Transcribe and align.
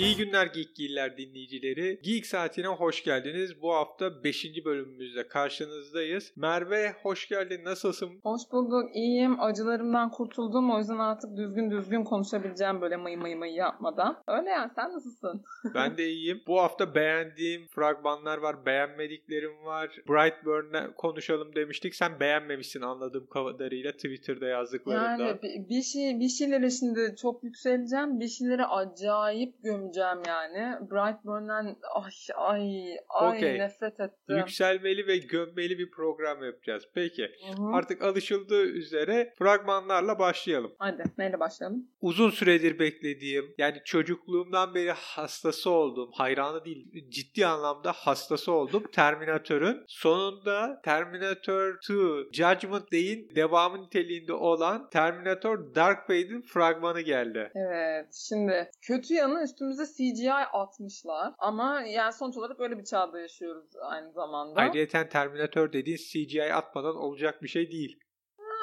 İyi 0.00 0.16
günler 0.16 0.46
Geek 0.46 0.76
Giller 0.76 1.16
dinleyicileri. 1.16 2.00
Geek 2.02 2.26
Saati'ne 2.26 2.66
hoş 2.66 3.04
geldiniz. 3.04 3.62
Bu 3.62 3.74
hafta 3.74 4.24
5. 4.24 4.64
bölümümüzde 4.64 5.28
karşınızdayız. 5.28 6.32
Merve 6.36 6.92
hoş 7.02 7.28
geldin. 7.28 7.64
Nasılsın? 7.64 8.10
Hoş 8.22 8.40
bulduk. 8.52 8.96
İyiyim. 8.96 9.40
Acılarımdan 9.40 10.10
kurtuldum. 10.10 10.70
O 10.70 10.78
yüzden 10.78 10.98
artık 10.98 11.36
düzgün 11.36 11.70
düzgün 11.70 12.04
konuşabileceğim 12.04 12.80
böyle 12.80 12.96
mıy 12.96 13.16
mıy 13.16 13.34
mıy 13.34 13.50
yapmadan. 13.50 14.22
Öyle 14.28 14.50
yani. 14.50 14.70
Sen 14.74 14.92
nasılsın? 14.92 15.42
ben 15.74 15.96
de 15.96 16.08
iyiyim. 16.08 16.42
Bu 16.46 16.60
hafta 16.60 16.94
beğendiğim 16.94 17.66
fragmanlar 17.66 18.38
var. 18.38 18.66
Beğenmediklerim 18.66 19.64
var. 19.64 19.90
Brightburn'la 20.08 20.94
konuşalım 20.94 21.54
demiştik. 21.54 21.94
Sen 21.94 22.20
beğenmemişsin 22.20 22.80
anladığım 22.80 23.26
kadarıyla 23.26 23.92
Twitter'da 23.92 24.46
yazdıklarında. 24.46 25.24
Yani 25.24 25.42
bir, 25.42 25.68
bir 25.68 25.82
şey 25.82 26.20
bir 26.20 26.28
şeylere 26.28 26.70
şimdi 26.70 27.14
çok 27.22 27.44
yükseleceğim. 27.44 28.20
Bir 28.20 28.28
şeylere 28.28 28.64
acayip 28.64 29.54
gömeceğim 29.90 30.22
yani. 30.26 30.90
Brightburn'dan 30.90 31.76
ay 31.94 32.12
ay 32.36 32.96
ay 33.08 33.38
Okey. 33.38 33.58
nefret 33.58 34.00
ettim. 34.00 34.36
Yükselmeli 34.36 35.06
ve 35.06 35.16
gömmeli 35.16 35.78
bir 35.78 35.90
program 35.90 36.44
yapacağız. 36.44 36.84
Peki. 36.94 37.22
Hı 37.22 37.62
hı. 37.62 37.72
Artık 37.72 38.02
alışıldığı 38.02 38.64
üzere 38.64 39.34
fragmanlarla 39.38 40.18
başlayalım. 40.18 40.72
Hadi 40.78 41.04
neyle 41.18 41.40
başlayalım? 41.40 41.88
Uzun 42.00 42.30
süredir 42.30 42.78
beklediğim 42.78 43.54
yani 43.58 43.76
çocukluğumdan 43.84 44.74
beri 44.74 44.90
hastası 44.90 45.70
olduğum 45.70 46.10
hayranı 46.12 46.64
değil 46.64 47.10
ciddi 47.10 47.46
anlamda 47.46 47.92
hastası 47.92 48.52
olduğum 48.52 48.82
Terminator'ın 48.92 49.84
sonunda 49.88 50.80
Terminator 50.84 51.74
2 51.74 51.92
Judgment 52.32 52.92
Day'in 52.92 53.34
devamı 53.34 53.82
niteliğinde 53.82 54.32
olan 54.32 54.90
Terminator 54.90 55.74
Dark 55.74 56.06
Fade'in 56.06 56.42
fragmanı 56.42 57.00
geldi. 57.00 57.50
Evet. 57.54 58.06
Şimdi 58.28 58.70
kötü 58.82 59.14
yanı 59.14 59.42
üstümüze 59.44 59.79
CGI 59.86 60.32
atmışlar. 60.32 61.34
Ama 61.38 61.82
yani 61.82 62.12
sonuç 62.12 62.36
olarak 62.36 62.60
öyle 62.60 62.78
bir 62.78 62.84
çağda 62.84 63.20
yaşıyoruz 63.20 63.76
aynı 63.82 64.12
zamanda. 64.12 64.60
Ayrıca 64.60 65.08
Terminator 65.08 65.72
dediğin 65.72 65.96
CGI 65.96 66.54
atmadan 66.54 66.96
olacak 66.96 67.42
bir 67.42 67.48
şey 67.48 67.70
değil. 67.70 68.00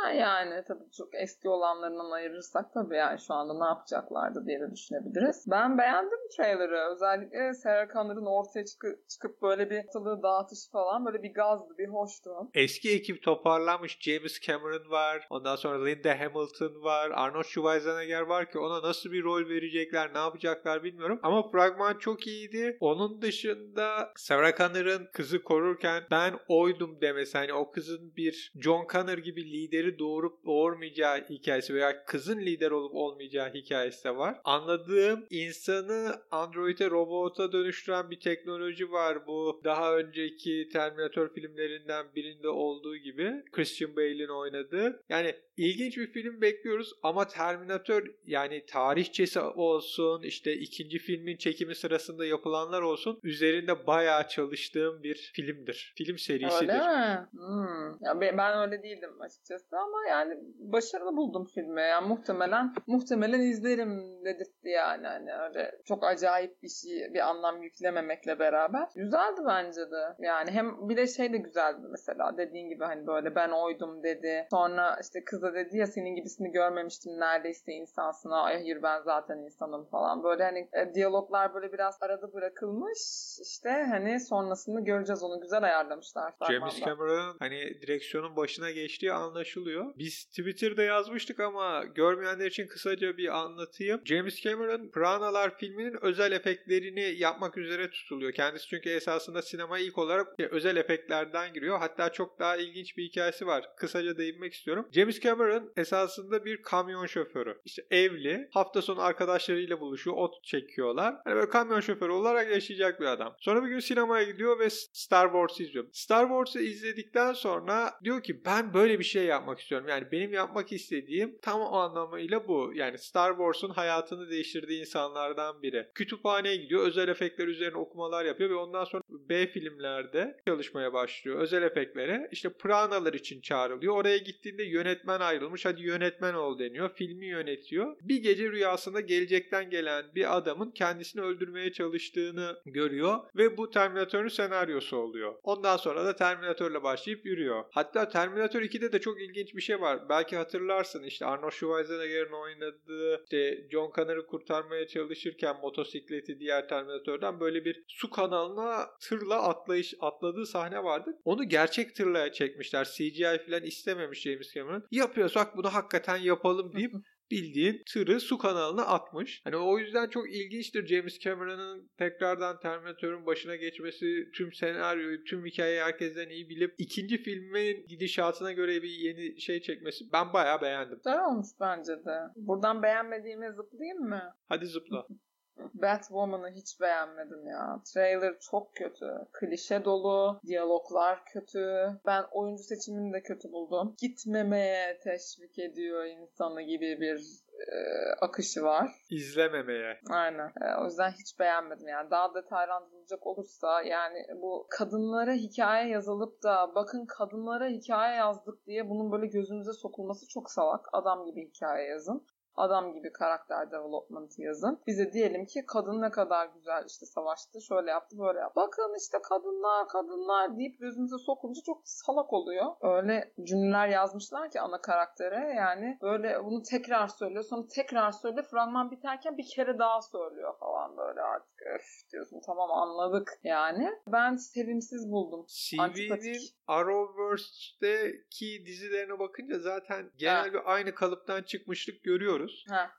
Yani 0.06 0.64
tabii 0.68 0.92
çok 0.98 1.16
eski 1.16 1.50
olanlarından 1.50 2.12
ayırırsak 2.12 2.74
tabii 2.74 2.96
yani 2.96 3.20
şu 3.20 3.34
anda 3.34 3.54
ne 3.54 3.66
yapacaklardı 3.66 4.46
diye 4.46 4.60
de 4.60 4.72
düşünebiliriz. 4.72 5.46
Ben 5.48 5.78
beğendim 5.78 6.20
trailer'ı. 6.38 6.94
Özellikle 6.94 7.54
Sarah 7.54 7.94
Connor'ın 7.94 8.26
ortaya 8.26 8.66
çıkıp, 8.66 9.10
çıkıp 9.10 9.42
böyle 9.42 9.70
bir 9.70 9.84
ortalığı 9.88 10.24
dağıtışı 10.24 10.72
falan 10.72 11.06
böyle 11.06 11.24
bir 11.24 11.34
gazdı, 11.34 11.78
bir 11.78 11.88
hoştu. 11.88 12.30
Eski 12.54 12.96
ekip 12.96 13.24
toparlanmış. 13.24 13.98
James 14.00 14.40
Cameron 14.42 14.92
var. 14.92 15.28
Ondan 15.30 15.56
sonra 15.56 15.86
Linda 15.86 16.20
Hamilton 16.20 16.84
var. 16.84 17.12
Arnold 17.14 17.44
Schwarzenegger 17.44 18.22
var 18.22 18.52
ki 18.52 18.60
ona 18.60 18.82
nasıl 18.82 19.12
bir 19.12 19.24
rol 19.24 19.50
verecekler, 19.50 20.14
ne 20.14 20.18
yapacaklar 20.18 20.84
bilmiyorum. 20.84 21.20
Ama 21.24 21.50
fragman 21.50 21.98
çok 21.98 22.28
iyiydi. 22.28 22.78
Onun 22.80 23.22
dışında 23.22 24.12
Sarah 24.16 24.58
Connor'ın 24.58 25.08
kızı 25.14 25.44
korurken 25.44 26.04
ben 26.12 26.34
oydum 26.48 27.02
demesi. 27.02 27.38
Hani 27.38 27.54
o 27.54 27.72
kızın 27.72 28.16
bir 28.16 28.52
John 28.56 28.88
Connor 28.94 29.18
gibi 29.18 29.52
lideri 29.52 29.87
doğurup 30.00 30.46
doğurmayacağı 30.46 31.18
hikayesi 31.30 31.74
veya 31.74 32.06
kızın 32.06 32.40
lider 32.40 32.72
olup 32.72 32.96
olmayacağı 32.96 33.54
hikayesi 33.54 34.04
de 34.04 34.18
var. 34.18 34.42
Anladığım 34.44 35.26
insanı 35.30 36.22
androide 36.32 36.90
robota 36.90 37.52
dönüştüren 37.52 38.12
bir 38.12 38.20
teknoloji 38.20 38.92
var. 38.92 39.28
Bu 39.28 39.62
daha 39.64 39.98
önceki 39.98 40.70
Terminator 40.74 41.34
filmlerinden 41.34 42.06
birinde 42.16 42.50
olduğu 42.50 42.98
gibi 42.98 43.44
Christian 43.52 43.96
Bale'in 43.96 44.28
oynadığı. 44.28 45.04
Yani 45.10 45.36
ilginç 45.58 45.98
bir 45.98 46.08
film 46.08 46.42
bekliyoruz 46.42 46.94
ama 47.04 47.28
Terminator 47.28 48.04
yani 48.26 48.66
tarihçesi 48.66 49.40
olsun 49.40 50.24
işte 50.24 50.54
ikinci 50.54 51.00
filmin 51.00 51.38
çekimi 51.38 51.76
sırasında 51.76 52.26
yapılanlar 52.26 52.82
olsun 52.82 53.20
üzerinde 53.24 53.88
bayağı 53.88 54.28
çalıştığım 54.28 55.04
bir 55.04 55.32
filmdir. 55.34 55.94
Film 55.98 56.18
serisidir. 56.18 56.62
Öyle 56.62 56.74
mi? 56.74 57.28
Hmm. 57.32 58.06
Ya 58.06 58.38
ben 58.38 58.58
öyle 58.58 58.84
değildim 58.84 59.22
açıkçası 59.22 59.72
ama 59.78 59.98
yani 60.10 60.40
başarılı 60.60 61.18
buldum 61.18 61.46
filmi. 61.46 61.82
Yani 61.82 62.08
muhtemelen 62.08 62.74
muhtemelen 62.88 63.42
izlerim 63.42 64.26
dedirtti 64.26 64.70
yani. 64.70 65.08
Hani 65.08 65.34
öyle 65.34 65.72
çok 65.86 66.04
acayip 66.04 66.64
bir 66.64 66.70
şey 66.70 67.14
bir 67.14 67.20
anlam 67.30 67.64
yüklememekle 67.64 68.40
beraber. 68.40 68.88
Güzeldi 68.96 69.42
bence 69.48 69.82
de. 69.82 70.16
Yani 70.20 70.52
hem 70.52 70.90
bir 70.90 70.98
de 70.98 71.08
şey 71.08 71.34
de 71.34 71.38
güzeldi 71.38 71.88
mesela 71.90 72.38
dediğin 72.38 72.70
gibi 72.70 72.84
hani 72.84 73.08
böyle 73.08 73.36
ben 73.36 73.50
oydum 73.50 74.04
dedi. 74.04 74.48
Sonra 74.52 74.98
işte 75.02 75.24
kıza 75.24 75.54
dedi 75.54 75.78
ya 75.78 75.88
senin 75.88 76.16
gibisini 76.16 76.52
görmemiştim 76.52 77.20
neredeyse 77.20 77.72
insansın. 77.72 78.30
Ay 78.30 78.54
hayır 78.54 78.84
ben 78.84 79.02
zaten 79.02 79.38
insanım 79.38 79.86
falan. 79.86 80.24
Böyle 80.24 80.44
hani 80.44 80.70
e, 80.74 80.94
diyaloglar 80.94 81.54
böyle 81.54 81.74
biraz 81.74 81.98
arada 82.02 82.34
bırakılmış. 82.34 83.00
İşte 83.42 83.70
hani 83.70 84.20
sonrasını 84.20 84.86
göreceğiz 84.86 85.24
onu 85.24 85.42
güzel 85.42 85.64
ayarlamışlar. 85.64 86.34
James. 86.52 86.80
Cameron'ın 86.80 87.36
hani 87.40 87.82
direksiyonun 87.82 88.36
başına 88.36 88.72
geçtiği 88.72 89.12
anlaşılıyor. 89.14 89.67
Biz 89.98 90.26
Twitter'da 90.26 90.84
yazmıştık 90.84 91.40
ama 91.40 91.84
görmeyenler 91.96 92.46
için 92.46 92.68
kısaca 92.68 93.18
bir 93.18 93.38
anlatayım. 93.38 94.02
James 94.06 94.42
Cameron 94.42 94.92
Piranhalar 94.92 95.58
filminin 95.58 95.98
özel 96.02 96.32
efektlerini 96.32 97.16
yapmak 97.18 97.58
üzere 97.58 97.90
tutuluyor. 97.90 98.32
Kendisi 98.32 98.68
çünkü 98.68 98.90
esasında 98.90 99.42
sinema 99.42 99.80
ilk 99.80 99.98
olarak 99.98 100.40
özel 100.40 100.76
efektlerden 100.76 101.54
giriyor. 101.54 101.80
Hatta 101.80 102.12
çok 102.12 102.40
daha 102.40 102.58
ilginç 102.58 102.98
bir 102.98 103.04
hikayesi 103.04 103.48
var. 103.48 103.66
Kısaca 103.78 104.18
değinmek 104.18 104.54
istiyorum. 104.54 104.88
James 104.92 105.20
Cameron 105.20 105.72
esasında 105.78 106.46
bir 106.46 106.62
kamyon 106.62 107.06
şoförü. 107.06 107.62
İşte 107.66 107.86
evli. 107.92 108.50
Hafta 108.52 108.82
sonu 108.82 109.02
arkadaşlarıyla 109.02 109.80
buluşuyor. 109.80 110.18
Ot 110.18 110.44
çekiyorlar. 110.44 111.16
Hani 111.24 111.36
böyle 111.36 111.50
kamyon 111.50 111.80
şoförü 111.80 112.12
olarak 112.12 112.52
yaşayacak 112.52 113.02
bir 113.02 113.06
adam. 113.06 113.36
Sonra 113.40 113.64
bir 113.64 113.70
gün 113.70 113.80
sinemaya 113.80 114.24
gidiyor 114.24 114.60
ve 114.60 114.70
Star 114.70 115.26
Wars 115.26 115.60
izliyor. 115.60 115.86
Star 115.94 116.28
Wars'ı 116.28 116.60
izledikten 116.60 117.34
sonra 117.34 117.92
diyor 118.04 118.24
ki 118.24 118.46
ben 118.46 118.74
böyle 118.74 119.00
bir 119.00 119.04
şey 119.04 119.26
yapmak 119.26 119.57
istiyorum. 119.60 119.88
Yani 119.88 120.12
benim 120.12 120.34
yapmak 120.34 120.72
istediğim 120.72 121.38
tam 121.42 121.62
o 121.62 121.76
anlamıyla 121.76 122.48
bu. 122.48 122.72
Yani 122.76 122.98
Star 122.98 123.30
Wars'un 123.30 123.70
hayatını 123.70 124.30
değiştirdiği 124.30 124.80
insanlardan 124.80 125.62
biri. 125.62 125.88
Kütüphaneye 125.96 126.56
gidiyor. 126.56 126.88
Özel 126.88 127.08
efektler 127.08 127.48
üzerine 127.48 127.78
okumalar 127.78 128.26
yapıyor 128.26 128.50
ve 128.50 128.56
ondan 128.56 128.84
sonra 128.84 129.04
B 129.30 129.48
filmlerde 129.48 130.38
çalışmaya 130.48 130.94
başlıyor. 130.94 131.40
Özel 131.40 131.64
efektlere. 131.64 132.30
İşte 132.32 132.50
Pranalar 132.50 133.14
için 133.14 133.42
çağrılıyor. 133.42 133.96
Oraya 133.96 134.18
gittiğinde 134.18 134.64
yönetmen 134.64 135.20
ayrılmış. 135.20 135.66
Hadi 135.66 135.82
yönetmen 135.82 136.34
ol 136.34 136.60
deniyor. 136.60 136.90
Filmi 136.96 137.26
yönetiyor. 137.26 137.98
Bir 138.02 138.24
gece 138.24 138.52
rüyasında 138.52 139.02
gelecekten 139.02 139.70
gelen 139.70 140.06
bir 140.16 140.38
adamın 140.38 140.72
kendisini 140.72 141.22
öldürmeye 141.22 141.72
çalıştığını 141.72 142.58
görüyor 142.66 143.20
ve 143.36 143.58
bu 143.58 143.70
Terminator'un 143.70 144.28
senaryosu 144.28 144.98
oluyor. 144.98 145.36
Ondan 145.44 145.78
sonra 145.78 146.06
da 146.06 146.16
Terminator'la 146.16 146.84
başlayıp 146.84 147.26
yürüyor. 147.26 147.64
Hatta 147.72 148.10
Terminator 148.10 148.62
2'de 148.62 148.92
de 148.92 149.02
çok 149.02 149.22
ilginç 149.22 149.56
bir 149.56 149.62
şey 149.62 149.82
var. 149.82 150.10
Belki 150.10 150.36
hatırlarsın 150.36 151.04
işte 151.04 151.26
Arnold 151.26 151.52
Schwarzenegger'in 151.52 152.32
oynadığı 152.32 153.24
işte 153.24 153.68
John 153.72 153.92
Connor'ı 153.96 154.28
kurtarmaya 154.28 154.88
çalışırken 154.88 155.56
motosikleti 155.62 156.40
diğer 156.40 156.70
Terminator'dan 156.70 157.40
böyle 157.40 157.66
bir 157.66 157.84
su 157.88 158.10
kanalına 158.10 158.90
tırla 159.20 159.44
atlayış 159.44 159.94
atladığı 160.02 160.46
sahne 160.46 160.84
vardı. 160.84 161.18
Onu 161.26 161.44
gerçek 161.44 161.96
tırla 161.96 162.32
çekmişler. 162.32 162.86
CGI 162.86 163.40
falan 163.48 163.64
istememiş 163.64 164.22
James 164.22 164.54
Cameron. 164.54 164.84
Yapıyorsak 164.92 165.58
bunu 165.58 165.74
hakikaten 165.74 166.18
yapalım 166.18 166.76
deyip 166.76 166.94
bildiğin 167.32 167.84
tırı 167.94 168.20
su 168.20 168.38
kanalına 168.38 168.86
atmış. 168.86 169.42
Hani 169.44 169.56
o 169.56 169.80
yüzden 169.80 170.10
çok 170.10 170.36
ilginçtir 170.36 170.88
James 170.88 171.20
Cameron'ın 171.20 171.90
tekrardan 171.98 172.60
Terminator'un 172.60 173.26
başına 173.26 173.56
geçmesi, 173.56 174.32
tüm 174.36 174.54
senaryoyu, 174.54 175.24
tüm 175.24 175.46
hikayeyi 175.46 175.82
herkesten 175.82 176.30
iyi 176.30 176.50
bilip 176.50 176.76
ikinci 176.78 177.18
filmin 177.18 177.86
gidişatına 177.88 178.52
göre 178.52 178.84
bir 178.84 178.90
yeni 178.90 179.42
şey 179.42 179.62
çekmesi 179.62 180.06
ben 180.14 180.34
bayağı 180.34 180.62
beğendim. 180.62 180.98
Güzel 180.98 181.26
olmuş 181.26 181.48
bence 181.60 181.92
de. 181.92 182.20
Buradan 182.36 182.84
beğenmediğime 182.84 183.52
zıplayayım 183.52 184.00
mı? 184.00 184.34
Hadi 184.50 184.66
zıpla. 184.66 185.08
Batwoman'ı 185.74 186.50
hiç 186.50 186.82
beğenmedim 186.82 187.48
ya. 187.48 187.82
Trailer 187.94 188.40
çok 188.40 188.76
kötü. 188.76 189.06
Klişe 189.34 189.86
dolu. 189.86 190.40
Diyaloglar 190.46 191.26
kötü. 191.26 191.88
Ben 192.06 192.24
oyuncu 192.32 192.64
seçimini 192.64 193.14
de 193.14 193.24
kötü 193.24 193.52
buldum. 193.52 193.96
Gitmemeye 193.98 195.00
teşvik 195.00 195.60
ediyor 195.60 196.06
insanı 196.06 196.62
gibi 196.62 197.02
bir 197.02 197.48
e, 197.60 197.78
akışı 198.22 198.64
var. 198.64 198.92
İzlememeye. 199.10 200.00
Aynen. 200.10 200.48
E, 200.48 200.82
o 200.82 200.86
yüzden 200.86 201.12
hiç 201.12 201.40
beğenmedim 201.40 201.88
yani. 201.88 202.12
Daha 202.12 202.36
detaylandırılacak 202.36 203.28
olursa 203.28 203.82
yani 203.82 204.26
bu 204.42 204.68
kadınlara 204.70 205.34
hikaye 205.34 205.90
yazılıp 205.90 206.44
da 206.44 206.76
bakın 206.76 207.06
kadınlara 207.06 207.68
hikaye 207.68 208.16
yazdık 208.16 208.66
diye 208.66 208.90
bunun 208.90 209.12
böyle 209.12 209.28
gözümüze 209.28 209.74
sokulması 209.74 210.28
çok 210.28 210.52
salak. 210.52 210.86
Adam 210.94 211.26
gibi 211.26 211.50
hikaye 211.50 211.88
yazın. 211.88 212.26
Adam 212.58 212.94
gibi 212.94 213.12
karakter 213.14 213.72
development 213.72 214.40
yazın. 214.40 214.82
Bize 214.88 215.14
diyelim 215.14 215.46
ki 215.46 215.66
kadın 215.68 216.02
ne 216.02 216.12
kadar 216.12 216.46
güzel 216.46 216.84
işte 216.88 217.06
savaştı, 217.06 217.62
şöyle 217.62 217.92
yaptı, 217.92 218.20
böyle 218.20 218.40
yaptı. 218.40 218.56
Bakın 218.56 218.96
işte 219.00 219.18
kadınlar, 219.24 219.88
kadınlar 219.88 220.58
deyip 220.58 220.80
gözümüze 220.80 221.18
sokunca 221.18 221.62
çok 221.66 221.82
salak 221.84 222.34
oluyor. 222.34 222.66
Öyle 222.82 223.34
cümleler 223.44 223.88
yazmışlar 223.88 224.52
ki 224.52 224.62
ana 224.62 224.82
karaktere 224.82 225.54
yani 225.58 225.98
böyle 226.02 226.44
bunu 226.44 226.62
tekrar 226.64 227.08
söylüyor. 227.08 227.44
Sonra 227.44 227.68
tekrar 227.76 228.12
söylüyor. 228.12 228.46
Fragman 228.52 228.92
biterken 228.92 229.38
bir 229.38 229.48
kere 229.56 229.80
daha 229.80 230.02
söylüyor 230.02 230.54
falan 230.60 230.98
böyle 230.98 231.22
artık 231.22 231.62
öf 231.76 232.12
diyorsun 232.12 232.42
tamam 232.46 232.72
anladık 232.72 233.40
yani. 233.44 233.90
Ben 234.08 234.36
sevimsiz 234.36 235.12
buldum. 235.12 235.46
CV'nin 235.48 236.40
Arrowverse'deki 236.68 238.66
dizilerine 238.66 239.20
bakınca 239.20 239.60
zaten 239.60 240.12
genel 240.18 240.48
ha. 240.48 240.54
bir 240.54 240.74
aynı 240.74 240.96
kalıptan 240.96 241.44
çıkmışlık 241.44 242.04
görüyoruz. 242.04 242.47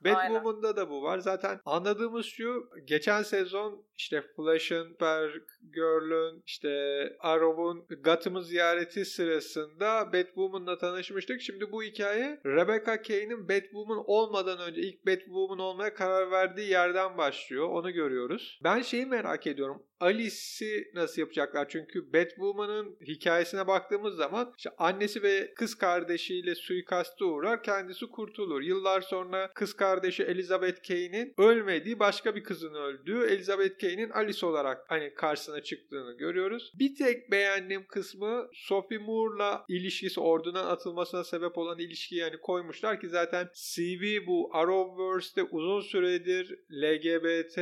Batwoman'da 0.05 0.75
da 0.75 0.89
bu 0.89 1.03
var. 1.03 1.19
Zaten 1.19 1.59
anladığımız 1.65 2.25
şu 2.25 2.69
geçen 2.85 3.23
sezon 3.23 3.85
işte 3.97 4.23
Flash'ın, 4.35 4.97
Supergirl'ün, 4.99 6.43
işte 6.45 6.69
Arrow'un 7.19 7.85
Gotham'ı 8.03 8.43
ziyareti 8.43 9.05
sırasında 9.05 10.13
Batwoman'la 10.13 10.77
tanışmıştık. 10.77 11.41
Şimdi 11.41 11.71
bu 11.71 11.83
hikaye 11.83 12.41
Rebecca 12.45 13.01
Kane'in 13.01 13.49
Batwoman 13.49 14.03
olmadan 14.07 14.59
önce 14.59 14.81
ilk 14.81 15.07
Batwoman 15.07 15.59
olmaya 15.59 15.93
karar 15.93 16.31
verdiği 16.31 16.69
yerden 16.69 17.17
başlıyor. 17.17 17.69
Onu 17.69 17.91
görüyoruz. 17.91 18.59
Ben 18.63 18.81
şeyi 18.81 19.05
merak 19.05 19.47
ediyorum. 19.47 19.83
Alice'i 19.99 20.91
nasıl 20.93 21.21
yapacaklar? 21.21 21.69
Çünkü 21.69 22.13
Batwoman'ın 22.13 22.97
hikayesine 23.07 23.67
baktığımız 23.67 24.15
zaman 24.15 24.53
işte 24.57 24.69
annesi 24.77 25.23
ve 25.23 25.53
kız 25.53 25.75
kardeşiyle 25.75 26.55
suikaste 26.55 27.25
uğrar, 27.25 27.63
kendisi 27.63 28.05
kurtulur. 28.07 28.61
Yıllar 28.61 29.01
sonra 29.01 29.38
kız 29.55 29.73
kardeşi 29.73 30.23
Elizabeth 30.23 30.87
Kane'in 30.87 31.33
ölmediği 31.37 31.99
başka 31.99 32.35
bir 32.35 32.43
kızın 32.43 32.73
öldüğü, 32.73 33.27
Elizabeth 33.27 33.81
Kane'in 33.81 34.09
Alice 34.09 34.45
olarak 34.45 34.85
hani 34.87 35.13
karşısına 35.13 35.63
çıktığını 35.63 36.17
görüyoruz. 36.17 36.73
Bir 36.79 36.95
tek 36.95 37.31
beğendiğim 37.31 37.87
kısmı 37.87 38.49
Sophie 38.53 38.97
Moore'la 38.97 39.65
ilişkisi, 39.67 40.19
ordudan 40.19 40.65
atılmasına 40.65 41.23
sebep 41.23 41.57
olan 41.57 41.79
ilişkiyi 41.79 42.21
yani 42.21 42.37
koymuşlar 42.37 42.99
ki 42.99 43.09
zaten 43.09 43.49
CV 43.53 44.27
bu 44.27 44.49
Arrowverse'de 44.53 45.43
uzun 45.43 45.81
süredir 45.81 46.59
LGBT 46.71 47.57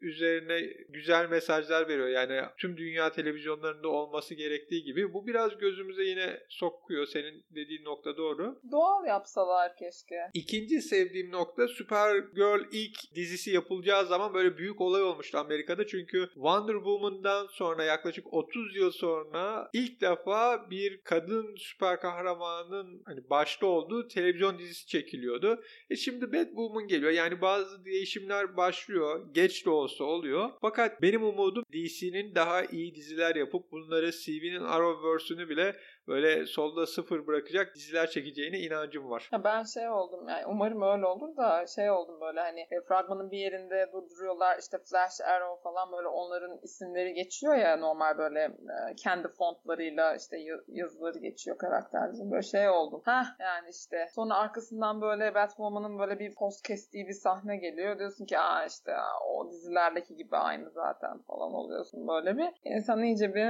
üzerine 0.00 0.60
güzel 0.88 1.28
mesajlar 1.28 1.58
mesajlar 1.58 1.88
veriyor. 1.88 2.08
Yani 2.08 2.48
tüm 2.58 2.76
dünya 2.76 3.12
televizyonlarında 3.12 3.88
olması 3.88 4.34
gerektiği 4.34 4.84
gibi. 4.84 5.14
Bu 5.14 5.26
biraz 5.26 5.58
gözümüze 5.58 6.02
yine 6.02 6.40
sokuyor. 6.48 7.06
Senin 7.06 7.44
dediğin 7.50 7.84
nokta 7.84 8.16
doğru. 8.16 8.60
Doğal 8.70 9.06
yapsalar 9.06 9.76
keşke. 9.76 10.30
İkinci 10.34 10.80
sevdiğim 10.80 11.17
nokta 11.32 11.68
Supergirl 11.68 12.64
ilk 12.72 13.14
dizisi 13.14 13.50
yapılacağı 13.50 14.06
zaman 14.06 14.34
böyle 14.34 14.58
büyük 14.58 14.80
olay 14.80 15.02
olmuştu 15.02 15.38
Amerika'da. 15.38 15.86
Çünkü 15.86 16.28
Wonder 16.34 16.74
Woman'dan 16.74 17.46
sonra 17.46 17.84
yaklaşık 17.84 18.34
30 18.34 18.76
yıl 18.76 18.90
sonra 18.90 19.70
ilk 19.72 20.00
defa 20.00 20.70
bir 20.70 21.00
kadın 21.04 21.54
süper 21.56 22.00
kahramanın 22.00 23.02
hani 23.04 23.30
başta 23.30 23.66
olduğu 23.66 24.08
televizyon 24.08 24.58
dizisi 24.58 24.86
çekiliyordu. 24.86 25.62
E 25.90 25.96
şimdi 25.96 26.32
Batwoman 26.32 26.86
geliyor. 26.86 27.12
Yani 27.12 27.40
bazı 27.40 27.84
değişimler 27.84 28.56
başlıyor. 28.56 29.26
Geç 29.32 29.66
de 29.66 29.70
olsa 29.70 30.04
oluyor. 30.04 30.50
Fakat 30.60 31.02
benim 31.02 31.24
umudum 31.24 31.64
DC'nin 31.72 32.34
daha 32.34 32.64
iyi 32.64 32.94
diziler 32.94 33.36
yapıp 33.36 33.72
bunları 33.72 34.12
CV'nin 34.12 34.64
Arrowverse'ünü 34.64 35.48
bile 35.48 35.76
böyle 36.08 36.46
solda 36.46 36.86
sıfır 36.86 37.26
bırakacak 37.26 37.74
diziler 37.74 38.10
çekeceğine 38.10 38.60
inancım 38.60 39.10
var. 39.10 39.28
Ya 39.32 39.44
ben 39.44 39.62
şey 39.62 39.88
oldum 39.88 40.28
yani 40.28 40.46
umarım 40.46 40.82
öyle 40.82 40.97
olur 41.06 41.36
da 41.36 41.66
şey 41.66 41.90
oldum 41.90 42.20
böyle 42.20 42.40
hani 42.40 42.60
e, 42.60 42.80
fragmanın 42.88 43.30
bir 43.30 43.38
yerinde 43.38 43.88
durduruyorlar 43.92 44.58
işte 44.58 44.78
Flash, 44.78 45.20
Arrow 45.20 45.62
falan 45.62 45.92
böyle 45.92 46.08
onların 46.08 46.58
isimleri 46.62 47.14
geçiyor 47.14 47.54
ya 47.54 47.76
normal 47.76 48.18
böyle 48.18 48.40
e, 48.40 48.94
kendi 48.96 49.28
fontlarıyla 49.28 50.16
işte 50.16 50.36
yazıları 50.68 51.18
geçiyor 51.18 51.58
karakterlerin 51.58 52.30
böyle 52.30 52.42
şey 52.42 52.68
oldum. 52.68 53.02
Ha 53.04 53.22
yani 53.40 53.68
işte 53.70 54.06
sonra 54.14 54.34
arkasından 54.34 55.00
böyle 55.00 55.34
Batwoman'ın 55.34 55.98
böyle 55.98 56.18
bir 56.18 56.34
post 56.34 56.66
kestiği 56.66 57.08
bir 57.08 57.12
sahne 57.12 57.56
geliyor 57.56 57.98
diyorsun 57.98 58.26
ki 58.26 58.38
aa 58.38 58.64
işte 58.64 58.92
o 59.28 59.50
dizilerdeki 59.50 60.16
gibi 60.16 60.36
aynı 60.36 60.70
zaten 60.70 61.18
falan 61.22 61.52
oluyorsun 61.52 62.08
böyle 62.08 62.36
bir 62.36 62.48
insan 62.64 63.02
iyice 63.02 63.34
bir 63.34 63.48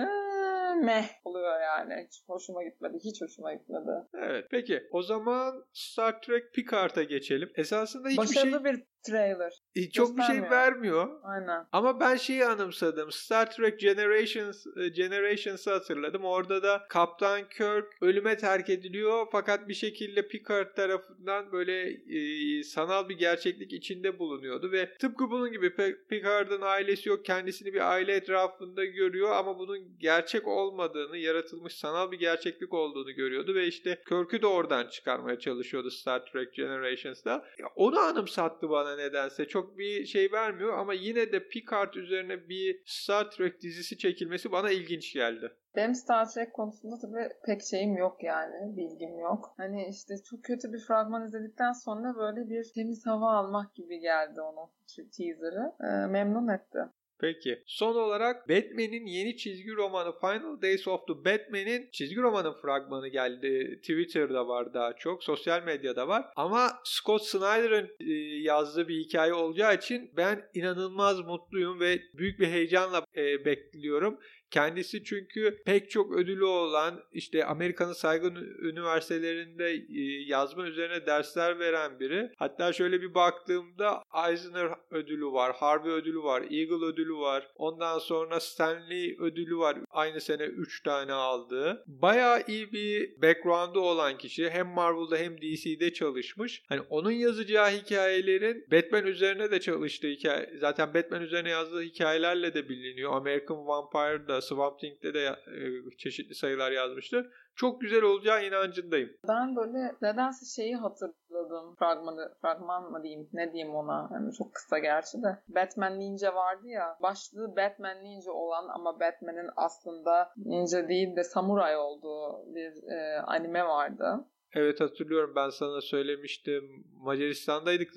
meh 0.85 1.09
oluyor 1.25 1.61
yani. 1.61 2.07
Hiç 2.07 2.23
hoşuma 2.27 2.63
gitmedi. 2.63 2.99
Hiç 3.05 3.23
hoşuma 3.23 3.55
gitmedi. 3.55 3.91
Evet. 4.15 4.47
Peki 4.51 4.83
o 4.93 5.03
zaman 5.03 5.65
Star 5.73 6.21
Trek 6.23 6.53
Picard'a 6.55 7.03
geçelim. 7.03 7.38
Esasında 7.55 8.09
hiçbir 8.09 8.19
Başarılı 8.19 8.63
şey... 8.63 8.65
bir 8.65 8.83
trailer. 9.11 9.53
E, 9.75 9.91
çok 9.91 10.17
bir 10.17 10.23
şey 10.23 10.43
vermiyor. 10.43 11.09
Aynen. 11.23 11.67
Ama 11.73 12.01
ben 12.01 12.17
şeyi 12.17 12.47
anımsadım. 12.47 13.13
Star 13.13 13.51
Trek 13.51 13.81
Generations 13.81 14.67
e, 14.77 14.89
Generations'ı 14.89 15.71
hatırladım. 15.71 16.25
Orada 16.25 16.63
da 16.63 16.87
Kaptan 16.89 17.49
Kirk 17.49 17.87
ölüme 18.01 18.37
terk 18.37 18.71
ediliyor 18.71 19.27
fakat 19.33 19.69
bir 19.69 19.75
şekilde 19.75 20.29
Picard 20.29 20.75
tarafından 20.75 21.53
böyle 21.53 21.91
e, 21.91 22.63
sanal 22.63 23.09
bir 23.09 23.19
gerçeklik 23.19 23.73
içinde 23.73 24.19
bulunuyordu 24.19 24.73
ve 24.73 24.95
tıpkı 24.99 25.31
bunun 25.31 25.53
gibi 25.53 25.75
Picard'ın 26.09 26.63
ailesi 26.63 27.09
yok. 27.09 27.25
Kendisini 27.25 27.75
bir 27.75 27.91
aile 27.91 28.15
etrafında 28.15 28.85
görüyor 28.85 29.31
ama 29.31 29.59
bunun 29.59 29.99
gerçek 29.99 30.49
olmadığını, 30.49 31.17
yaratılmış 31.17 31.75
sanal 31.75 32.11
bir 32.11 32.19
gerçeklik 32.19 32.75
olduğunu 32.75 33.13
görüyordu 33.13 33.55
ve 33.55 33.67
işte 33.67 34.03
Kirk'ü 34.09 34.43
de 34.43 34.47
oradan 34.47 34.87
çıkarmaya 34.87 35.39
çalışıyordu 35.39 35.91
Star 35.91 36.27
Trek 36.27 36.55
Generations'da. 36.55 37.45
Onu 37.75 37.99
anımsattı 37.99 38.71
bana 38.71 38.97
nedense. 38.99 39.49
Çok 39.49 39.79
bir 39.79 40.07
şey 40.07 40.33
vermiyor 40.33 40.79
ama 40.79 40.95
yine 40.95 41.33
de 41.33 41.49
Picard 41.49 41.95
üzerine 41.95 42.49
bir 42.49 42.83
Star 42.87 43.31
Trek 43.31 43.63
dizisi 43.63 43.99
çekilmesi 43.99 44.53
bana 44.53 44.71
ilginç 44.71 45.13
geldi. 45.15 45.53
Benim 45.77 45.95
Star 45.95 46.31
Trek 46.31 46.55
konusunda 46.55 46.99
tabii 46.99 47.29
pek 47.47 47.63
şeyim 47.63 47.97
yok 47.97 48.23
yani. 48.23 48.77
Bilgim 48.77 49.19
yok. 49.19 49.55
Hani 49.57 49.89
işte 49.89 50.15
çok 50.31 50.45
kötü 50.45 50.73
bir 50.73 50.79
fragman 50.79 51.25
izledikten 51.27 51.73
sonra 51.73 52.17
böyle 52.17 52.51
bir 52.51 52.73
temiz 52.75 53.07
hava 53.07 53.33
almak 53.33 53.75
gibi 53.75 53.99
geldi 54.01 54.41
onun 54.41 54.69
teaser'ı. 55.17 55.73
Ee, 55.81 56.07
memnun 56.07 56.49
etti. 56.49 56.79
Peki. 57.21 57.63
Son 57.67 57.95
olarak 57.95 58.49
Batman'in 58.49 59.07
yeni 59.07 59.37
çizgi 59.37 59.73
romanı 59.77 60.13
Final 60.21 60.63
Days 60.63 60.89
of 60.89 61.07
the 61.07 61.15
Batman'in 61.15 61.89
çizgi 61.93 62.17
romanın 62.17 62.53
fragmanı 62.53 63.09
geldi. 63.09 63.79
Twitter'da 63.83 64.49
var 64.49 64.75
daha 64.75 64.93
çok. 64.97 65.25
Sosyal 65.25 65.63
medyada 65.63 66.09
var. 66.09 66.25
Ama 66.37 66.71
Scott 66.85 67.23
Snyder'ın 67.23 67.89
e, 68.01 68.13
yazdığı 68.43 68.89
bir 68.89 68.97
hikaye 68.97 69.35
olacağı 69.35 69.75
için 69.75 70.11
ben 70.17 70.51
inanılmaz 70.55 71.21
mutluyum 71.21 71.81
ve 71.81 72.03
büyük 72.15 72.41
bir 72.41 72.47
heyecanla 72.47 73.05
e, 73.17 73.45
bekliyorum. 73.45 74.19
Kendisi 74.51 75.05
çünkü 75.05 75.63
pek 75.67 75.91
çok 75.91 76.13
ödülü 76.17 76.45
olan 76.45 77.03
işte 77.13 77.45
Amerika'nın 77.45 77.93
saygın 77.93 78.35
üniversitelerinde 78.63 79.71
e, 79.71 80.23
yazma 80.27 80.67
üzerine 80.67 81.07
dersler 81.07 81.59
veren 81.59 82.01
biri. 82.01 82.31
Hatta 82.37 82.73
şöyle 82.73 83.03
bir 83.03 83.15
baktığımda 83.15 84.03
Eisner 84.29 84.71
ödülü 84.91 85.27
var, 85.27 85.57
Harvey 85.57 85.93
ödülü 85.93 86.23
var, 86.23 86.43
Eagle 86.43 86.85
ödülü 86.85 87.15
var. 87.15 87.49
Ondan 87.57 87.99
sonra 87.99 88.41
Stanley 88.41 89.17
ödülü 89.21 89.59
var. 89.59 89.79
Aynı 89.91 90.21
sene 90.21 90.43
3 90.43 90.83
tane 90.83 91.13
aldığı. 91.13 91.85
Bayağı 91.87 92.43
iyi 92.47 92.73
bir 92.73 93.23
background'u 93.23 93.81
olan 93.81 94.19
kişi. 94.19 94.51
Hem 94.51 94.67
Marvel'da 94.67 95.17
hem 95.17 95.39
DC'de 95.39 95.93
çalışmış. 95.93 96.63
Hani 96.69 96.81
onun 96.91 97.11
yazacağı 97.11 97.71
hikayelerin 97.71 98.67
Batman 98.73 99.07
üzerine 99.07 99.51
de 99.51 99.61
çalıştığı 99.61 100.09
hikaye. 100.09 100.51
Zaten 100.61 100.95
Batman 100.95 101.23
üzerine 101.23 101.51
yazdığı 101.51 101.83
hikayelerle 101.83 102.55
de 102.55 102.69
biliniyor. 102.69 103.13
American 103.13 103.67
Vampire'da 103.67 104.38
Swamp 104.41 104.79
Thing'de 104.79 105.15
de 105.15 105.25
e, 105.27 105.97
çeşitli 105.99 106.35
sayılar 106.35 106.71
yazmıştı. 106.71 107.31
Çok 107.57 107.81
güzel 107.81 108.03
olacağı 108.03 108.45
inancındayım. 108.45 109.11
Ben 109.29 109.57
böyle 109.57 109.95
nedense 110.03 110.63
şeyi 110.63 110.77
hatırladım. 110.77 111.75
Fragmanı, 111.79 112.35
fragman 112.41 112.91
mı 112.91 113.03
diyeyim 113.03 113.29
ne 113.33 113.53
diyeyim 113.53 113.75
ona. 113.75 114.11
Yani 114.13 114.33
çok 114.33 114.55
kısa 114.55 114.79
gerçi 114.79 115.23
de. 115.23 115.39
Batman 115.49 115.99
Ninja 115.99 116.35
vardı 116.35 116.69
ya. 116.69 116.99
Başlığı 117.03 117.57
Batman 117.57 118.05
Ninja 118.05 118.33
olan 118.33 118.69
ama 118.69 119.01
Batman'in 119.01 119.51
aslında 119.57 120.33
ninja 120.37 120.89
değil 120.89 121.17
de 121.17 121.25
samuray 121.25 121.77
olduğu 121.77 122.55
bir 122.55 122.93
e, 122.93 123.21
anime 123.21 123.65
vardı. 123.65 124.25
Evet 124.55 124.81
hatırlıyorum 124.81 125.33
ben 125.37 125.49
sana 125.49 125.81
söylemiştim. 125.81 126.85
Macaristan'daydık 127.01 127.89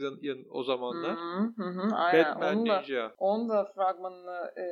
o 0.49 0.63
zamanlar. 0.63 1.17
Hı 1.17 1.63
hı, 1.63 1.69
hı, 1.69 1.95
aynen. 1.95 2.25
Batman 2.25 2.55
onun 2.55 2.69
da, 2.69 2.79
Ninja. 2.79 3.11
Onun 3.17 3.49
da 3.49 3.65
fragmanını 3.75 4.51
e, 4.57 4.65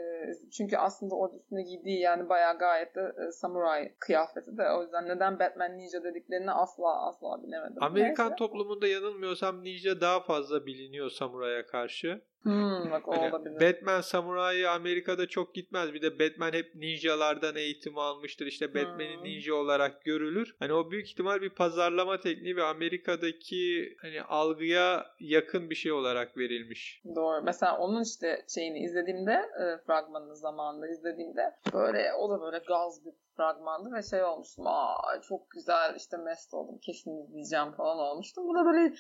çünkü 0.58 0.78
aslında 0.78 1.16
orada 1.16 1.36
üstüne 1.36 1.64
giydiği 1.64 2.00
yani 2.00 2.30
bayağı 2.30 2.58
gayet 2.58 2.96
de 2.96 3.02
e, 3.02 3.32
samuray 3.32 3.94
kıyafeti 4.00 4.58
de 4.58 4.72
o 4.72 4.82
yüzden 4.82 5.08
neden 5.08 5.40
Batman 5.40 5.78
Ninja 5.78 6.04
dediklerini 6.04 6.52
asla 6.52 7.08
asla 7.08 7.44
bilemedim. 7.44 7.84
Amerikan 7.84 8.28
Neyse. 8.28 8.36
toplumunda 8.36 8.88
yanılmıyorsam 8.88 9.64
ninja 9.64 10.02
daha 10.02 10.20
fazla 10.20 10.66
biliniyor 10.66 11.10
samuraya 11.10 11.66
karşı. 11.66 12.22
Hmm, 12.44 12.92
bak 12.92 13.08
o 13.08 13.12
olabilir. 13.12 13.62
Batman 13.62 14.02
samurayı 14.02 14.70
Amerika'da 14.72 15.28
çok 15.28 15.56
gitmez. 15.56 15.94
Bir 15.94 16.02
de 16.02 16.20
Batman 16.20 16.54
hep 16.54 16.76
ninjalardan 16.76 17.56
eğitim 17.56 17.98
almıştır. 17.98 18.46
İşte 18.46 18.74
Batman'in 18.74 19.18
Hmm. 19.18 19.24
ninja 19.24 19.54
olarak 19.54 20.06
görülür. 20.06 20.56
Hani 20.60 20.74
o 20.74 20.92
büyük 20.92 21.08
ihtimal 21.10 21.42
bir 21.42 21.50
pazarlama 21.50 22.20
tekniği 22.20 22.56
ve 22.56 22.64
Amerika'daki 22.64 23.96
hani 24.02 24.22
algıya 24.22 25.06
yakın 25.20 25.70
bir 25.70 25.76
şey 25.76 25.92
olarak 25.92 26.38
verilmiş. 26.38 27.02
Doğru. 27.16 27.44
Mesela 27.44 27.78
onun 27.78 28.04
işte 28.04 28.46
şeyini 28.56 28.80
izlediğimde 28.80 29.32
e, 29.34 29.86
fragmanını 29.86 30.36
zamanında 30.36 30.88
izlediğimde 30.88 31.54
böyle 31.74 32.14
o 32.14 32.30
da 32.30 32.42
böyle 32.42 32.58
gaz 32.68 33.06
bir 33.06 33.14
fragmandı 33.38 33.96
ve 33.96 34.02
şey 34.02 34.24
olmuştum. 34.24 34.68
Aa 34.68 35.22
çok 35.30 35.50
güzel 35.50 35.96
işte 35.98 36.18
mest 36.18 36.54
oldum. 36.54 36.80
Kesin 36.82 37.24
izleyeceğim 37.24 37.72
falan 37.72 37.98
olmuştum. 37.98 38.48
Bu 38.48 38.56
da 38.56 38.66
böyle 38.66 38.94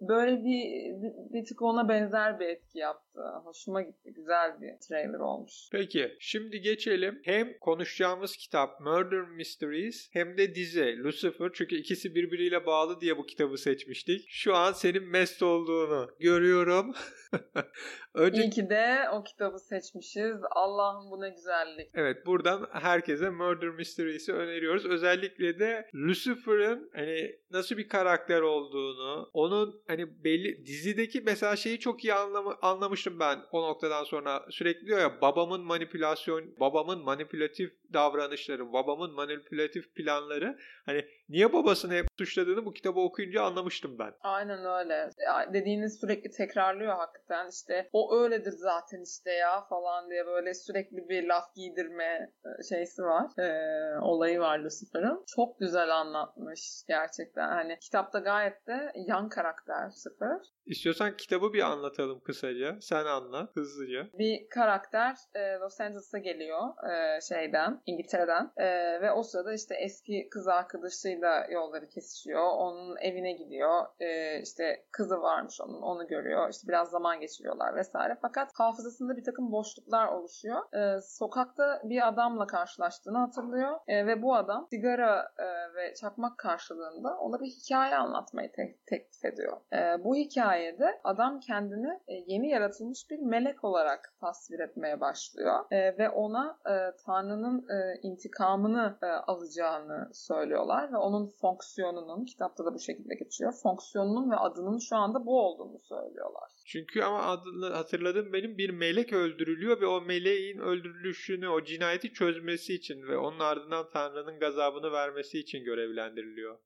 böyle 0.00 0.44
bir, 0.44 0.92
bir, 1.32 1.44
tık 1.44 1.62
ona 1.62 1.88
benzer 1.88 2.40
bir 2.40 2.46
etki 2.46 2.78
yaptı. 2.78 3.20
Hoşuma 3.44 3.82
gitti. 3.82 4.12
Güzel 4.16 4.60
bir 4.60 4.78
trailer 4.88 5.18
olmuş. 5.18 5.52
Peki 5.72 6.16
şimdi 6.20 6.60
geçelim. 6.60 7.20
Hem 7.24 7.58
konuşacağımız 7.58 8.36
kitap 8.36 8.80
Murder 8.80 9.20
Mysteries 9.20 10.08
hem 10.12 10.38
de 10.38 10.54
dizi 10.54 10.98
Lucifer. 11.04 11.50
Çünkü 11.54 11.76
ikisi 11.76 12.14
birbiriyle 12.14 12.66
bağlı 12.66 13.00
diye 13.00 13.18
bu 13.18 13.26
kitabı 13.26 13.58
seçmiştik. 13.58 14.24
Şu 14.28 14.54
an 14.54 14.72
senin 14.72 15.08
mest 15.08 15.42
olduğunu 15.42 16.08
görüyorum. 16.20 16.94
Önce 18.14 18.42
İyi 18.42 18.50
ki 18.50 18.70
de 18.70 19.08
o 19.12 19.24
kitabı 19.24 19.58
seçmişiz. 19.58 20.36
Allah'ım 20.50 21.10
bu 21.10 21.20
ne 21.20 21.30
güzellik. 21.30 21.90
Evet 21.94 22.26
buradan 22.26 22.68
herkese 22.72 23.30
Murder 23.30 23.68
Mysteries'i 23.68 24.32
öneriyoruz. 24.32 24.86
Özellikle 24.86 25.58
de 25.58 25.90
Lucifer'ın 25.94 26.90
hani 26.94 27.36
nasıl 27.50 27.76
bir 27.76 27.88
karakter 27.88 28.40
olduğunu, 28.40 29.30
onun 29.32 29.82
hani 29.86 30.24
belli 30.24 30.66
dizideki 30.66 31.20
mesela 31.20 31.56
şeyi 31.56 31.78
çok 31.78 32.04
iyi 32.04 32.14
anlamı, 32.14 32.56
anlamıştım 32.62 33.20
ben 33.20 33.38
o 33.52 33.62
noktadan 33.62 34.04
sonra. 34.04 34.46
Sürekli 34.50 34.86
diyor 34.86 34.98
ya 34.98 35.20
babamın 35.20 35.60
manipülasyon, 35.60 36.44
babamın 36.60 37.04
manipülatif 37.04 37.72
davranışları, 37.92 38.72
babamın 38.72 39.14
manipülatif 39.14 39.94
planları. 39.94 40.58
Hani 40.86 41.04
niye 41.28 41.52
babasını 41.52 41.94
hep 41.94 42.06
suçladığını 42.18 42.64
bu 42.64 42.72
kitabı 42.72 43.00
okuyunca 43.00 43.42
anlamıştım 43.42 43.98
ben. 43.98 44.12
Aynen 44.20 44.64
öyle. 44.64 45.10
Ya 45.26 45.52
Dediğiniz 45.52 46.00
sürekli 46.00 46.30
tekrarlıyor 46.30 46.92
hakikaten. 46.96 47.48
İşte 47.48 47.88
o 47.92 48.16
öyledir 48.16 48.52
zaten 48.52 49.02
işte 49.02 49.32
ya 49.32 49.60
falan 49.68 50.10
diye 50.10 50.26
böyle 50.26 50.54
sürekli 50.54 51.08
bir 51.08 51.24
laf 51.28 51.54
giydirme 51.54 52.32
e, 52.44 52.62
şeysi 52.68 53.02
var. 53.02 53.30
Ee, 53.38 53.98
olayı 54.00 54.40
var 54.40 54.58
Lucifer'ın. 54.58 55.24
Çok 55.36 55.60
güzel 55.60 55.96
anlatmış 55.96 56.82
gerçekten. 56.88 57.48
Hani 57.48 57.78
kitapta 57.78 58.18
gayet 58.18 58.66
de 58.66 58.92
yan 58.94 59.28
karakter 59.28 59.86
Lucifer. 59.86 60.38
İstiyorsan 60.66 61.16
kitabı 61.16 61.52
bir 61.52 61.62
anlatalım 61.62 62.20
kısaca. 62.20 62.76
Sen 62.80 63.04
anlat 63.04 63.56
hızlıca. 63.56 64.06
Bir 64.18 64.48
karakter 64.48 65.16
e, 65.34 65.58
Los 65.60 65.80
Angeles'a 65.80 66.18
geliyor 66.18 66.60
e, 66.90 67.20
şeyden, 67.20 67.82
İngiltere'den 67.86 68.50
E, 68.56 68.66
ve 69.00 69.12
o 69.12 69.22
sırada 69.22 69.54
işte 69.54 69.74
eski 69.74 70.28
kız 70.30 70.48
arkadaşıyla 71.16 71.60
yolları 71.60 71.88
kesişiyor. 71.88 72.42
Onun 72.42 72.96
evine 72.96 73.32
gidiyor. 73.32 73.86
E, 74.00 74.40
işte 74.40 74.84
kızı 74.92 75.22
varmış 75.22 75.60
onun, 75.60 75.82
onu 75.82 76.06
görüyor. 76.06 76.50
İşte 76.50 76.68
biraz 76.68 76.90
zaman 76.90 77.20
geçiriyorlar 77.20 77.76
vesaire. 77.76 78.16
Fakat 78.22 78.50
hafızasında 78.54 79.16
bir 79.16 79.24
takım 79.24 79.52
boşluklar 79.52 80.06
oluşuyor. 80.06 80.74
E, 80.74 81.00
sokakta 81.00 81.80
bir 81.84 82.08
adamla 82.08 82.46
karşılaştığını 82.46 83.18
hatırlıyor 83.18 83.80
E, 83.86 84.06
ve 84.06 84.22
bu 84.22 84.34
adam 84.34 84.66
sigara 84.70 85.32
e, 85.38 85.74
ve 85.74 85.94
çakmak 85.94 86.38
karşılığında 86.38 87.18
ona 87.18 87.40
bir 87.40 87.46
hikaye 87.46 87.96
anlatmayı 87.96 88.52
te- 88.52 88.76
teklif 88.86 89.24
ediyor. 89.24 89.56
E, 89.72 90.04
bu 90.04 90.16
hikayede 90.16 91.00
adam 91.04 91.40
kendini 91.40 92.00
e, 92.08 92.14
yeni 92.26 92.48
yaratılmış 92.48 93.10
bir 93.10 93.18
melek 93.18 93.64
olarak 93.64 94.14
tasvir 94.20 94.58
etmeye 94.60 95.00
başlıyor 95.00 95.64
E, 95.70 95.98
ve 95.98 96.10
ona 96.10 96.58
e, 96.66 96.96
Tanrı'nın 97.06 97.66
e, 97.68 97.98
intikamını 98.02 98.98
e, 99.02 99.06
alacağını 99.06 100.10
söylüyorlar 100.12 100.92
ve 100.92 100.96
onun 101.06 101.30
fonksiyonunun 101.40 102.24
kitapta 102.24 102.64
da 102.64 102.74
bu 102.74 102.78
şekilde 102.78 103.14
geçiyor. 103.14 103.52
Fonksiyonunun 103.62 104.30
ve 104.30 104.36
adının 104.36 104.78
şu 104.78 104.96
anda 104.96 105.26
bu 105.26 105.40
olduğunu 105.40 105.78
söylüyorlar. 105.82 106.50
Çünkü 106.66 107.02
ama 107.02 107.22
adını 107.22 107.66
hatırladım 107.66 108.32
benim 108.32 108.58
bir 108.58 108.70
melek 108.70 109.12
öldürülüyor 109.12 109.80
ve 109.80 109.86
o 109.86 110.00
meleğin 110.00 110.58
öldürülüşünü, 110.58 111.48
o 111.48 111.64
cinayeti 111.64 112.12
çözmesi 112.12 112.74
için 112.74 113.02
ve 113.08 113.18
onun 113.18 113.38
ardından 113.38 113.90
Tanrı'nın 113.92 114.38
gazabını 114.38 114.92
vermesi 114.92 115.38
için 115.38 115.64
görevlendiriliyor. 115.64 116.58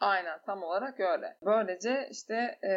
Aynen 0.00 0.38
tam 0.46 0.62
olarak 0.62 1.00
öyle. 1.00 1.36
Böylece 1.44 2.08
işte 2.10 2.34
e, 2.62 2.70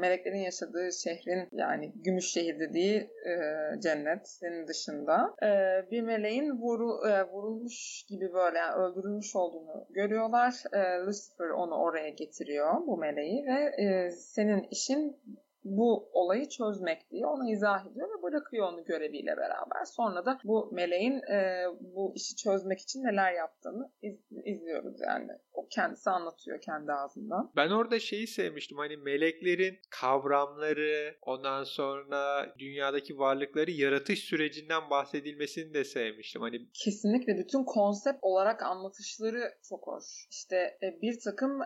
meleklerin 0.00 0.38
yaşadığı 0.38 0.92
şehrin 0.92 1.48
yani 1.52 1.92
gümüş 1.94 2.24
şehir 2.32 2.60
dediği 2.60 3.10
e, 3.26 3.34
cennetin 3.80 4.66
dışında 4.68 5.34
e, 5.42 5.90
bir 5.90 6.02
meleğin 6.02 6.50
vuru, 6.50 7.08
e, 7.08 7.22
vurulmuş 7.24 8.04
gibi 8.08 8.32
böyle 8.32 8.58
yani 8.58 8.74
öldürülmüş 8.74 9.36
olduğunu 9.36 9.86
görüyorlar. 9.90 10.54
E, 10.72 11.06
Lucifer 11.06 11.48
onu 11.48 11.74
oraya 11.74 12.08
getiriyor 12.08 12.86
bu 12.86 12.96
meleği 12.96 13.46
ve 13.46 13.84
e, 13.84 14.10
senin 14.10 14.66
işin 14.70 15.16
bu 15.64 16.08
olayı 16.12 16.48
çözmek 16.48 17.10
diye 17.10 17.26
ona 17.26 17.50
izah 17.50 17.86
ediyor 17.86 18.08
ve 18.18 18.22
bırakıyor 18.22 18.72
onu 18.72 18.84
göreviyle 18.84 19.36
beraber. 19.36 19.84
Sonra 19.84 20.26
da 20.26 20.38
bu 20.44 20.68
meleğin 20.72 21.20
e, 21.32 21.64
bu 21.80 22.12
işi 22.14 22.36
çözmek 22.36 22.80
için 22.80 23.04
neler 23.04 23.32
yaptığını 23.32 23.90
iz- 24.02 24.44
izliyoruz 24.44 25.00
yani. 25.00 25.32
O 25.60 25.68
kendisi 25.70 26.10
anlatıyor 26.10 26.60
kendi 26.60 26.92
ağzından. 26.92 27.52
Ben 27.56 27.70
orada 27.70 27.98
şeyi 27.98 28.26
sevmiştim 28.26 28.78
hani 28.78 28.96
meleklerin 28.96 29.78
kavramları 29.90 31.16
ondan 31.22 31.64
sonra 31.64 32.46
dünyadaki 32.58 33.18
varlıkları 33.18 33.70
yaratış 33.70 34.18
sürecinden 34.18 34.90
bahsedilmesini 34.90 35.74
de 35.74 35.84
sevmiştim. 35.84 36.42
Hani 36.42 36.58
Kesinlikle 36.84 37.38
bütün 37.38 37.64
konsept 37.64 38.18
olarak 38.22 38.62
anlatışları 38.62 39.52
çok 39.68 39.86
hoş. 39.86 40.04
İşte 40.30 40.56
e, 40.56 41.02
bir 41.02 41.20
takım 41.20 41.60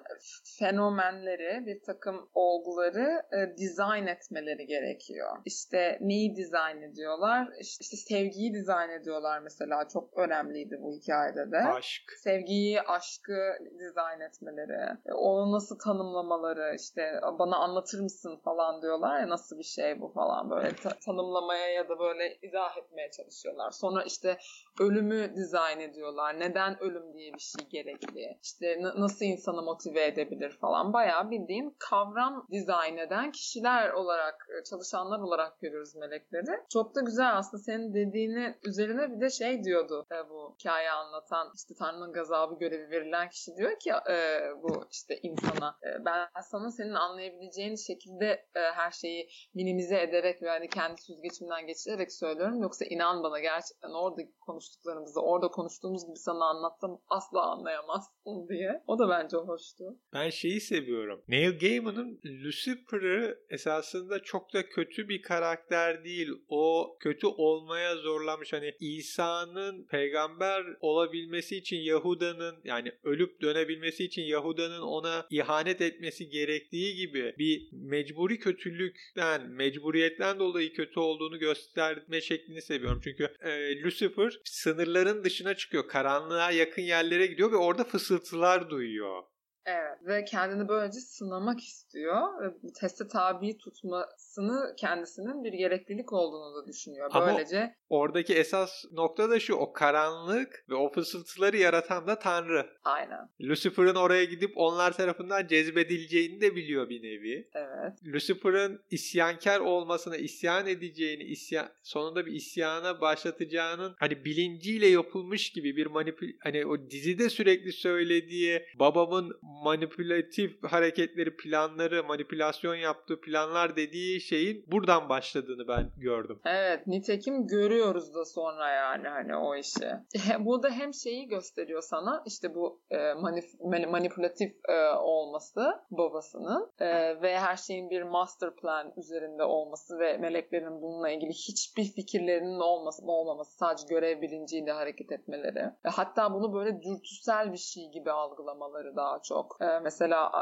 fenomenleri, 0.58 1.66
bir 1.66 1.82
takım 1.86 2.28
olguları 2.34 3.22
e, 3.32 3.56
dizayn 3.56 4.06
etmeleri 4.06 4.66
gerekiyor. 4.66 5.36
İşte 5.44 5.98
neyi 6.00 6.36
dizayn 6.36 6.82
ediyorlar? 6.82 7.48
İşte, 7.60 7.78
işte 7.80 7.96
sevgiyi 7.96 8.54
dizayn 8.54 8.90
ediyorlar 8.90 9.38
mesela. 9.38 9.88
Çok 9.92 10.18
önemliydi 10.18 10.76
bu 10.80 10.92
hikayede 10.92 11.52
de. 11.52 11.58
aşk. 11.58 12.12
sevgiyi, 12.22 12.80
aşkı 12.80 13.38
dizayn 13.84 14.20
etmeleri, 14.20 14.98
e, 15.06 15.12
onu 15.12 15.52
nasıl 15.52 15.78
tanımlamaları, 15.78 16.74
işte 16.74 17.20
bana 17.38 17.56
anlatır 17.56 18.00
mısın 18.00 18.36
falan 18.44 18.82
diyorlar 18.82 19.20
ya 19.20 19.28
nasıl 19.28 19.58
bir 19.58 19.64
şey 19.64 20.00
bu 20.00 20.08
falan 20.08 20.50
böyle 20.50 20.76
ta- 20.76 20.98
tanımlamaya 21.06 21.68
ya 21.72 21.88
da 21.88 21.98
böyle 21.98 22.38
izah 22.42 22.76
etmeye 22.76 23.10
çalışıyorlar. 23.10 23.70
Sonra 23.70 24.02
işte 24.02 24.38
ölümü 24.80 25.36
dizayn 25.36 25.80
ediyorlar. 25.80 26.40
Neden 26.40 26.82
ölüm 26.82 27.14
diye 27.14 27.32
bir 27.34 27.38
şey 27.38 27.66
gerekli? 27.68 28.38
İşte 28.42 28.82
na- 28.82 29.00
nasıl 29.00 29.24
insanı 29.24 29.62
motive 29.62 30.04
edebilir 30.06 30.50
falan. 30.60 30.92
Bayağı 30.92 31.30
bildiğin 31.30 31.76
kavram 31.78 32.46
dizayn 32.52 32.96
eden 32.96 33.32
kişiler 33.32 33.90
olarak, 33.92 34.46
e, 34.60 34.64
çalışanlar 34.64 35.18
olarak 35.18 35.60
görüyoruz 35.60 35.94
melekleri. 35.94 36.60
Çok 36.72 36.94
da 36.94 37.00
güzel 37.00 37.36
aslında 37.36 37.62
senin 37.62 37.94
dediğini 37.94 38.54
üzerine 38.64 39.16
bir 39.16 39.20
de 39.20 39.30
şey 39.30 39.64
diyordu 39.64 40.06
e, 40.12 40.30
bu 40.30 40.54
hikaye 40.58 40.90
anlatan 40.90 41.52
işte 41.54 41.74
Tanrı'nın 41.78 42.12
gazabı 42.12 42.58
görevi 42.58 42.90
verilen 42.90 43.28
kişi 43.30 43.56
diyor 43.56 43.63
ki 43.78 43.90
e, 43.90 44.40
bu 44.62 44.84
işte 44.90 45.18
insana 45.22 45.76
e, 45.82 46.04
ben 46.04 46.28
sana 46.50 46.70
senin 46.70 46.94
anlayabileceğin 46.94 47.76
şekilde 47.76 48.26
e, 48.54 48.60
her 48.60 48.90
şeyi 48.90 49.28
minimize 49.54 50.00
ederek 50.00 50.42
ve 50.42 50.48
hani 50.48 50.68
kendi 50.68 51.02
süzgeçimden 51.02 51.66
geçirerek 51.66 52.12
söylüyorum. 52.12 52.62
Yoksa 52.62 52.84
inan 52.84 53.22
bana 53.22 53.40
gerçekten 53.40 53.90
orada 53.90 54.22
konuştuklarımızı 54.40 55.20
orada 55.20 55.48
konuştuğumuz 55.48 56.06
gibi 56.06 56.16
sana 56.16 56.44
anlatsam 56.44 57.00
asla 57.08 57.42
anlayamazsın 57.52 58.48
diye. 58.48 58.82
O 58.86 58.98
da 58.98 59.08
bence 59.08 59.36
hoştu. 59.36 59.84
Ben 60.12 60.30
şeyi 60.30 60.60
seviyorum. 60.60 61.22
Neil 61.28 61.58
Gaiman'ın 61.58 62.20
Lucifer'ı 62.44 63.38
esasında 63.50 64.22
çok 64.22 64.54
da 64.54 64.68
kötü 64.68 65.08
bir 65.08 65.22
karakter 65.22 66.04
değil. 66.04 66.28
O 66.48 66.96
kötü 67.00 67.26
olmaya 67.26 67.96
zorlamış. 67.96 68.52
Hani 68.52 68.74
İsa'nın 68.80 69.86
peygamber 69.86 70.64
olabilmesi 70.80 71.56
için 71.56 71.76
Yahuda'nın 71.76 72.60
yani 72.64 72.92
ölüp 73.02 73.42
dönebilmesi 73.54 74.04
için 74.04 74.22
Yahuda'nın 74.22 74.80
ona 74.80 75.26
ihanet 75.30 75.80
etmesi 75.80 76.28
gerektiği 76.28 76.96
gibi 76.96 77.34
bir 77.38 77.68
mecburi 77.72 78.38
kötülükten, 78.38 79.50
mecburiyetten 79.50 80.38
dolayı 80.38 80.72
kötü 80.72 81.00
olduğunu 81.00 81.38
gösterme 81.38 82.20
şeklini 82.20 82.62
seviyorum. 82.62 83.00
Çünkü 83.04 83.28
e, 83.40 83.82
Lucifer 83.82 84.38
sınırların 84.44 85.24
dışına 85.24 85.54
çıkıyor. 85.54 85.88
Karanlığa 85.88 86.50
yakın 86.50 86.82
yerlere 86.82 87.26
gidiyor 87.26 87.52
ve 87.52 87.56
orada 87.56 87.84
fısıltılar 87.84 88.70
duyuyor. 88.70 89.22
Evet 89.66 89.98
ve 90.06 90.24
kendini 90.24 90.68
böylece 90.68 91.00
sınamak 91.00 91.60
istiyor 91.60 92.42
ve 92.42 92.62
bu 92.62 92.72
teste 92.72 93.08
tabi 93.08 93.58
tutmasını 93.58 94.74
kendisinin 94.76 95.44
bir 95.44 95.52
gereklilik 95.52 96.12
olduğunu 96.12 96.62
da 96.62 96.66
düşünüyor. 96.66 97.10
Böylece 97.14 97.58
Ama 97.60 97.72
oradaki 97.88 98.34
esas 98.34 98.84
nokta 98.92 99.30
da 99.30 99.40
şu 99.40 99.54
o 99.54 99.72
karanlık 99.72 100.64
ve 100.70 100.74
o 100.74 100.92
fısıltıları 100.92 101.56
yaratan 101.56 102.06
da 102.06 102.18
Tanrı. 102.18 102.66
Aynen. 102.84 103.28
Lucifer'ın 103.40 103.94
oraya 103.94 104.24
gidip 104.24 104.52
onlar 104.56 104.92
tarafından 104.92 105.46
cezbedileceğini 105.46 106.40
de 106.40 106.56
biliyor 106.56 106.88
bir 106.88 107.02
nevi. 107.02 107.48
Evet. 107.54 107.92
Lucifer'ın 108.06 108.80
isyankar 108.90 109.60
olmasına, 109.60 110.16
isyan 110.16 110.66
edeceğini, 110.66 111.22
isyan, 111.22 111.68
sonunda 111.82 112.26
bir 112.26 112.32
isyana 112.32 113.00
başlatacağının 113.00 113.94
hani 113.98 114.24
bilinciyle 114.24 114.86
yapılmış 114.86 115.50
gibi 115.50 115.76
bir 115.76 115.86
manipül 115.86 116.32
hani 116.42 116.66
o 116.66 116.90
dizide 116.90 117.30
sürekli 117.30 117.72
söylediği 117.72 118.62
babamın 118.78 119.32
manipülatif 119.62 120.64
hareketleri, 120.64 121.36
planları, 121.36 122.04
manipülasyon 122.04 122.74
yaptığı 122.74 123.20
planlar 123.20 123.76
dediği 123.76 124.20
şeyin 124.20 124.64
buradan 124.66 125.08
başladığını 125.08 125.68
ben 125.68 125.90
gördüm. 125.96 126.40
Evet, 126.44 126.86
nitekim 126.86 127.46
görüyoruz 127.46 128.14
da 128.14 128.24
sonra 128.24 128.70
yani 128.70 129.08
hani 129.08 129.36
o 129.36 129.56
işi. 129.56 129.90
Burada 130.38 130.70
hem 130.70 130.94
şeyi 130.94 131.28
gösteriyor 131.28 131.82
sana 131.82 132.22
işte 132.26 132.54
bu 132.54 132.80
e, 132.90 132.96
manip- 132.96 133.90
manipülatif 133.90 134.52
e, 134.68 134.88
olması 134.96 135.74
babasının 135.90 136.70
e, 136.78 137.22
ve 137.22 137.38
her 137.38 137.56
şeyin 137.56 137.90
bir 137.90 138.02
master 138.02 138.56
plan 138.56 138.92
üzerinde 138.96 139.44
olması 139.44 139.98
ve 139.98 140.18
meleklerin 140.18 140.82
bununla 140.82 141.10
ilgili 141.10 141.30
hiçbir 141.30 141.84
fikirlerinin 141.84 142.60
olması 142.60 143.02
olmaması 143.06 143.56
sadece 143.56 143.86
görev 143.88 144.20
bilinciyle 144.20 144.72
hareket 144.72 145.12
etmeleri 145.12 145.72
ve 145.84 145.90
hatta 145.90 146.34
bunu 146.34 146.54
böyle 146.54 146.82
dürtüsel 146.82 147.52
bir 147.52 147.58
şey 147.58 147.90
gibi 147.90 148.10
algılamaları 148.10 148.96
daha 148.96 149.22
çok. 149.22 149.43
E, 149.60 149.78
mesela 149.82 150.32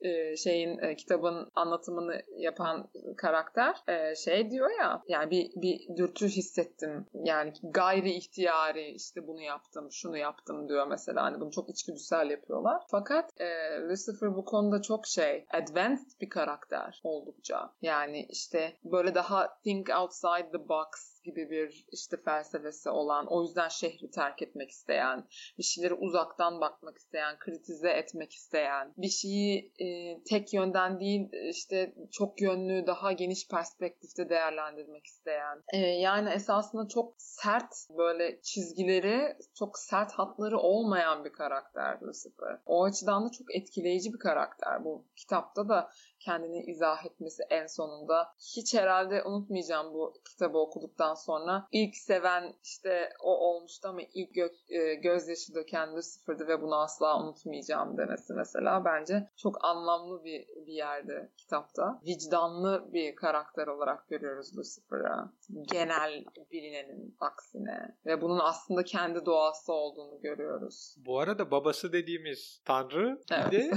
e, 0.00 0.36
şeyin 0.36 0.78
e, 0.78 0.96
kitabın 0.96 1.50
anlatımını 1.54 2.22
yapan 2.36 2.88
karakter 3.16 3.76
e, 3.88 4.14
şey 4.14 4.50
diyor 4.50 4.70
ya 4.80 5.02
yani 5.08 5.30
bir, 5.30 5.50
bir 5.62 5.96
dürtü 5.96 6.28
hissettim 6.28 7.06
yani 7.14 7.52
gayri 7.62 8.10
ihtiyari 8.10 8.90
işte 8.90 9.26
bunu 9.26 9.40
yaptım 9.40 9.88
şunu 9.92 10.16
yaptım 10.16 10.68
diyor 10.68 10.86
mesela 10.86 11.22
hani 11.22 11.40
bunu 11.40 11.50
çok 11.50 11.68
içgüdüsel 11.70 12.30
yapıyorlar. 12.30 12.82
Fakat 12.90 13.40
Lucifer 13.80 14.34
bu 14.34 14.44
konuda 14.44 14.82
çok 14.82 15.06
şey 15.06 15.46
advanced 15.50 16.20
bir 16.20 16.28
karakter 16.28 17.00
oldukça. 17.04 17.72
Yani 17.82 18.26
işte 18.30 18.72
böyle 18.84 19.14
daha 19.14 19.58
think 19.64 19.88
outside 20.00 20.50
the 20.52 20.68
box 20.68 21.17
gibi 21.24 21.50
bir 21.50 21.86
işte 21.92 22.16
felsefesi 22.16 22.90
olan, 22.90 23.26
o 23.26 23.42
yüzden 23.42 23.68
şehri 23.68 24.10
terk 24.10 24.42
etmek 24.42 24.70
isteyen, 24.70 25.24
bir 25.58 25.62
şeyleri 25.62 25.94
uzaktan 25.94 26.60
bakmak 26.60 26.98
isteyen, 26.98 27.38
kritize 27.38 27.90
etmek 27.90 28.32
isteyen, 28.32 28.94
bir 28.96 29.08
şeyi 29.08 29.72
e, 29.78 30.22
tek 30.22 30.54
yönden 30.54 31.00
değil 31.00 31.28
işte 31.50 31.94
çok 32.10 32.40
yönlü, 32.40 32.86
daha 32.86 33.12
geniş 33.12 33.48
perspektifte 33.48 34.28
değerlendirmek 34.28 35.06
isteyen. 35.06 35.62
E, 35.72 35.78
yani 35.78 36.30
esasında 36.30 36.88
çok 36.88 37.14
sert 37.18 37.74
böyle 37.98 38.40
çizgileri, 38.42 39.36
çok 39.54 39.78
sert 39.78 40.12
hatları 40.12 40.58
olmayan 40.58 41.24
bir 41.24 41.32
karakter 41.32 42.00
Lucifer. 42.02 42.58
O 42.66 42.84
açıdan 42.84 43.26
da 43.26 43.30
çok 43.30 43.54
etkileyici 43.54 44.12
bir 44.12 44.18
karakter. 44.18 44.84
Bu 44.84 45.04
kitapta 45.16 45.68
da 45.68 45.90
kendini 46.20 46.62
izah 46.64 47.06
etmesi 47.06 47.42
en 47.50 47.66
sonunda. 47.66 48.32
Hiç 48.56 48.74
herhalde 48.74 49.22
unutmayacağım 49.22 49.94
bu 49.94 50.14
kitabı 50.30 50.58
okuduktan 50.58 51.14
sonra. 51.14 51.68
İlk 51.72 51.96
seven 51.96 52.54
işte 52.64 53.12
o 53.22 53.36
olmuştu 53.36 53.88
ama 53.88 54.00
ilk 54.14 54.36
gö- 54.36 54.74
e, 54.80 54.94
gözyaşı 54.94 55.54
döken 55.54 55.96
Lucifer'dı 55.96 56.48
ve 56.48 56.62
bunu 56.62 56.76
asla 56.76 57.22
unutmayacağım 57.22 57.98
demesi 57.98 58.32
mesela 58.34 58.84
bence 58.84 59.30
çok 59.36 59.64
anlamlı 59.64 60.24
bir, 60.24 60.46
bir 60.66 60.72
yerde 60.72 61.30
kitapta. 61.36 62.00
Vicdanlı 62.06 62.88
bir 62.92 63.16
karakter 63.16 63.66
olarak 63.66 64.08
görüyoruz 64.08 64.58
Lucifer'ı. 64.58 65.28
Genel 65.72 66.24
bilinenin 66.52 67.16
aksine. 67.20 67.96
Ve 68.06 68.20
bunun 68.20 68.38
aslında 68.38 68.84
kendi 68.84 69.26
doğası 69.26 69.72
olduğunu 69.72 70.20
görüyoruz. 70.20 70.96
Bu 71.06 71.20
arada 71.20 71.50
babası 71.50 71.92
dediğimiz 71.92 72.62
tanrı 72.64 73.20
evet. 73.32 73.52
de 73.52 73.70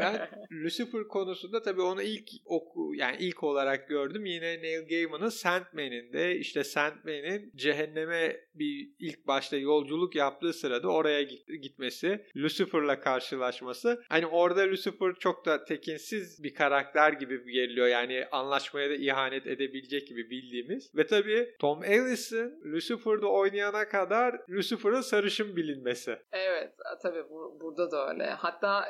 ben 0.00 0.28
Lucifer 0.64 1.08
konusunda 1.08 1.62
tabii 1.62 1.82
onu 1.88 2.02
ilk 2.02 2.28
oku 2.44 2.94
yani 2.94 3.16
ilk 3.20 3.42
olarak 3.42 3.88
gördüm. 3.88 4.26
Yine 4.26 4.62
Neil 4.62 4.88
Gaiman'ın 4.88 5.28
Sandman'in 5.28 6.12
de 6.12 6.36
işte 6.36 6.64
Sandman'in 6.64 7.52
cehenneme 7.56 8.36
bir 8.54 8.90
ilk 8.98 9.26
başta 9.26 9.56
yolculuk 9.56 10.14
yaptığı 10.14 10.52
sırada 10.52 10.88
oraya 10.88 11.22
gitmesi, 11.62 12.24
Lucifer'la 12.36 13.00
karşılaşması. 13.00 14.02
Hani 14.08 14.26
orada 14.26 14.68
Lucifer 14.68 15.14
çok 15.18 15.46
da 15.46 15.64
tekinsiz 15.64 16.42
bir 16.42 16.54
karakter 16.54 17.12
gibi 17.12 17.52
geliyor. 17.52 17.86
Yani 17.86 18.24
anlaşmaya 18.32 18.90
da 18.90 18.94
ihanet 18.94 19.46
edebilecek 19.46 20.08
gibi 20.08 20.30
bildiğimiz. 20.30 20.94
Ve 20.96 21.06
tabii 21.06 21.54
Tom 21.58 21.84
Ellis'in 21.84 22.60
Lucifer'da 22.72 23.26
oynayana 23.26 23.88
kadar 23.88 24.40
Lucifer'ın 24.50 25.00
sarışın 25.00 25.56
bilinmesi. 25.56 26.18
Evet 26.32 26.72
tabii 27.02 27.30
bu, 27.30 27.58
burada 27.60 27.90
da 27.90 28.08
öyle. 28.10 28.24
Hatta 28.24 28.84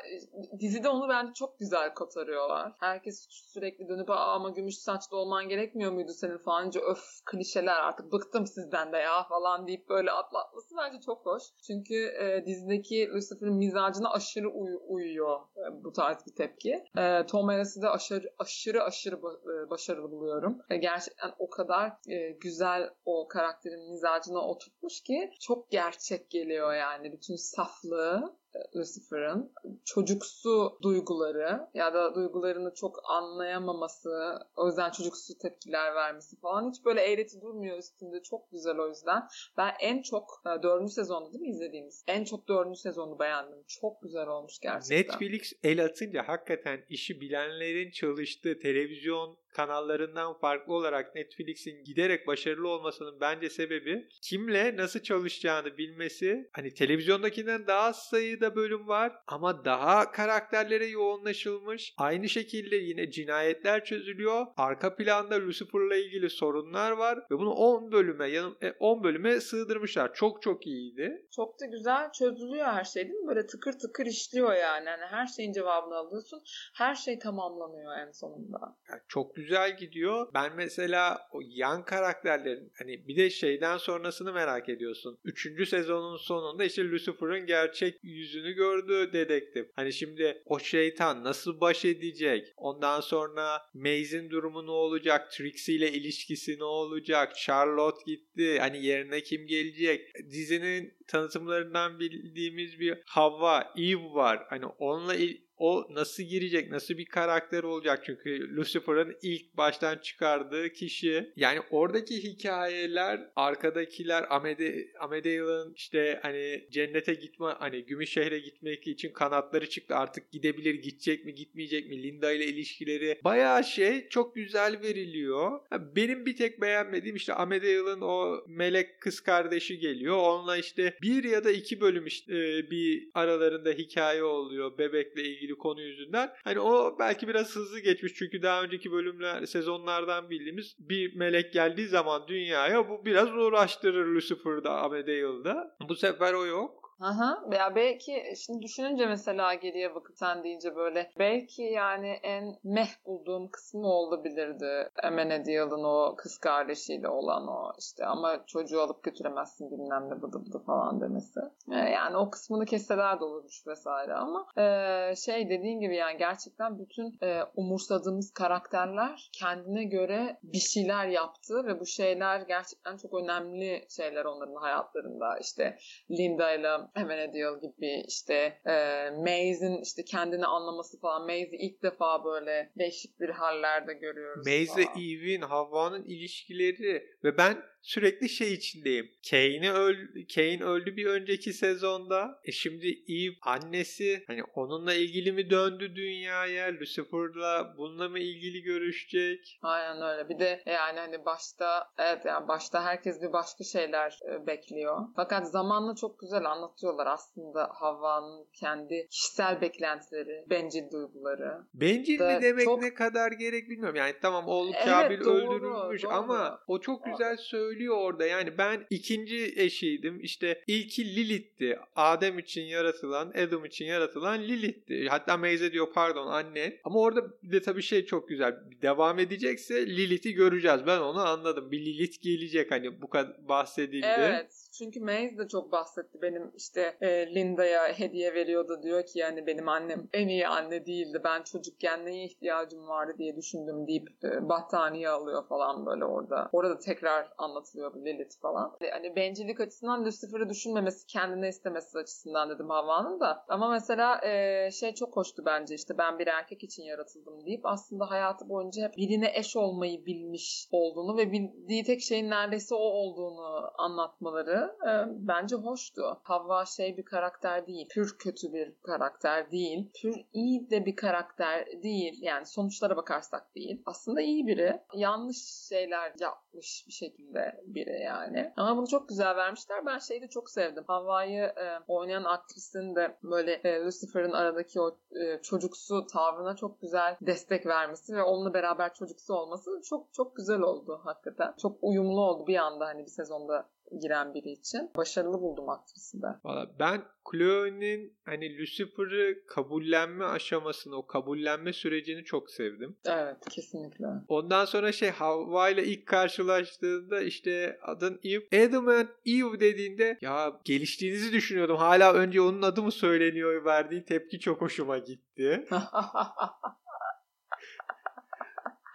dizide 0.61 0.89
onu 0.89 1.09
bence 1.09 1.33
çok 1.35 1.59
güzel 1.59 1.95
kotarıyorlar. 1.95 2.73
Herkes 2.89 3.27
sürekli 3.31 3.89
dönüp 3.89 4.11
ama 4.11 4.51
gümüş 4.51 4.79
saçlı 4.79 5.17
olman 5.17 5.49
gerekmiyor 5.49 5.93
muydu 5.93 6.13
senin 6.13 6.39
falanca 6.39 6.81
öf 6.81 7.05
klişeler 7.25 7.81
artık 7.81 8.13
bıktım 8.13 8.47
sizden 8.47 8.93
de 8.93 8.97
ya 8.97 9.23
falan 9.23 9.67
deyip 9.67 9.89
böyle 9.89 10.11
atlatması 10.11 10.75
bence 10.79 11.01
çok 11.07 11.27
hoş. 11.27 11.43
Çünkü 11.67 11.95
e, 11.95 12.47
dizideki 12.47 13.09
Lucifer'ın 13.09 13.57
mizacına 13.57 14.11
aşırı 14.13 14.51
uy- 14.51 14.81
uyuyor 14.89 15.41
e, 15.41 15.85
bu 15.85 15.93
tarz 15.93 16.27
bir 16.27 16.35
tepki. 16.35 16.85
E, 16.99 17.27
Tom 17.27 17.51
Ellis'i 17.51 17.83
de 17.83 17.89
aşırı 17.89 18.35
aşırı 18.39 18.83
aşırı 18.83 19.17
e, 19.17 19.71
başarılı 19.71 20.11
buluyorum. 20.11 20.59
E, 20.71 20.77
gerçekten 20.77 21.33
o 21.39 21.51
kadar 21.51 21.93
e, 22.09 22.31
güzel 22.31 22.91
o 23.05 23.29
karakterin 23.29 23.91
mizacına 23.91 24.39
oturtmuş 24.39 25.01
ki 25.01 25.31
çok 25.41 25.71
gerçek 25.71 26.31
geliyor 26.31 26.75
yani 26.75 27.13
bütün 27.13 27.37
saflığı 27.37 28.39
Lucifer'ın 28.77 29.53
çocuksu 29.85 30.79
duyguları 30.83 31.69
ya 31.75 31.95
da 31.95 32.15
duygularını 32.15 32.75
çok 32.75 33.01
anlayamaması, 33.11 34.39
o 34.57 34.67
yüzden 34.67 34.91
çocuksu 34.91 35.39
tepkiler 35.39 35.95
vermesi 35.95 36.41
falan 36.41 36.71
hiç 36.71 36.85
böyle 36.85 37.01
eğreti 37.01 37.41
durmuyor 37.41 37.79
üstünde. 37.79 38.23
Çok 38.23 38.51
güzel 38.51 38.79
o 38.79 38.89
yüzden. 38.89 39.23
Ben 39.57 39.73
en 39.81 40.03
çok 40.03 40.43
e, 40.47 40.63
dördüncü 40.63 40.93
sezonda 40.93 41.33
değil 41.33 41.43
mi 41.43 41.49
izlediğimiz? 41.49 42.05
En 42.09 42.25
çok 42.25 42.49
dördüncü 42.49 42.81
sezonu 42.81 43.19
beğendim. 43.19 43.65
Çok 43.69 44.03
güzel 44.03 44.29
olmuş 44.29 44.59
gerçekten. 44.59 44.99
Netflix 44.99 45.53
el 45.63 45.85
atınca 45.85 46.29
hakikaten 46.29 46.85
işi 46.89 47.21
bilenlerin 47.21 47.91
çalıştığı 47.91 48.59
televizyon 48.59 49.39
kanallarından 49.53 50.39
farklı 50.39 50.75
olarak 50.75 51.15
Netflix'in 51.15 51.85
giderek 51.85 52.27
başarılı 52.27 52.69
olmasının 52.69 53.21
bence 53.21 53.51
sebebi 53.51 54.09
kimle 54.23 54.77
nasıl 54.77 55.01
çalışacağını 55.01 55.79
bilmesi. 55.79 56.49
Hani 56.53 56.75
televizyondakinden 56.75 57.67
daha 57.67 57.81
az 57.81 58.09
sayıda 58.09 58.57
bölüm 58.57 58.89
var 58.89 59.13
ama 59.27 59.65
daha 59.65 60.11
karakterlere 60.11 60.87
yoğunlaşılmış. 60.87 61.95
Aynı 61.99 62.29
şekilde 62.29 62.77
yine 62.77 63.11
cinayetler 63.11 63.85
çözülüyor. 63.85 64.47
Arka 64.57 64.97
planda 64.97 65.41
Lucifer'la 65.41 65.97
ilgili 65.97 66.31
sorunlar 66.31 66.93
var 66.93 67.19
ve 67.31 67.39
bunu 67.39 67.51
10 67.51 67.93
bölüme 67.93 68.41
10 68.79 69.01
e, 69.01 69.05
bölüme 69.05 69.41
sığdırmışlar. 69.41 70.15
Çok 70.15 70.43
çok 70.43 70.67
iyiydi. 70.67 71.27
Çok 71.37 71.61
da 71.61 71.67
güzel 71.67 72.13
çözülüyor 72.13 72.67
her 72.67 72.85
şey 72.85 73.03
değil 73.05 73.15
mi? 73.15 73.29
Böyle 73.29 73.47
tıkır 73.47 73.73
tıkır 73.73 74.07
işliyor 74.07 74.53
yani. 74.53 74.87
yani 74.87 75.05
her 75.11 75.27
şeyin 75.27 75.53
cevabını 75.53 75.97
alıyorsun. 75.97 76.43
Her 76.75 76.95
şey 76.95 77.19
tamamlanıyor 77.19 77.99
en 77.99 78.11
sonunda. 78.11 78.77
Yani 78.91 79.01
çok 79.09 79.38
güzel 79.39 79.77
gidiyor. 79.77 80.29
Ben 80.35 80.53
mesela 80.57 81.19
o 81.33 81.41
yan 81.49 81.85
karakterlerin 81.85 82.73
hani 82.79 83.09
bir 83.09 83.17
de 83.17 83.31
şeyden 83.31 83.77
sonrasını 83.77 84.33
merak 84.33 84.69
ediyorsun. 84.69 85.19
Üçüncü 85.25 85.67
sezonun 85.67 86.17
sonunda 86.17 86.65
işte 86.65 86.89
Lucifer'ın 86.91 87.47
gerçek 87.47 87.95
yüzünü 88.03 88.53
gördü 88.53 89.13
dedektif. 89.13 89.67
Hani 89.77 89.93
şimdi 89.93 90.43
o 90.45 90.59
şeytan 90.59 91.25
nasıl 91.25 91.61
baş 91.61 91.85
edecek? 91.85 92.53
Ondan 92.57 93.01
sonra 93.01 93.63
Maze'in 93.75 94.31
durumu 94.31 94.67
ne 94.67 94.71
olacak? 94.71 95.33
Trixie 95.33 95.75
ile 95.75 95.93
ilişkisi 95.93 96.59
ne 96.59 96.65
olacak? 96.65 97.37
Charlotte 97.37 98.03
gitti. 98.07 98.59
Hani 98.61 98.87
yerine 98.87 99.21
kim 99.21 99.47
gelecek? 99.47 100.01
Dizinin 100.31 100.95
tanıtımlarından 101.07 102.01
bildiğimiz 102.01 102.81
bir 102.81 102.99
Havva, 103.07 103.73
Eve 103.77 104.15
var. 104.15 104.47
Hani 104.49 104.67
onunla 104.67 105.15
il- 105.15 105.48
o 105.59 105.87
nasıl 105.91 106.23
girecek, 106.23 106.71
nasıl 106.71 106.99
bir 106.99 107.05
karakter 107.05 107.63
olacak 107.63 108.03
çünkü 108.07 108.57
Lucifer'ın 108.57 109.17
ilk 109.23 109.57
baştan 109.57 109.99
çıkardığı 109.99 110.73
kişi. 110.73 111.33
Yani 111.37 111.61
oradaki 111.71 112.23
hikayeler, 112.23 113.21
arkadakiler 113.37 114.25
Amede 114.31 114.89
Amedale'ın 115.01 115.73
işte 115.75 116.19
hani 116.23 116.69
cennete 116.71 117.15
gitme, 117.15 117.47
hani 117.59 117.85
Gümüşşehir'e 117.85 118.39
gitmek 118.39 118.87
için 118.87 119.13
kanatları 119.13 119.69
çıktı. 119.69 119.95
Artık 119.97 120.33
gidebilir, 120.33 120.75
gidecek 120.75 121.25
mi, 121.25 121.35
gitmeyecek 121.35 121.91
mi? 121.91 122.03
Linda 122.03 122.33
ile 122.33 122.47
ilişkileri 122.47 123.21
bayağı 123.25 123.65
şey 123.65 124.09
çok 124.09 124.35
güzel 124.35 124.83
veriliyor. 124.83 125.61
Benim 125.97 126.27
bir 126.27 126.37
tek 126.37 126.61
beğenmediğim 126.61 127.17
işte 127.17 127.35
Amedale'ın 127.35 128.01
o 128.01 128.45
melek 128.47 129.01
kız 129.01 129.21
kardeşi 129.21 129.79
geliyor. 129.79 130.17
Onunla 130.17 130.57
işte 130.57 130.95
bir 131.03 131.25
ya 131.25 131.45
da 131.45 131.51
iki 131.51 131.81
bölüm 131.81 132.07
işte 132.07 132.33
bir 132.71 133.09
aralarında 133.15 133.71
hikaye 133.71 134.23
oluyor. 134.23 134.79
Bebekle 134.79 135.23
ilgili 135.23 135.48
ilgili 135.49 135.59
konu 135.59 135.81
yüzünden. 135.81 136.31
Hani 136.45 136.61
o 136.61 136.99
belki 136.99 137.29
biraz 137.29 137.57
hızlı 137.57 137.81
geçmiş 137.81 138.15
çünkü 138.15 138.43
daha 138.43 138.63
önceki 138.63 138.93
bölümler 138.93 139.47
sezonlardan 139.47 140.31
bildiğimiz 140.31 140.77
bir 140.79 141.17
melek 141.17 141.53
geldiği 141.53 141.87
zaman 141.87 142.29
dünyaya 142.29 142.89
bu 142.89 143.05
biraz 143.05 143.33
uğraştırır 143.33 144.07
Lucifer'da 144.07 144.71
Amedale'da. 144.71 145.77
Bu 145.89 145.97
sefer 145.97 146.35
o 146.35 146.47
yok. 146.47 146.78
Aha. 147.01 147.45
Ya 147.53 147.75
belki 147.75 148.23
şimdi 148.47 148.63
düşününce 148.63 149.07
mesela 149.07 149.55
geriye 149.55 149.95
bakıp 149.95 150.17
sen 150.17 150.45
deyince 150.45 150.77
böyle 150.77 151.11
belki 151.19 151.63
yani 151.63 152.09
en 152.23 152.57
meh 152.65 152.89
bulduğum 153.07 153.49
kısmı 153.49 153.87
olabilirdi. 153.87 154.91
Amenadiel'ın 155.03 155.85
o 155.85 156.17
kız 156.17 156.39
kardeşiyle 156.39 157.09
olan 157.09 157.49
o 157.49 157.73
işte 157.79 158.07
ama 158.07 158.47
çocuğu 158.47 158.81
alıp 158.81 159.03
götüremezsin 159.03 159.71
bilmem 159.71 160.11
ne 160.11 160.23
bıdı 160.23 160.47
bıdı 160.47 160.59
falan 160.67 161.01
demesi. 161.01 161.41
Ee, 161.73 161.77
yani 161.77 162.17
o 162.17 162.31
kısmını 162.31 162.65
keseler 162.65 163.21
de 163.21 163.25
olurmuş 163.25 163.67
vesaire 163.67 164.15
ama 164.15 164.47
e, 164.57 165.17
şey 165.17 165.51
dediğin 165.51 165.81
gibi 165.81 165.97
yani 165.97 166.19
gerçekten 166.19 166.79
bütün 166.79 167.19
e, 167.23 167.43
umursadığımız 167.57 168.33
karakterler 168.33 169.31
kendine 169.33 169.85
göre 169.85 170.39
bir 170.43 170.59
şeyler 170.59 171.07
yaptı 171.07 171.67
ve 171.67 171.81
bu 171.81 171.87
şeyler 171.87 172.41
gerçekten 172.41 172.97
çok 172.97 173.15
önemli 173.15 173.87
şeyler 173.97 174.25
onların 174.25 174.55
hayatlarında. 174.55 175.39
İşte 175.39 175.79
Linda 176.11 176.53
ile 176.53 176.88
Amenadiel 176.95 177.61
gibi 177.61 178.05
işte 178.09 178.35
e, 178.67 178.75
Maze'in 179.11 179.83
işte 179.83 180.05
kendini 180.05 180.47
anlaması 180.47 181.01
falan. 181.01 181.23
Maze'i 181.23 181.57
ilk 181.57 181.83
defa 181.83 182.25
böyle 182.25 182.73
değişik 182.79 183.21
bir 183.21 183.29
hallerde 183.29 183.95
görüyoruz. 183.95 184.47
Maze 184.47 184.83
Eve'in, 184.83 185.41
Havva'nın 185.41 186.05
ilişkileri 186.05 187.07
ve 187.25 187.37
ben 187.37 187.57
sürekli 187.83 188.29
şey 188.29 188.55
içindeyim. 188.55 189.11
Kane, 189.31 189.73
öl 189.73 189.97
Kane 190.35 190.65
öldü 190.65 190.97
bir 190.97 191.07
önceki 191.07 191.53
sezonda. 191.53 192.41
E 192.45 192.53
şimdi 192.53 192.87
Eve 193.09 193.35
annesi 193.43 194.25
hani 194.27 194.43
onunla 194.55 194.95
ilgili 194.95 195.33
mi 195.33 195.51
döndü 195.51 195.97
dünyaya? 195.97 196.73
Lucifer'la 196.81 197.75
bununla 197.79 198.09
mı 198.09 198.19
ilgili 198.19 198.63
görüşecek? 198.63 199.59
Aynen 199.63 200.03
öyle. 200.03 200.29
Bir 200.29 200.39
de 200.39 200.63
yani 200.67 200.99
hani 200.99 201.25
başta 201.25 201.91
evet 201.99 202.25
yani 202.25 202.49
başta 202.49 202.85
herkes 202.85 203.23
bir 203.23 203.33
başka 203.33 203.65
şeyler 203.65 204.19
e, 204.33 204.47
bekliyor. 204.47 204.99
Fakat 205.17 205.51
zamanla 205.51 205.95
çok 205.95 206.21
güzel 206.21 206.45
anlatıyorlar 206.45 207.07
aslında 207.07 207.71
Havva'nın 207.75 208.47
kendi 208.61 209.07
kişisel 209.11 209.61
beklentileri, 209.61 210.45
bencil 210.51 210.91
duyguları. 210.91 211.67
Bencil 211.75 212.21
mi 212.21 212.39
demek 212.43 212.65
çok... 212.65 212.83
ne 212.83 212.95
kadar 212.95 213.33
gerek 213.33 213.69
bilmiyorum. 213.69 213.97
Yani 213.97 214.15
tamam 214.23 214.49
oğlu 214.49 214.71
evet, 214.75 214.85
Kabil 214.85 215.21
doğru, 215.21 215.31
öldürülmüş 215.31 216.03
doğru. 216.03 216.13
ama 216.13 216.61
o 216.67 216.81
çok 216.81 217.05
güzel 217.05 217.37
söylüyor 217.37 217.68
söylüyor 217.69 217.97
orada. 217.97 218.27
Yani 218.27 218.59
ben 218.59 218.87
ikinci 218.91 219.53
eşiydim. 219.57 220.21
İşte 220.21 220.63
ilki 220.67 221.17
Lilith'ti. 221.17 221.79
Adem 221.97 222.39
için 222.39 222.63
yaratılan, 222.63 223.33
Adam 223.37 223.65
için 223.65 223.85
yaratılan 223.85 224.43
Lilith'ti. 224.43 225.09
Hatta 225.09 225.37
Meyze 225.37 225.73
diyor 225.73 225.93
pardon 225.95 226.27
annen. 226.27 226.79
Ama 226.85 227.01
orada 227.01 227.21
bir 227.43 227.53
de 227.53 227.63
tabii 227.63 227.83
şey 227.83 228.05
çok 228.05 228.29
güzel. 228.29 228.57
Devam 228.83 229.19
edecekse 229.19 229.87
Lilith'i 229.87 230.33
göreceğiz. 230.33 230.81
Ben 230.87 230.99
onu 230.99 231.21
anladım. 231.21 231.73
Bir 231.73 231.81
Lilith 231.81 232.23
gelecek 232.23 232.71
hani 232.71 233.03
bu 233.03 233.09
kadar 233.09 233.49
bahsedildi. 233.49 234.07
Evet. 234.19 234.68
Çünkü 234.79 235.01
Maze 235.01 235.39
de 235.39 235.49
çok 235.49 235.73
bahsetti. 235.73 236.23
Benim 236.23 236.53
işte 236.57 236.97
e, 237.01 237.35
Linda'ya 237.35 237.99
hediye 237.99 238.35
veriyordu. 238.35 238.83
Diyor 238.83 239.07
ki 239.07 239.19
yani 239.19 239.47
benim 239.47 239.69
annem 239.69 240.09
en 240.13 240.29
iyi 240.29 240.49
anne 240.49 240.87
değildi. 240.87 241.21
Ben 241.25 241.43
çocukken 241.43 242.07
neye 242.07 242.25
ihtiyacım 242.25 242.89
vardı 242.89 243.13
diye 243.19 243.37
düşündüm 243.37 243.87
deyip 243.87 244.09
e, 244.25 244.49
battaniye 244.49 245.09
alıyor 245.09 245.49
falan 245.49 245.87
böyle 245.87 246.05
orada. 246.05 246.49
Orada 246.53 246.79
tekrar 246.79 247.29
anlatılıyor 247.39 247.95
bu 247.95 248.05
Lilith 248.05 248.41
falan. 248.41 248.77
Hani 248.93 249.17
bencillik 249.17 249.61
açısından 249.61 250.05
Lucifer'ı 250.05 250.49
düşünmemesi, 250.49 251.07
kendine 251.07 251.49
istemesi 251.49 251.99
açısından 251.99 252.51
dedim 252.51 252.71
Havva'nın 252.71 253.21
da. 253.21 253.45
Ama 253.49 253.71
mesela 253.71 254.21
e, 254.27 254.71
şey 254.71 254.95
çok 254.95 255.17
hoştu 255.17 255.43
bence 255.47 255.75
işte 255.75 255.99
ben 255.99 256.19
bir 256.19 256.27
erkek 256.27 256.65
için 256.65 256.83
yaratıldım 256.83 257.47
deyip 257.47 257.67
aslında 257.67 258.11
hayatı 258.11 258.49
boyunca 258.49 258.83
hep 258.83 258.97
birine 258.97 259.33
eş 259.35 259.57
olmayı 259.57 260.07
bilmiş 260.07 260.69
olduğunu 260.73 261.17
ve 261.17 261.33
bildiği 261.33 261.85
tek 261.85 262.01
şeyin 262.01 262.31
neredeyse 262.31 262.75
o 262.75 262.79
olduğunu 262.79 263.71
anlatmaları 263.79 264.68
e, 264.69 264.93
bence 265.09 265.57
hoştu. 265.57 266.19
Havva 266.23 266.65
şey 266.65 266.97
bir 266.97 267.05
karakter 267.05 267.67
değil. 267.67 267.89
Pür 267.89 268.19
kötü 268.19 268.53
bir 268.53 268.75
karakter 268.83 269.51
değil. 269.51 269.91
Pür 270.03 270.15
iyi 270.33 270.71
de 270.71 270.87
bir 270.87 270.97
karakter 270.97 271.83
değil. 271.83 272.19
Yani 272.23 272.47
sonuçlara 272.47 272.97
bakarsak 272.97 273.55
değil. 273.55 273.83
Aslında 273.87 274.21
iyi 274.21 274.47
biri. 274.47 274.81
Yanlış 274.95 275.37
şeyler 275.69 276.13
yapmış 276.21 276.85
bir 276.87 276.93
şekilde 276.93 277.61
biri 277.67 278.01
yani. 278.03 278.53
Ama 278.57 278.77
bunu 278.77 278.87
çok 278.87 279.09
güzel 279.09 279.37
vermişler. 279.37 279.87
Ben 279.87 279.99
şeyi 279.99 280.23
de 280.23 280.29
çok 280.29 280.51
sevdim. 280.51 280.85
Havva'yı 280.87 281.43
e, 281.43 281.79
oynayan 281.89 282.25
aktrisin 282.25 282.97
de 282.97 283.17
böyle 283.23 283.53
e, 283.53 283.85
Lucifer'ın 283.85 284.33
aradaki 284.33 284.81
o 284.81 284.99
e, 285.13 285.43
çocuksu 285.43 286.07
tavrına 286.07 286.57
çok 286.57 286.81
güzel 286.81 287.17
destek 287.21 287.67
vermesi 287.67 288.17
ve 288.17 288.23
onunla 288.23 288.55
beraber 288.55 288.95
çocuksu 288.95 289.35
olması 289.35 289.81
çok 289.85 290.13
çok 290.13 290.37
güzel 290.37 290.61
oldu 290.61 291.01
hakikaten. 291.05 291.55
Çok 291.63 291.79
uyumlu 291.83 292.21
oldu 292.21 292.47
bir 292.47 292.57
anda 292.57 292.87
hani 292.87 293.05
bir 293.05 293.11
sezonda 293.11 293.69
giren 294.03 294.35
biri 294.35 294.51
için. 294.51 294.91
Başarılı 294.97 295.41
buldum 295.41 295.69
aktrisi 295.69 296.23
de. 296.23 296.27
Valla 296.45 296.71
ben 296.79 297.03
Chloe'nin 297.31 298.19
hani 298.25 298.59
Lucifer'ı 298.59 299.47
kabullenme 299.47 300.25
aşamasını, 300.25 300.97
o 300.97 301.07
kabullenme 301.07 301.73
sürecini 301.73 302.25
çok 302.25 302.51
sevdim. 302.51 302.97
Evet, 303.07 303.37
kesinlikle. 303.51 304.07
Ondan 304.29 304.65
sonra 304.65 304.93
şey 304.93 305.11
Havva 305.11 305.69
ile 305.69 305.85
ilk 305.85 306.07
karşılaştığında 306.07 307.21
işte 307.21 307.79
adın 307.83 308.21
Eve. 308.25 308.67
Adam 308.67 308.89
and 308.89 309.09
Eve 309.27 309.61
dediğinde 309.61 310.19
ya 310.21 310.61
geliştiğinizi 310.65 311.33
düşünüyordum. 311.33 311.77
Hala 311.77 312.13
önce 312.13 312.41
onun 312.41 312.63
adı 312.63 312.83
mı 312.83 312.93
söyleniyor 312.93 313.65
verdiği 313.65 314.05
tepki 314.05 314.41
çok 314.41 314.61
hoşuma 314.61 314.99
gitti. 314.99 315.67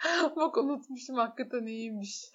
Bak 0.35 0.57
unutmuşum 0.57 1.15
hakikaten 1.15 1.65
iyiymiş. 1.65 2.31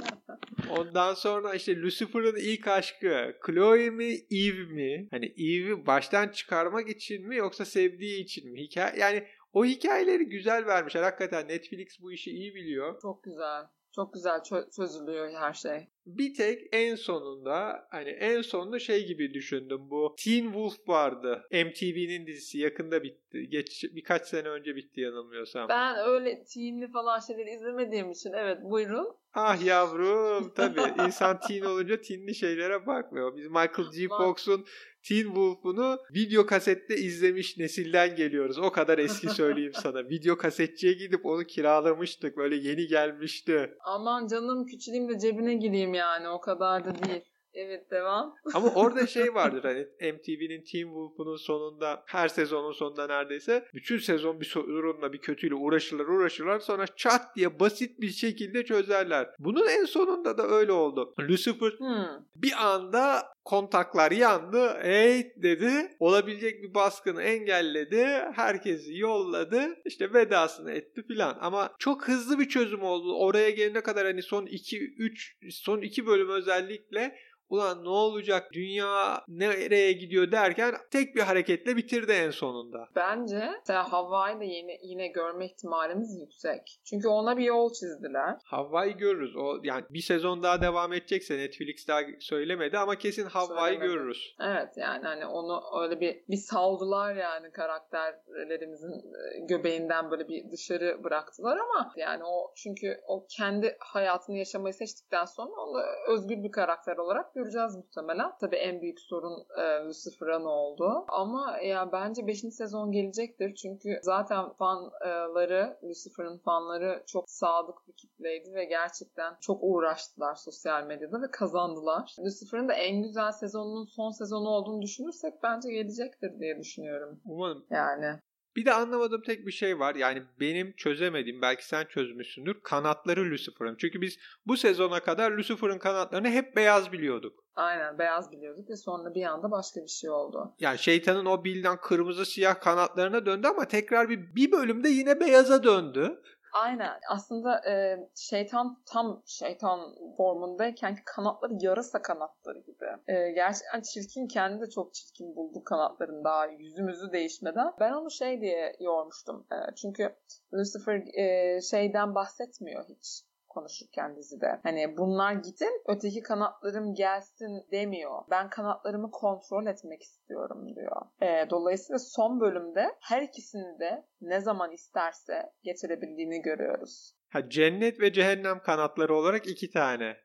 Ondan 0.70 1.14
sonra 1.14 1.54
işte 1.54 1.76
Lucifer'ın 1.76 2.36
ilk 2.36 2.68
aşkı 2.68 3.36
Chloe 3.46 3.90
mi 3.90 4.14
Eve 4.30 4.64
mi? 4.64 5.08
Hani 5.10 5.26
Eve'i 5.26 5.86
baştan 5.86 6.28
çıkarmak 6.28 6.88
için 6.88 7.28
mi 7.28 7.36
yoksa 7.36 7.64
sevdiği 7.64 8.24
için 8.24 8.52
mi? 8.52 8.60
Hikaye 8.60 9.00
yani 9.00 9.24
o 9.52 9.64
hikayeleri 9.64 10.24
güzel 10.24 10.66
vermişler. 10.66 11.02
Hakikaten 11.02 11.48
Netflix 11.48 12.00
bu 12.00 12.12
işi 12.12 12.30
iyi 12.30 12.54
biliyor. 12.54 13.00
Çok 13.02 13.24
güzel. 13.24 13.62
Çok 13.94 14.14
güzel 14.14 14.40
çözülüyor 14.76 15.32
her 15.32 15.52
şey. 15.52 15.88
Bir 16.06 16.34
tek 16.34 16.68
en 16.72 16.94
sonunda 16.94 17.86
hani 17.90 18.08
en 18.08 18.42
sonunda 18.42 18.78
şey 18.78 19.06
gibi 19.06 19.34
düşündüm 19.34 19.90
bu 19.90 20.14
Teen 20.24 20.44
Wolf 20.44 20.88
vardı. 20.88 21.46
MTV'nin 21.50 22.26
dizisi 22.26 22.58
yakında 22.58 23.02
bitti. 23.02 23.48
Geç 23.48 23.84
birkaç 23.92 24.26
sene 24.26 24.48
önce 24.48 24.76
bitti 24.76 25.00
yanılmıyorsam. 25.00 25.68
Ben 25.68 25.96
öyle 26.08 26.44
teenli 26.44 26.90
falan 26.90 27.20
şeyleri 27.20 27.50
izlemediğim 27.50 28.10
için 28.10 28.32
evet 28.32 28.58
buyurun. 28.62 29.16
Ah 29.34 29.64
yavrum 29.64 30.52
tabii 30.54 31.06
insan 31.06 31.40
teen 31.40 31.62
olunca 31.62 32.00
teenli 32.00 32.34
şeylere 32.34 32.86
bakmıyor. 32.86 33.36
Biz 33.36 33.46
Michael 33.46 33.90
G. 33.96 34.08
Fox'un 34.08 34.64
Teen 35.08 35.24
Wolf'unu 35.24 35.98
video 36.14 36.46
kasette 36.46 36.96
izlemiş 36.96 37.58
nesilden 37.58 38.16
geliyoruz. 38.16 38.58
O 38.58 38.70
kadar 38.70 38.98
eski 38.98 39.28
söyleyeyim 39.28 39.72
sana. 39.82 40.08
Video 40.08 40.36
kasetçiye 40.36 40.92
gidip 40.92 41.26
onu 41.26 41.44
kiralamıştık. 41.44 42.36
Böyle 42.36 42.56
yeni 42.56 42.86
gelmişti. 42.86 43.74
Aman 43.84 44.26
canım 44.26 44.66
küçüleyim 44.66 45.08
de 45.08 45.18
cebine 45.18 45.54
gireyim 45.54 45.94
yani. 45.94 46.28
O 46.28 46.40
kadar 46.40 46.84
da 46.84 47.04
değil. 47.04 47.22
Evet 47.54 47.90
devam. 47.90 48.34
Ama 48.54 48.68
orada 48.74 49.06
şey 49.16 49.34
vardır 49.34 49.64
hani 49.64 50.12
MTV'nin 50.12 50.64
Teen 50.64 50.86
Wolf'unun 50.86 51.36
sonunda 51.36 52.02
her 52.06 52.28
sezonun 52.28 52.72
sonunda 52.72 53.06
neredeyse 53.06 53.64
bütün 53.74 53.98
sezon 53.98 54.40
bir 54.40 54.44
sorunla 54.44 55.12
bir 55.12 55.18
kötüyle 55.18 55.54
uğraşırlar 55.54 56.04
uğraşırlar 56.04 56.58
sonra 56.58 56.86
çat 56.96 57.36
diye 57.36 57.60
basit 57.60 58.00
bir 58.00 58.10
şekilde 58.10 58.64
çözerler. 58.64 59.28
Bunun 59.38 59.68
en 59.68 59.84
sonunda 59.84 60.38
da 60.38 60.46
öyle 60.46 60.72
oldu. 60.72 61.14
Lucifer 61.20 61.70
hmm. 61.78 62.24
bir 62.36 62.66
anda 62.66 63.22
kontaklar 63.48 64.10
yandı. 64.10 64.78
Hey 64.82 65.32
dedi. 65.36 65.96
Olabilecek 66.00 66.62
bir 66.62 66.74
baskını 66.74 67.22
engelledi. 67.22 68.06
Herkesi 68.34 68.96
yolladı. 68.96 69.76
İşte 69.84 70.12
vedasını 70.14 70.72
etti 70.72 71.02
filan. 71.08 71.38
Ama 71.40 71.72
çok 71.78 72.08
hızlı 72.08 72.38
bir 72.38 72.48
çözüm 72.48 72.82
oldu. 72.82 73.16
Oraya 73.16 73.50
gelene 73.50 73.80
kadar 73.80 74.06
hani 74.06 74.22
son 74.22 74.46
2 74.46 74.78
3 74.80 75.36
son 75.50 75.80
2 75.80 76.06
bölüm 76.06 76.30
özellikle 76.30 77.14
ulan 77.48 77.84
ne 77.84 77.88
olacak 77.88 78.52
dünya 78.52 79.24
nereye 79.28 79.92
gidiyor 79.92 80.32
derken 80.32 80.74
tek 80.90 81.16
bir 81.16 81.20
hareketle 81.20 81.76
bitirdi 81.76 82.12
en 82.12 82.30
sonunda. 82.30 82.88
Bence 82.96 83.50
mesela 83.58 83.92
da 84.40 84.44
yine, 84.44 84.78
yine 84.82 85.08
görme 85.08 85.46
ihtimalimiz 85.46 86.20
yüksek. 86.20 86.80
Çünkü 86.84 87.08
ona 87.08 87.36
bir 87.36 87.44
yol 87.44 87.72
çizdiler. 87.72 88.36
Havva'yı 88.44 88.96
görürüz. 88.96 89.36
O 89.36 89.60
yani 89.62 89.84
bir 89.90 90.00
sezon 90.00 90.42
daha 90.42 90.60
devam 90.62 90.92
edecekse 90.92 91.38
Netflix 91.38 91.88
daha 91.88 92.00
söylemedi 92.20 92.78
ama 92.78 92.96
kesin 92.96 93.24
Havva'yı 93.38 93.78
görürüz. 93.78 94.36
Evet 94.40 94.76
yani 94.76 95.04
hani 95.04 95.26
onu 95.26 95.62
öyle 95.82 96.00
bir 96.00 96.24
bir 96.28 96.36
saldılar 96.36 97.14
yani 97.14 97.50
karakterlerimizin 97.50 98.92
e, 98.92 99.38
göbeğinden 99.40 100.10
böyle 100.10 100.28
bir 100.28 100.50
dışarı 100.50 101.04
bıraktılar 101.04 101.56
ama 101.56 101.92
yani 101.96 102.24
o 102.24 102.52
çünkü 102.56 103.00
o 103.06 103.26
kendi 103.28 103.76
hayatını 103.80 104.36
yaşamayı 104.38 104.74
seçtikten 104.74 105.24
sonra 105.24 105.60
onu 105.60 105.82
özgür 106.08 106.42
bir 106.42 106.52
karakter 106.52 106.96
olarak 106.96 107.34
göreceğiz 107.34 107.76
muhtemelen. 107.76 108.32
Tabii 108.40 108.56
en 108.56 108.80
büyük 108.82 109.00
sorun 109.00 109.46
e, 109.58 109.84
Lucifer'a 109.84 110.38
ne 110.38 110.48
oldu? 110.48 111.04
Ama 111.08 111.58
ya 111.58 111.92
bence 111.92 112.26
5. 112.26 112.40
sezon 112.40 112.92
gelecektir. 112.92 113.54
Çünkü 113.54 113.98
zaten 114.02 114.52
fanları, 114.52 115.78
Lucifer'ın 115.82 116.38
fanları 116.38 117.02
çok 117.06 117.30
sadık 117.30 117.88
bir 117.88 117.92
kitleydi 117.92 118.54
ve 118.54 118.64
gerçekten 118.64 119.36
çok 119.40 119.58
uğraştılar 119.62 120.34
sosyal 120.34 120.84
medyada 120.84 121.22
ve 121.22 121.30
kazandılar. 121.30 122.16
Lucifer'ın 122.24 122.68
da 122.68 122.74
en 122.74 123.02
güzel 123.02 123.27
sezonunun 123.32 123.84
son 123.84 124.10
sezonu 124.10 124.48
olduğunu 124.48 124.82
düşünürsek 124.82 125.32
bence 125.42 125.70
gelecektir 125.70 126.40
diye 126.40 126.58
düşünüyorum. 126.58 127.20
Umarım. 127.24 127.66
Yani. 127.70 128.20
Bir 128.56 128.64
de 128.64 128.72
anlamadığım 128.72 129.22
tek 129.22 129.46
bir 129.46 129.52
şey 129.52 129.78
var. 129.78 129.94
Yani 129.94 130.22
benim 130.40 130.72
çözemediğim 130.76 131.42
belki 131.42 131.66
sen 131.66 131.84
çözmüşsündür. 131.84 132.60
Kanatları 132.62 133.30
Lucifer'ın. 133.30 133.76
Çünkü 133.78 134.00
biz 134.00 134.18
bu 134.46 134.56
sezona 134.56 135.00
kadar 135.00 135.30
Lucifer'ın 135.30 135.78
kanatlarını 135.78 136.28
hep 136.28 136.56
beyaz 136.56 136.92
biliyorduk. 136.92 137.44
Aynen 137.54 137.98
beyaz 137.98 138.32
biliyorduk 138.32 138.70
ve 138.70 138.76
sonra 138.76 139.14
bir 139.14 139.22
anda 139.22 139.50
başka 139.50 139.80
bir 139.80 139.88
şey 139.88 140.10
oldu. 140.10 140.54
Yani 140.60 140.78
şeytanın 140.78 141.26
o 141.26 141.44
bilden 141.44 141.76
kırmızı 141.76 142.26
siyah 142.26 142.60
kanatlarına 142.60 143.26
döndü 143.26 143.46
ama 143.46 143.68
tekrar 143.68 144.08
bir, 144.08 144.34
bir 144.34 144.52
bölümde 144.52 144.88
yine 144.88 145.20
beyaza 145.20 145.62
döndü. 145.62 146.22
Aynen. 146.62 147.00
Aslında 147.10 147.70
e, 147.70 147.98
şeytan 148.16 148.82
tam 148.86 149.22
şeytan 149.26 149.94
formundayken 150.16 150.96
kanatları 151.04 151.52
yarasa 151.60 152.02
kanatları 152.02 152.58
gibi. 152.58 152.86
E, 153.08 153.30
gerçekten 153.30 153.80
çirkin 153.80 154.26
kendi 154.26 154.60
de 154.60 154.70
çok 154.70 154.94
çirkin 154.94 155.36
buldu 155.36 155.64
kanatların 155.64 156.24
daha 156.24 156.46
yüzümüzü 156.46 157.12
değişmeden. 157.12 157.72
Ben 157.80 157.92
onu 157.92 158.10
şey 158.10 158.40
diye 158.40 158.76
yormuştum. 158.80 159.46
E, 159.52 159.74
çünkü 159.74 160.16
Lucifer 160.54 161.02
e, 161.14 161.60
şeyden 161.62 162.14
bahsetmiyor 162.14 162.84
hiç 162.88 163.27
konuşurken 163.48 164.16
dizide. 164.16 164.60
Hani 164.62 164.96
bunlar 164.98 165.32
gidin 165.32 165.82
öteki 165.88 166.22
kanatlarım 166.22 166.94
gelsin 166.94 167.66
demiyor. 167.72 168.22
Ben 168.30 168.50
kanatlarımı 168.50 169.10
kontrol 169.10 169.66
etmek 169.66 170.02
istiyorum 170.02 170.74
diyor. 170.74 171.02
E, 171.22 171.50
dolayısıyla 171.50 171.98
son 171.98 172.40
bölümde 172.40 172.96
her 173.00 173.22
ikisini 173.22 173.78
de 173.80 174.06
ne 174.20 174.40
zaman 174.40 174.72
isterse 174.72 175.52
getirebildiğini 175.62 176.42
görüyoruz. 176.42 177.14
Ha, 177.28 177.48
cennet 177.48 178.00
ve 178.00 178.12
cehennem 178.12 178.60
kanatları 178.60 179.14
olarak 179.14 179.46
iki 179.46 179.70
tane. 179.70 180.16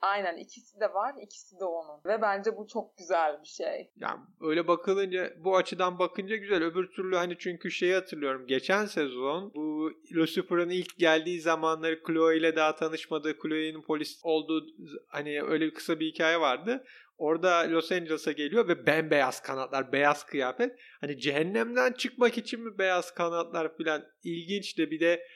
Aynen 0.00 0.36
ikisi 0.36 0.80
de 0.80 0.94
var 0.94 1.14
ikisi 1.22 1.60
de 1.60 1.64
onun. 1.64 2.00
Ve 2.04 2.22
bence 2.22 2.56
bu 2.56 2.66
çok 2.66 2.98
güzel 2.98 3.40
bir 3.42 3.48
şey. 3.48 3.90
Yani 3.96 4.20
öyle 4.40 4.68
bakılınca 4.68 5.32
bu 5.38 5.56
açıdan 5.56 5.98
bakınca 5.98 6.36
güzel. 6.36 6.64
Öbür 6.64 6.90
türlü 6.90 7.16
hani 7.16 7.38
çünkü 7.38 7.70
şeyi 7.70 7.94
hatırlıyorum. 7.94 8.46
Geçen 8.46 8.86
sezon 8.86 9.52
bu 9.54 9.92
Lucifer'ın 10.14 10.70
ilk 10.70 10.98
geldiği 10.98 11.40
zamanları 11.40 12.02
Chloe 12.06 12.36
ile 12.36 12.56
daha 12.56 12.76
tanışmadığı 12.76 13.38
Chloe'nin 13.42 13.82
polis 13.82 14.20
olduğu 14.22 14.66
hani 15.08 15.42
öyle 15.42 15.66
bir 15.66 15.74
kısa 15.74 16.00
bir 16.00 16.06
hikaye 16.06 16.40
vardı. 16.40 16.84
Orada 17.20 17.70
Los 17.70 17.92
Angeles'a 17.92 18.32
geliyor 18.32 18.68
ve 18.68 18.86
bembeyaz 18.86 19.42
kanatlar, 19.42 19.92
beyaz 19.92 20.26
kıyafet. 20.26 20.72
Hani 21.00 21.18
cehennemden 21.18 21.92
çıkmak 21.92 22.38
için 22.38 22.60
mi 22.60 22.78
beyaz 22.78 23.14
kanatlar 23.14 23.76
filan 23.76 24.04
ilginç 24.24 24.78
de 24.78 24.90
bir 24.90 25.00
de 25.00 25.26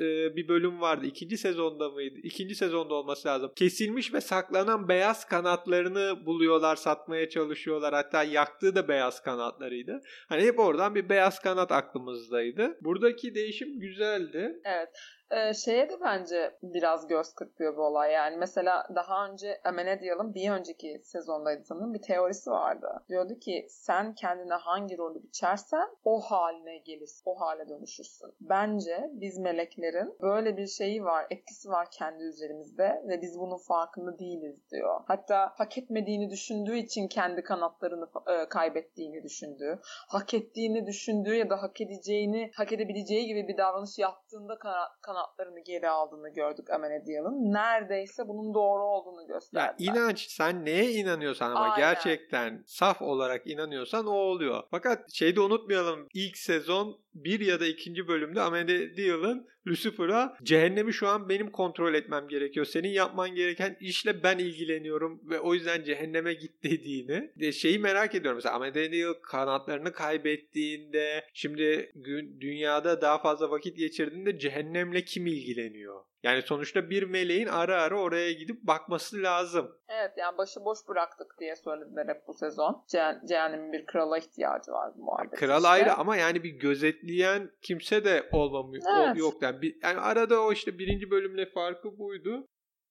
e, 0.00 0.36
bir 0.36 0.48
bölüm 0.48 0.80
vardı. 0.80 1.06
İkinci 1.06 1.36
sezonda 1.38 1.88
mıydı? 1.88 2.18
İkinci 2.22 2.54
sezonda 2.54 2.94
olması 2.94 3.28
lazım. 3.28 3.52
Kesilmiş 3.56 4.14
ve 4.14 4.20
saklanan 4.20 4.88
beyaz 4.88 5.24
kanatlarını 5.24 6.26
buluyorlar, 6.26 6.76
satmaya 6.76 7.28
çalışıyorlar. 7.28 7.94
Hatta 7.94 8.24
yaktığı 8.24 8.74
da 8.74 8.88
beyaz 8.88 9.22
kanatlarıydı. 9.22 10.00
Hani 10.28 10.42
hep 10.42 10.58
oradan 10.58 10.94
bir 10.94 11.08
beyaz 11.08 11.40
kanat 11.40 11.72
aklımızdaydı. 11.72 12.78
Buradaki 12.80 13.34
değişim 13.34 13.80
güzeldi. 13.80 14.60
Evet. 14.64 14.88
Ee, 15.32 15.54
şeye 15.54 15.90
de 15.90 16.00
bence 16.00 16.58
biraz 16.62 17.06
göz 17.06 17.34
kırpıyor 17.34 17.76
bu 17.76 17.82
olay. 17.82 18.12
Yani 18.12 18.36
mesela 18.36 18.86
daha 18.94 19.26
önce 19.28 19.60
Amenadiel'ın 19.64 20.34
bir 20.34 20.50
önceki 20.50 21.00
sezondaydı 21.04 21.64
sanırım 21.64 21.94
bir 21.94 22.02
teorisi 22.02 22.50
vardı. 22.50 23.02
Diyordu 23.08 23.38
ki 23.38 23.66
sen 23.68 24.14
kendine 24.14 24.54
hangi 24.54 24.98
rolü 24.98 25.22
biçersen 25.22 25.88
o 26.04 26.20
haline 26.20 26.78
gelirsin. 26.78 27.22
O 27.24 27.40
hale 27.40 27.68
dönüşürsün. 27.68 28.32
Bence 28.40 29.10
biz 29.12 29.38
meleklerin 29.38 30.16
böyle 30.20 30.56
bir 30.56 30.66
şeyi 30.66 31.04
var, 31.04 31.26
etkisi 31.30 31.68
var 31.68 31.88
kendi 31.90 32.24
üzerimizde 32.24 33.02
ve 33.08 33.22
biz 33.22 33.38
bunun 33.38 33.58
farkında 33.58 34.18
değiliz 34.18 34.70
diyor. 34.70 35.00
Hatta 35.06 35.52
hak 35.56 35.78
etmediğini 35.78 36.30
düşündüğü 36.30 36.76
için 36.76 37.08
kendi 37.08 37.42
kanatlarını 37.42 38.06
e, 38.26 38.48
kaybettiğini 38.48 39.22
düşündüğü, 39.22 39.78
hak 40.08 40.34
ettiğini 40.34 40.86
düşündüğü 40.86 41.34
ya 41.34 41.50
da 41.50 41.62
hak 41.62 41.80
edeceğini, 41.80 42.50
hak 42.54 42.72
edebileceği 42.72 43.26
gibi 43.26 43.48
bir 43.48 43.56
davranış 43.56 43.98
yaptığında 43.98 44.58
kanat 45.02 45.21
kanatlarını 45.22 45.60
geri 45.60 45.88
aldığını 45.88 46.28
gördük 46.28 46.70
Amenadiel'ın. 46.70 47.52
Neredeyse 47.52 48.28
bunun 48.28 48.54
doğru 48.54 48.82
olduğunu 48.82 49.26
gösterdi. 49.26 49.84
Ya 49.84 49.92
inanç 49.92 50.26
sen 50.30 50.64
neye 50.64 50.90
inanıyorsan 50.92 51.50
ama 51.50 51.60
Aynen. 51.60 51.76
gerçekten 51.76 52.64
saf 52.66 53.02
olarak 53.02 53.46
inanıyorsan 53.46 54.06
o 54.06 54.14
oluyor. 54.14 54.62
Fakat 54.70 55.12
şeyde 55.12 55.40
unutmayalım 55.40 56.08
ilk 56.14 56.36
sezon 56.36 56.98
bir 57.14 57.40
ya 57.40 57.60
da 57.60 57.66
ikinci 57.66 58.08
bölümde 58.08 58.40
Amenadiel'ın 58.40 59.46
Lucifer'a 59.66 60.36
cehennemi 60.42 60.92
şu 60.92 61.08
an 61.08 61.28
benim 61.28 61.50
kontrol 61.50 61.94
etmem 61.94 62.28
gerekiyor. 62.28 62.66
Senin 62.66 62.88
yapman 62.88 63.34
gereken 63.34 63.76
işle 63.80 64.22
ben 64.22 64.38
ilgileniyorum 64.38 65.20
ve 65.30 65.40
o 65.40 65.54
yüzden 65.54 65.84
cehenneme 65.84 66.34
git 66.34 66.62
dediğini. 66.62 67.30
De 67.40 67.52
şeyi 67.52 67.78
merak 67.78 68.14
ediyorum 68.14 68.36
mesela 68.36 68.54
Amenadiel 68.54 69.14
kanatlarını 69.22 69.92
kaybettiğinde 69.92 71.24
şimdi 71.34 71.92
dünyada 72.40 73.00
daha 73.00 73.18
fazla 73.18 73.50
vakit 73.50 73.76
geçirdiğinde 73.76 74.38
cehennemle 74.38 75.04
kim 75.12 75.26
ilgileniyor? 75.26 76.04
Yani 76.22 76.42
sonuçta 76.42 76.90
bir 76.90 77.02
meleğin 77.02 77.46
ara 77.46 77.82
ara 77.82 78.00
oraya 78.00 78.32
gidip 78.32 78.62
bakması 78.62 79.22
lazım. 79.22 79.78
Evet 79.88 80.12
yani 80.16 80.38
başı 80.38 80.64
boş 80.64 80.78
bıraktık 80.88 81.36
diye 81.40 81.56
söylediler 81.56 82.06
hep 82.08 82.26
bu 82.28 82.34
sezon. 82.34 82.84
Ce- 82.88 83.28
cehennemin 83.28 83.72
bir 83.72 83.86
krala 83.86 84.18
ihtiyacı 84.18 84.72
var 84.72 84.92
bu 84.96 85.04
muhabbet. 85.04 85.38
Kral 85.38 85.56
işte. 85.56 85.68
ayrı 85.68 85.94
ama 85.94 86.16
yani 86.16 86.42
bir 86.42 86.50
gözetleyen 86.50 87.50
kimse 87.62 88.04
de 88.04 88.28
olmamıyor. 88.32 88.84
Evet. 88.98 89.18
yok 89.18 89.42
yani. 89.42 89.62
Bir, 89.62 89.76
yani 89.82 90.00
arada 90.00 90.40
o 90.40 90.52
işte 90.52 90.78
birinci 90.78 91.10
bölümle 91.10 91.46
farkı 91.46 91.98
buydu. 91.98 92.46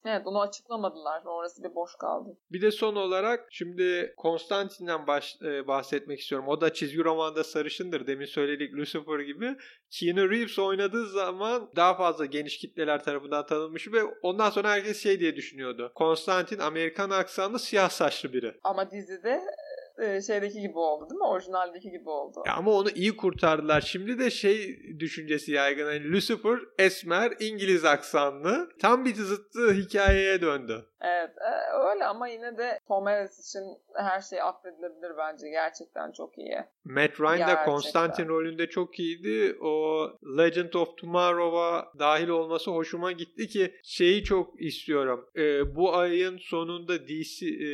Evet 0.06 0.22
onu 0.26 0.42
açıklamadılar. 0.42 1.22
Orası 1.26 1.64
bir 1.64 1.76
boş 1.76 1.96
kaldı. 1.96 2.38
Bir 2.52 2.62
de 2.62 2.72
son 2.72 2.96
olarak 2.96 3.48
şimdi 3.52 4.14
Konstantin'den 4.18 5.08
baş, 5.08 5.38
e, 5.42 5.68
bahsetmek 5.68 6.20
istiyorum. 6.20 6.48
O 6.48 6.62
da 6.62 6.74
çizgi 6.74 7.04
romanda 7.04 7.44
sarışındır. 7.44 8.08
Demin 8.08 8.26
söyledik 8.26 8.74
Lucifer 8.74 9.20
gibi. 9.20 9.56
Keanu 9.90 10.30
Reeves 10.32 10.60
oynadığı 10.60 11.06
zaman 11.06 11.70
daha 11.76 11.94
fazla 11.98 12.26
geniş 12.26 12.58
kitleler 12.58 13.04
tarafından 13.04 13.46
tanınmış 13.46 13.92
ve 13.92 14.04
ondan 14.22 14.50
sonra 14.50 14.70
herkes 14.70 15.04
şey 15.04 15.20
diye 15.20 15.36
düşünüyordu. 15.36 15.92
Konstantin 15.96 16.60
Amerikan 16.60 17.10
aksanlı 17.10 17.60
siyah 17.60 17.90
saçlı 17.90 18.34
biri. 18.34 18.60
Ama 18.64 18.92
dizide 18.92 19.42
şeydeki 20.28 20.62
gibi 20.62 20.78
oldu 20.78 21.10
değil 21.10 21.20
mi? 21.20 21.26
Orijinaldeki 21.28 21.92
gibi 21.92 22.10
oldu. 22.10 22.44
Ya 22.48 22.54
ama 22.54 22.72
onu 22.72 22.90
iyi 22.90 23.18
kurtardılar. 23.18 23.82
Şimdi 23.82 24.20
de 24.20 24.30
şey 24.30 24.80
düşüncesi 25.00 25.52
yaygın. 25.52 25.86
Yani 25.94 26.12
Lucifer 26.12 26.60
esmer 26.80 27.34
İngiliz 27.40 27.86
aksanlı. 27.86 28.70
Tam 28.80 29.06
bir 29.06 29.16
zıttı 29.16 29.74
hikayeye 29.74 30.42
döndü. 30.42 30.86
Evet 31.02 31.30
e, 31.30 31.52
öyle 31.92 32.06
ama 32.06 32.28
yine 32.28 32.58
de 32.58 32.80
Tom 32.88 33.06
Harris 33.06 33.40
için 33.40 33.64
her 33.96 34.22
şey 34.22 34.42
affedilebilir 34.42 35.18
bence. 35.18 35.50
Gerçekten 35.50 36.12
çok 36.12 36.38
iyi. 36.38 36.58
Matt 36.86 37.20
Ryan 37.20 37.50
da 37.50 37.66
Konstantin 37.66 38.28
rolünde 38.28 38.70
çok 38.70 39.00
iyiydi. 39.00 39.58
O 39.62 40.08
Legend 40.38 40.74
of 40.74 40.98
Tomorrow'a 40.98 41.92
dahil 42.00 42.28
olması 42.28 42.72
hoşuma 42.72 43.12
gitti 43.12 43.48
ki 43.48 43.76
şeyi 43.84 44.24
çok 44.24 44.62
istiyorum. 44.62 45.30
E, 45.36 45.76
bu 45.76 45.96
ayın 45.96 46.38
sonunda 46.38 47.08
DC 47.08 47.48
e, 47.48 47.70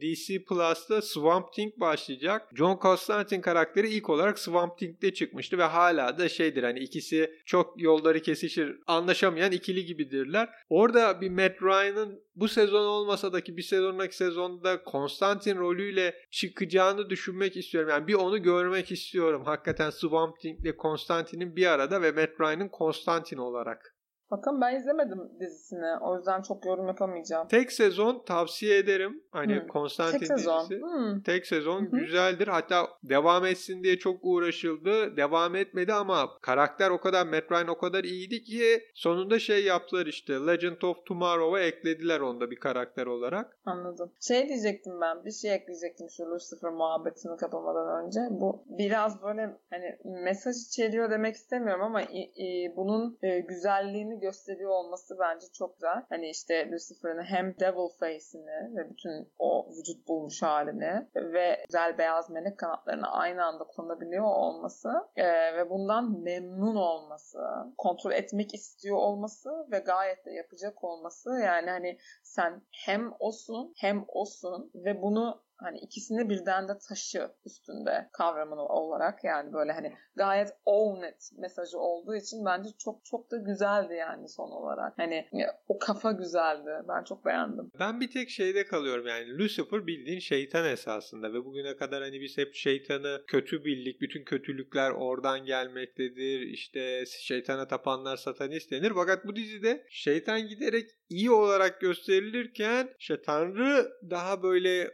DC 0.00 0.44
Plus'ta 0.44 1.02
Swamp 1.02 1.52
Thing 1.52 1.72
başlayacak. 1.76 2.48
John 2.54 2.78
Constantine 2.82 3.40
karakteri 3.40 3.88
ilk 3.88 4.10
olarak 4.10 4.38
Swamp 4.38 4.78
Thing'de 4.78 5.14
çıkmıştı 5.14 5.58
ve 5.58 5.64
hala 5.64 6.18
da 6.18 6.28
şeydir 6.28 6.62
hani 6.62 6.78
ikisi 6.78 7.38
çok 7.46 7.82
yolları 7.82 8.20
kesişir 8.22 8.80
anlaşamayan 8.86 9.52
ikili 9.52 9.84
gibidirler. 9.84 10.48
Orada 10.68 11.20
bir 11.20 11.30
Matt 11.30 11.62
Ryan'ın 11.62 12.22
bu 12.36 12.48
sezon 12.66 12.86
olmasa 12.86 13.32
da 13.32 13.40
ki 13.40 13.56
bir 13.56 13.62
sonraki 13.62 14.16
sezonda 14.16 14.82
Konstantin 14.84 15.58
rolüyle 15.58 16.14
çıkacağını 16.30 17.10
düşünmek 17.10 17.56
istiyorum. 17.56 17.90
Yani 17.90 18.06
bir 18.06 18.14
onu 18.14 18.42
görmek 18.42 18.92
istiyorum. 18.92 19.42
Hakikaten 19.44 19.90
Swamp 19.90 20.40
Thing 20.40 20.60
ile 20.60 20.76
Konstantin'in 20.76 21.56
bir 21.56 21.66
arada 21.66 22.02
ve 22.02 22.12
Matt 22.12 22.40
Ryan'ın 22.40 22.68
Konstantin 22.68 23.36
olarak. 23.36 23.91
Bakın 24.32 24.60
ben 24.60 24.76
izlemedim 24.76 25.30
dizisini. 25.40 25.98
O 26.00 26.16
yüzden 26.16 26.42
çok 26.42 26.66
yorum 26.66 26.86
yapamayacağım. 26.86 27.48
Tek 27.48 27.72
sezon 27.72 28.22
tavsiye 28.26 28.78
ederim. 28.78 29.22
Hani 29.30 29.60
hmm. 29.60 29.66
Konstantin 29.66 30.18
Tek 30.18 30.28
sezon. 30.28 30.60
dizisi. 30.60 30.82
Hmm. 30.82 31.20
Tek 31.20 31.46
sezon 31.46 31.82
Hı-hı. 31.82 31.96
güzeldir. 31.96 32.48
Hatta 32.48 32.88
devam 33.02 33.46
etsin 33.46 33.82
diye 33.82 33.98
çok 33.98 34.18
uğraşıldı. 34.22 35.16
Devam 35.16 35.56
etmedi 35.56 35.92
ama 35.92 36.38
karakter 36.42 36.90
o 36.90 37.00
kadar 37.00 37.26
Matt 37.26 37.52
Ryan 37.52 37.68
o 37.68 37.78
kadar 37.78 38.04
iyiydi 38.04 38.42
ki 38.42 38.82
sonunda 38.94 39.38
şey 39.38 39.64
yaptılar 39.64 40.06
işte. 40.06 40.32
Legend 40.32 40.82
of 40.82 41.06
Tomorrow'a 41.06 41.60
eklediler 41.60 42.20
onda 42.20 42.50
bir 42.50 42.60
karakter 42.60 43.06
olarak. 43.06 43.58
Anladım. 43.64 44.12
Şey 44.20 44.48
diyecektim 44.48 45.00
ben. 45.00 45.24
Bir 45.24 45.32
şey 45.32 45.54
ekleyecektim 45.54 46.06
şu 46.10 46.22
Lucifer 46.30 46.70
muhabbetini 46.70 47.36
kapamadan 47.36 48.04
önce. 48.04 48.20
Bu 48.30 48.64
biraz 48.66 49.22
böyle 49.22 49.56
hani 49.70 49.98
mesaj 50.04 50.56
içeriyor 50.56 51.10
demek 51.10 51.34
istemiyorum 51.34 51.82
ama 51.82 52.02
i, 52.02 52.20
i, 52.36 52.76
bunun 52.76 53.18
e, 53.22 53.40
güzelliğini 53.40 54.21
gösteriyor 54.22 54.70
olması 54.70 55.18
bence 55.18 55.46
çok 55.52 55.74
güzel. 55.74 56.04
Hani 56.08 56.30
işte 56.30 56.70
Lucifer'ın 56.70 57.22
hem 57.22 57.54
devil 57.60 57.88
face'ini 58.00 58.76
ve 58.76 58.90
bütün 58.90 59.32
o 59.38 59.68
vücut 59.70 60.08
bulmuş 60.08 60.42
halini 60.42 61.06
ve 61.16 61.64
güzel 61.68 61.98
beyaz 61.98 62.30
melek 62.30 62.58
kanatlarını 62.58 63.10
aynı 63.12 63.44
anda 63.44 63.64
kullanabiliyor 63.64 64.24
olması 64.24 64.92
e, 65.16 65.26
ve 65.56 65.70
bundan 65.70 66.22
memnun 66.22 66.76
olması, 66.76 67.38
kontrol 67.78 68.12
etmek 68.12 68.54
istiyor 68.54 68.96
olması 68.96 69.50
ve 69.72 69.78
gayet 69.78 70.26
de 70.26 70.32
yapacak 70.32 70.84
olması 70.84 71.30
yani 71.30 71.70
hani 71.70 71.98
sen 72.22 72.62
hem 72.70 73.12
osun 73.18 73.72
hem 73.76 74.04
osun 74.08 74.70
ve 74.74 75.02
bunu 75.02 75.42
hani 75.62 75.78
ikisini 75.78 76.28
birden 76.28 76.68
de 76.68 76.72
taşı 76.88 77.30
üstünde 77.46 78.08
kavramını 78.12 78.66
olarak 78.66 79.24
yani 79.24 79.52
böyle 79.52 79.72
hani 79.72 79.92
gayet 80.16 80.48
own 80.64 81.02
it 81.02 81.38
mesajı 81.38 81.78
olduğu 81.78 82.16
için 82.16 82.44
bence 82.44 82.68
çok 82.78 83.04
çok 83.04 83.30
da 83.30 83.36
güzeldi 83.36 83.94
yani 83.94 84.28
son 84.28 84.50
olarak. 84.50 84.98
Hani 84.98 85.26
o 85.68 85.78
kafa 85.78 86.12
güzeldi. 86.12 86.70
Ben 86.88 87.04
çok 87.04 87.24
beğendim. 87.24 87.70
Ben 87.80 88.00
bir 88.00 88.10
tek 88.10 88.30
şeyde 88.30 88.64
kalıyorum 88.66 89.06
yani 89.06 89.38
Lucifer 89.38 89.86
bildiğin 89.86 90.18
şeytan 90.18 90.64
esasında 90.64 91.32
ve 91.32 91.44
bugüne 91.44 91.76
kadar 91.76 92.02
hani 92.02 92.20
biz 92.20 92.38
hep 92.38 92.54
şeytanı 92.54 93.24
kötü 93.26 93.64
bildik. 93.64 94.00
Bütün 94.00 94.24
kötülükler 94.24 94.90
oradan 94.90 95.44
gelmektedir. 95.44 96.40
İşte 96.40 97.04
şeytana 97.06 97.68
tapanlar 97.68 98.16
satanist 98.16 98.70
denir. 98.70 98.92
Fakat 98.94 99.26
bu 99.26 99.36
dizide 99.36 99.86
şeytan 99.90 100.48
giderek 100.48 100.90
iyi 101.08 101.30
olarak 101.30 101.80
gösterilirken 101.80 102.88
işte 102.98 103.22
Tanrı 103.22 103.92
daha 104.10 104.42
böyle 104.42 104.90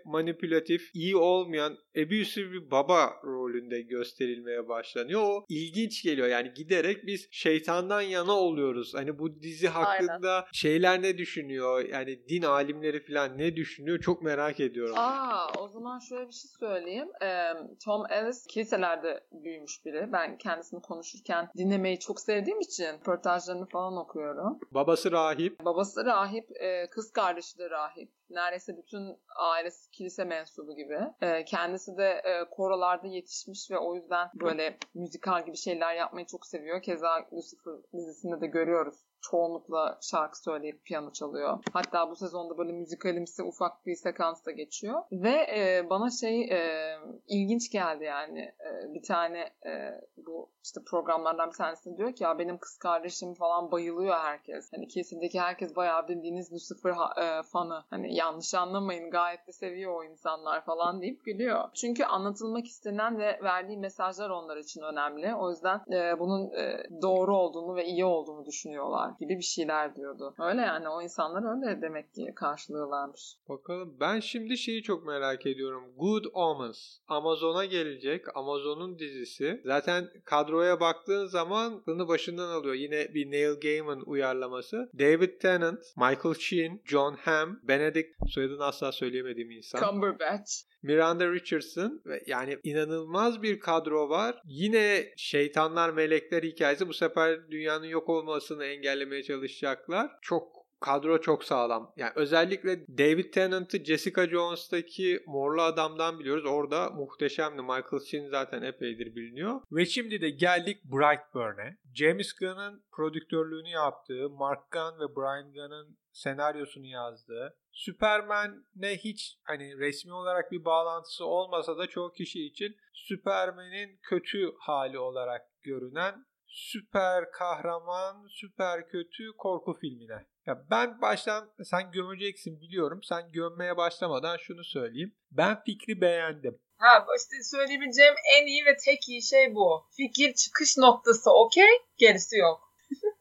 manipülatif, 0.59 0.91
iyi 0.95 1.17
olmayan, 1.17 1.79
abusive 1.97 2.53
bir 2.53 2.71
baba 2.71 3.11
rolünde 3.25 3.83
gösterilmeye 3.83 4.69
başlanıyor. 4.69 5.21
O 5.23 5.45
ilginç 5.49 6.03
geliyor. 6.03 6.29
Yani 6.29 6.53
giderek 6.55 7.07
biz 7.07 7.29
şeytandan 7.31 8.01
yana 8.01 8.33
oluyoruz. 8.33 8.95
Hani 8.95 9.19
bu 9.19 9.43
dizi 9.43 9.69
hakkında 9.69 10.33
Aynen. 10.33 10.47
şeyler 10.53 11.03
ne 11.03 11.19
düşünüyor? 11.19 11.85
Yani 11.85 12.29
din 12.29 12.43
alimleri 12.43 13.07
falan 13.07 13.39
ne 13.39 13.57
düşünüyor? 13.57 13.99
Çok 13.99 14.23
merak 14.23 14.61
ediyorum. 14.61 14.95
Aa, 14.99 15.47
o 15.59 15.69
zaman 15.69 15.99
şöyle 15.99 16.27
bir 16.29 16.33
şey 16.33 16.51
söyleyeyim. 16.61 17.09
Ee, 17.23 17.53
Tom 17.85 18.03
Ellis 18.11 18.47
kiliselerde 18.47 19.21
büyümüş 19.33 19.85
biri. 19.85 20.13
Ben 20.13 20.39
kendisini 20.39 20.81
konuşurken 20.83 21.49
dinlemeyi 21.57 21.99
çok 21.99 22.21
sevdiğim 22.21 22.61
için 22.61 22.85
röportajlarını 22.85 23.67
falan 23.69 23.97
okuyorum. 23.97 24.59
Babası 24.71 25.13
rahip. 25.13 25.65
Babası 25.65 26.05
rahip, 26.05 26.49
kız 26.91 27.13
kardeşi 27.13 27.59
de 27.59 27.71
rahip 27.71 28.18
neredeyse 28.31 28.77
bütün 28.77 29.17
ailesi 29.37 29.91
kilise 29.91 30.25
mensubu 30.25 30.77
gibi. 30.77 30.99
E, 31.21 31.45
kendisi 31.45 31.97
de 31.97 32.23
e, 32.25 32.45
korolarda 32.51 33.07
yetişmiş 33.07 33.71
ve 33.71 33.79
o 33.79 33.95
yüzden 33.95 34.29
böyle 34.35 34.79
müzikal 34.95 35.47
gibi 35.47 35.57
şeyler 35.57 35.95
yapmayı 35.95 36.27
çok 36.27 36.47
seviyor. 36.47 36.83
Keza 36.83 37.27
Lucifer 37.33 37.75
dizisinde 37.93 38.41
de 38.41 38.47
görüyoruz 38.47 39.08
çoğunlukla 39.21 39.99
şarkı 40.03 40.43
söyleyip 40.43 40.85
piyano 40.85 41.13
çalıyor. 41.13 41.59
Hatta 41.73 42.11
bu 42.11 42.17
sezonda 42.17 42.59
böyle 42.59 42.73
müzikalimsi 42.73 43.43
ufak 43.43 43.87
bir 43.87 43.95
sekans 43.95 44.47
da 44.47 44.51
geçiyor. 44.51 45.03
Ve 45.13 45.47
e, 45.57 45.91
bana 45.91 46.11
şey 46.11 46.41
e, 46.43 46.93
ilginç 47.27 47.71
geldi 47.71 48.05
yani. 48.05 48.41
E, 48.41 48.95
bir 48.95 49.03
tane 49.03 49.39
e, 49.67 50.01
bu 50.17 50.51
işte 50.65 50.81
programlardan 50.91 51.51
bir 51.51 51.57
tanesinde 51.57 51.97
diyor 51.97 52.13
ki 52.13 52.25
ya 52.25 52.39
benim 52.39 52.59
kız 52.59 52.79
kardeşim 52.79 53.35
falan 53.35 53.73
bayılıyor 53.73 54.15
herkes. 54.15 54.73
Hani 54.73 54.89
kesimdeki 54.89 55.41
herkes 55.41 55.77
bayağı 55.77 56.09
bildiğiniz 56.09 56.53
Lucifer 56.53 56.91
e, 56.91 57.43
fanı. 57.43 57.85
Hani 57.91 58.15
yanlış 58.15 58.55
anlamayın 58.55 59.11
gayet 59.11 59.47
de 59.47 59.53
seviyor 59.53 59.95
o 59.95 60.05
insanlar 60.05 60.65
falan 60.65 61.01
deyip 61.01 61.25
gülüyor. 61.25 61.69
Çünkü 61.75 62.05
anlatılmak 62.05 62.67
istenen 62.67 63.19
ve 63.19 63.41
verdiği 63.43 63.79
mesajlar 63.79 64.31
onlar 64.31 64.57
için 64.57 64.81
önemli. 64.81 65.35
O 65.35 65.51
yüzden 65.51 65.81
e, 65.93 66.19
bunun 66.19 66.51
e, 66.53 66.87
doğru 67.03 67.37
olduğunu 67.37 67.77
ve 67.77 67.85
iyi 67.85 68.05
olduğunu 68.05 68.47
düşünüyorlar 68.47 69.08
gibi 69.21 69.37
bir 69.37 69.43
şeyler 69.43 69.97
diyordu. 69.97 70.35
Öyle 70.39 70.61
yani 70.61 70.89
o 70.89 71.03
insanlar 71.03 71.67
öyle 71.67 71.83
demek 71.83 72.15
ki 72.15 72.33
karşılıyorlarmış. 72.37 73.37
Bakalım 73.49 73.97
ben 74.01 74.21
şimdi 74.21 74.59
şeyi 74.59 74.83
çok 74.83 75.07
merak 75.07 75.47
ediyorum. 75.47 75.85
Good 75.97 76.25
Omens 76.33 76.99
Amazon'a 77.09 77.65
gelecek. 77.65 78.37
Amazon'un 78.37 78.99
dizisi. 78.99 79.61
Zaten 79.65 80.11
kadroya 80.25 80.81
baktığın 80.81 81.27
zaman 81.27 81.83
aklını 81.89 82.09
başından 82.09 82.49
alıyor. 82.49 82.75
Yine 82.75 83.15
bir 83.15 83.31
Neil 83.31 83.61
Gaiman 83.61 84.03
uyarlaması. 84.07 84.91
David 84.99 85.41
Tennant, 85.41 85.85
Michael 85.97 86.35
Sheen, 86.35 86.81
John 86.85 87.15
Hamm, 87.15 87.61
Benedict 87.63 88.09
soyadını 88.29 88.65
asla 88.65 88.93
söyleyemediğim 88.93 89.51
insan. 89.51 89.81
Cumberbatch. 89.81 90.53
Miranda 90.83 91.33
Richardson 91.33 92.03
ve 92.07 92.23
yani 92.27 92.59
inanılmaz 92.65 93.43
bir 93.43 93.61
kadro 93.61 94.09
var. 94.09 94.43
Yine 94.45 95.13
şeytanlar 95.17 95.91
melekler 95.91 96.43
hikayesi 96.43 96.89
bu 96.89 96.93
sefer 96.93 97.51
dünyanın 97.51 97.87
yok 97.87 98.09
olmasını 98.09 98.65
engellemeye 98.99 99.23
çalışacaklar. 99.23 100.11
Çok 100.23 100.59
kadro 100.81 101.21
çok 101.21 101.45
sağlam. 101.45 101.93
Yani 101.97 102.13
özellikle 102.17 102.87
David 102.99 103.33
Tennant'ı 103.33 103.85
Jessica 103.85 104.29
Jones'taki 104.29 105.23
Morlu 105.27 105.63
Adam'dan 105.63 106.19
biliyoruz. 106.19 106.45
Orada 106.47 106.91
muhteşemdi. 106.91 107.63
Michael 107.63 108.05
Sheen 108.11 108.29
zaten 108.31 108.63
epeydir 108.63 109.17
biliniyor. 109.17 109.61
Ve 109.73 109.87
şimdi 109.87 110.21
de 110.21 110.31
geldik 110.31 110.85
Brightburn'e. 110.85 111.77
James 111.95 112.33
Gunn'ın 112.33 112.85
prodüktörlüğünü 112.93 113.69
yaptığı, 113.69 114.31
Mark 114.31 114.71
Gunn 114.71 115.01
ve 115.01 115.17
Brian 115.17 115.53
Gunn'ın 115.53 115.99
senaryosunu 116.13 116.87
yazdığı, 116.87 117.57
Superman'le 117.73 118.97
hiç 118.99 119.39
hani 119.43 119.79
resmi 119.79 120.13
olarak 120.13 120.53
bir 120.53 120.65
bağlantısı 120.65 121.25
olmasa 121.25 121.79
da 121.79 121.87
çoğu 121.87 122.13
kişi 122.13 122.47
için 122.47 122.77
Superman'in 122.93 123.99
kötü 124.03 124.53
hali 124.59 124.99
olarak 124.99 125.43
görünen 125.63 126.25
süper 126.49 127.31
kahraman, 127.31 128.27
süper 128.31 128.89
kötü 128.89 129.25
korku 129.39 129.75
filmine. 129.81 130.27
Ya 130.47 130.67
ben 130.71 131.01
baştan 131.01 131.51
sen 131.65 131.91
gömeceksin 131.91 132.61
biliyorum. 132.61 133.01
Sen 133.03 133.33
gömmeye 133.33 133.77
başlamadan 133.77 134.37
şunu 134.37 134.65
söyleyeyim. 134.65 135.15
Ben 135.31 135.63
fikri 135.65 136.01
beğendim. 136.01 136.59
Ha 136.79 137.07
işte 137.19 137.37
söyleyebileceğim 137.43 138.15
en 138.39 138.47
iyi 138.47 138.65
ve 138.65 138.77
tek 138.85 139.09
iyi 139.09 139.23
şey 139.23 139.55
bu. 139.55 139.87
Fikir 139.97 140.35
çıkış 140.35 140.79
noktası 140.79 141.31
okey, 141.31 141.73
gerisi 141.99 142.37
yok. 142.37 142.61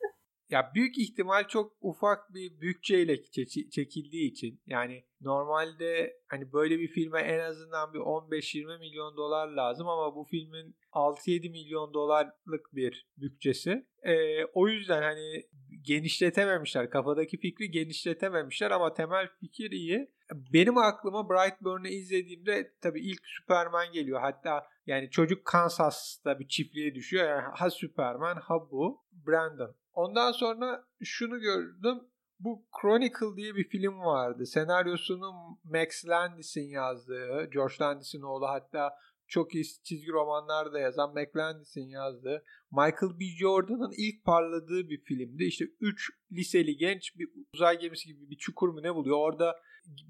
Ya 0.50 0.72
büyük 0.76 0.98
ihtimal 0.98 1.48
çok 1.48 1.74
ufak 1.82 2.34
bir 2.34 2.62
bütçeyle 2.62 3.24
çekildiği 3.72 4.32
için 4.32 4.62
yani 4.68 5.04
normalde 5.22 6.20
hani 6.28 6.54
böyle 6.54 6.80
bir 6.80 6.88
filme 6.88 7.20
en 7.20 7.40
azından 7.40 7.94
bir 7.94 8.00
15-20 8.00 8.80
milyon 8.80 9.18
dolar 9.18 9.48
lazım 9.48 9.88
ama 9.88 10.16
bu 10.16 10.24
filmin 10.24 10.76
6-7 10.92 11.50
milyon 11.52 11.94
dolarlık 11.94 12.76
bir 12.76 13.08
bütçesi. 13.18 13.86
Ee, 14.04 14.46
o 14.46 14.68
yüzden 14.68 15.02
hani 15.02 15.48
genişletememişler. 15.82 16.90
Kafadaki 16.90 17.38
fikri 17.38 17.72
genişletememişler 17.72 18.72
ama 18.72 18.94
temel 18.94 19.28
fikir 19.40 19.72
iyi. 19.72 20.12
Benim 20.54 20.78
aklıma 20.78 21.30
Brightburn'u 21.30 21.88
izlediğimde 21.88 22.74
tabii 22.82 23.02
ilk 23.02 23.22
Superman 23.24 23.92
geliyor. 23.92 24.22
Hatta 24.22 24.68
yani 24.86 25.10
çocuk 25.10 25.46
Kansas'ta 25.46 26.40
bir 26.40 26.48
çiftliğe 26.48 26.96
düşüyor. 26.96 27.30
Yani 27.30 27.42
ha 27.54 27.70
Superman 27.70 28.36
ha 28.36 28.72
bu 28.72 29.04
Brandon. 29.28 29.76
Ondan 29.98 30.32
sonra 30.32 30.84
şunu 31.04 31.40
gördüm. 31.40 32.00
Bu 32.40 32.66
Chronicle 32.82 33.36
diye 33.36 33.56
bir 33.56 33.70
film 33.70 34.00
vardı. 34.00 34.46
Senaryosunu 34.46 35.60
Max 35.64 36.06
Landis'in 36.08 36.70
yazdığı, 36.70 37.50
George 37.54 37.76
Landis'in 37.82 38.22
oğlu 38.22 38.48
hatta 38.48 38.94
çok 39.28 39.56
iyi 39.56 39.64
çizgi 39.84 40.12
romanlar 40.12 40.74
da 40.74 40.80
yazan 40.80 41.14
Mac 41.14 41.32
Landis'in 41.36 41.90
yazdığı 41.90 42.44
Michael 42.72 43.20
B. 43.20 43.26
Jordan'ın 43.40 43.92
ilk 43.98 44.26
parladığı 44.26 44.90
bir 44.90 45.04
filmdi. 45.04 45.44
İşte 45.44 45.66
3 45.80 46.12
liseli 46.32 46.78
genç 46.78 47.18
bir 47.18 47.30
uzay 47.54 47.80
gemisi 47.80 48.08
gibi 48.08 48.30
bir 48.30 48.38
çukur 48.38 48.70
mu 48.70 48.84
ne 48.84 48.96
buluyor. 48.96 49.18
Orada 49.18 49.56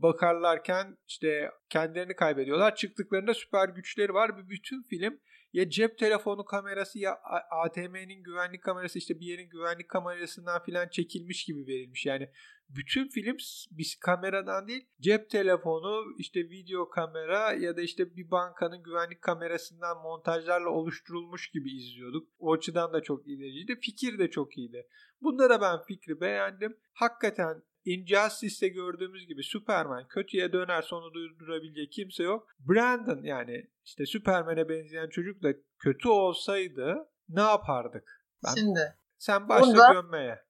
bakarlarken 0.02 0.98
işte 1.08 1.52
kendilerini 1.70 2.16
kaybediyorlar. 2.16 2.76
Çıktıklarında 2.76 3.34
süper 3.34 3.70
güçleri 3.70 4.14
var. 4.14 4.38
Bir 4.38 4.50
bütün 4.50 4.84
film 4.84 5.20
ya 5.54 5.70
cep 5.70 5.98
telefonu 5.98 6.46
kamerası 6.46 7.00
ya 7.00 7.20
ATM'nin 7.50 8.24
güvenlik 8.24 8.64
kamerası 8.64 9.00
işte 9.00 9.20
bir 9.20 9.26
yerin 9.26 9.50
güvenlik 9.50 9.90
kamerasından 9.90 10.64
filan 10.64 10.88
çekilmiş 10.88 11.46
gibi 11.46 11.68
verilmiş. 11.68 12.06
Yani 12.06 12.30
bütün 12.70 13.08
film 13.08 13.38
biz 13.72 13.96
kameradan 14.00 14.68
değil 14.68 14.88
cep 15.00 15.30
telefonu 15.30 16.04
işte 16.18 16.40
video 16.40 16.90
kamera 16.90 17.54
ya 17.54 17.78
da 17.78 17.82
işte 17.82 18.16
bir 18.16 18.32
bankanın 18.32 18.84
güvenlik 18.84 19.22
kamerasından 19.22 20.02
montajlarla 20.02 20.70
oluşturulmuş 20.70 21.50
gibi 21.50 21.78
izliyorduk. 21.78 22.28
O 22.40 22.54
açıdan 22.54 22.94
da 22.94 23.02
çok 23.02 23.28
ilericiydi. 23.28 23.80
Fikir 23.82 24.20
de 24.20 24.30
çok 24.30 24.58
iyiydi. 24.58 24.88
Bunda 25.22 25.50
da 25.50 25.62
ben 25.62 25.82
fikri 25.88 26.22
beğendim. 26.22 26.78
Hakikaten 26.94 27.64
Injustice'te 27.88 28.68
gördüğümüz 28.68 29.28
gibi 29.28 29.44
Superman 29.44 30.08
kötüye 30.08 30.54
döner 30.54 30.82
sonu 30.82 31.14
durdurabilecek 31.14 31.92
kimse 31.92 32.24
yok. 32.24 32.48
Brandon 32.60 33.24
yani 33.24 33.68
işte 33.86 34.06
Superman'e 34.06 34.70
benzeyen 34.70 35.10
çocuk 35.10 35.44
da 35.44 35.54
kötü 35.80 36.10
olsaydı 36.10 37.10
ne 37.30 37.42
yapardık? 37.42 38.26
Ben, 38.46 38.56
Şimdi 38.56 38.96
sen 39.18 39.50
başla 39.50 39.68
bunda, 39.68 39.94
gömmeye. 39.94 40.47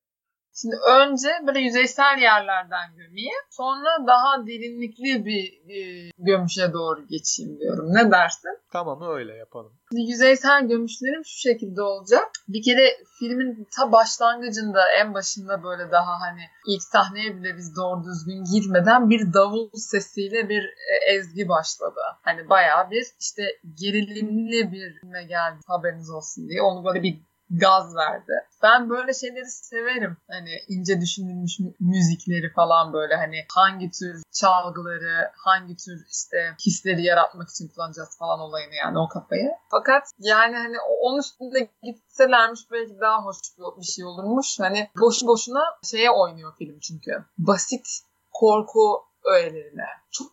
Şimdi 0.61 0.75
önce 0.75 1.29
böyle 1.47 1.59
yüzeysel 1.59 2.17
yerlerden 2.21 2.95
gömeyim. 2.95 3.41
Sonra 3.49 4.07
daha 4.07 4.47
derinlikli 4.47 5.25
bir 5.25 5.71
e, 5.75 6.11
gömüşe 6.17 6.73
doğru 6.73 7.07
geçeyim 7.07 7.59
diyorum. 7.59 7.93
Ne 7.93 8.11
dersin? 8.11 8.57
Tamam 8.71 9.01
öyle 9.01 9.33
yapalım. 9.33 9.73
Şimdi 9.91 10.11
yüzeysel 10.11 10.67
gömüşlerim 10.67 11.25
şu 11.25 11.39
şekilde 11.39 11.81
olacak. 11.81 12.25
Bir 12.47 12.63
kere 12.63 12.97
filmin 13.19 13.67
ta 13.75 13.91
başlangıcında 13.91 14.91
en 14.91 15.13
başında 15.13 15.63
böyle 15.63 15.91
daha 15.91 16.21
hani 16.21 16.41
ilk 16.67 16.83
sahneye 16.83 17.35
bile 17.35 17.57
biz 17.57 17.75
doğru 17.75 18.03
düzgün 18.03 18.43
girmeden 18.53 19.09
bir 19.09 19.33
davul 19.33 19.69
sesiyle 19.73 20.49
bir 20.49 20.63
e, 20.63 21.13
ezgi 21.15 21.49
başladı. 21.49 21.99
Hani 22.21 22.49
bayağı 22.49 22.91
bir 22.91 23.05
işte 23.19 23.43
gerilimli 23.81 24.71
bir 24.71 24.99
filme 24.99 25.23
geldi 25.23 25.57
haberiniz 25.67 26.09
olsun 26.09 26.49
diye. 26.49 26.61
Onu 26.61 26.85
böyle 26.85 27.03
bir 27.03 27.26
gaz 27.49 27.95
verdi. 27.95 28.31
Ben 28.63 28.89
böyle 28.89 29.13
şeyleri 29.13 29.49
severim. 29.49 30.17
Hani 30.29 30.49
ince 30.67 31.01
düşünülmüş 31.01 31.59
müzikleri 31.79 32.53
falan 32.53 32.93
böyle 32.93 33.15
hani 33.15 33.45
hangi 33.55 33.91
tür 33.91 34.23
çalgıları, 34.31 35.31
hangi 35.35 35.75
tür 35.75 36.05
işte 36.11 36.55
hisleri 36.65 37.03
yaratmak 37.03 37.49
için 37.49 37.67
kullanacağız 37.67 38.17
falan 38.17 38.39
olayını 38.39 38.75
yani 38.75 38.99
o 38.99 39.07
kafayı. 39.07 39.49
Fakat 39.71 40.03
yani 40.19 40.55
hani 40.55 40.75
onun 41.01 41.19
üstünde 41.19 41.69
gitselermiş 41.83 42.61
belki 42.71 42.99
daha 43.01 43.25
hoş 43.25 43.37
bir 43.79 43.85
şey 43.85 44.05
olurmuş. 44.05 44.59
Hani 44.59 44.89
boşu 45.01 45.27
boşuna 45.27 45.63
şeye 45.83 46.11
oynuyor 46.11 46.53
film 46.57 46.79
çünkü. 46.79 47.25
Basit 47.37 47.87
korku 48.33 49.06
öğelerine. 49.27 49.87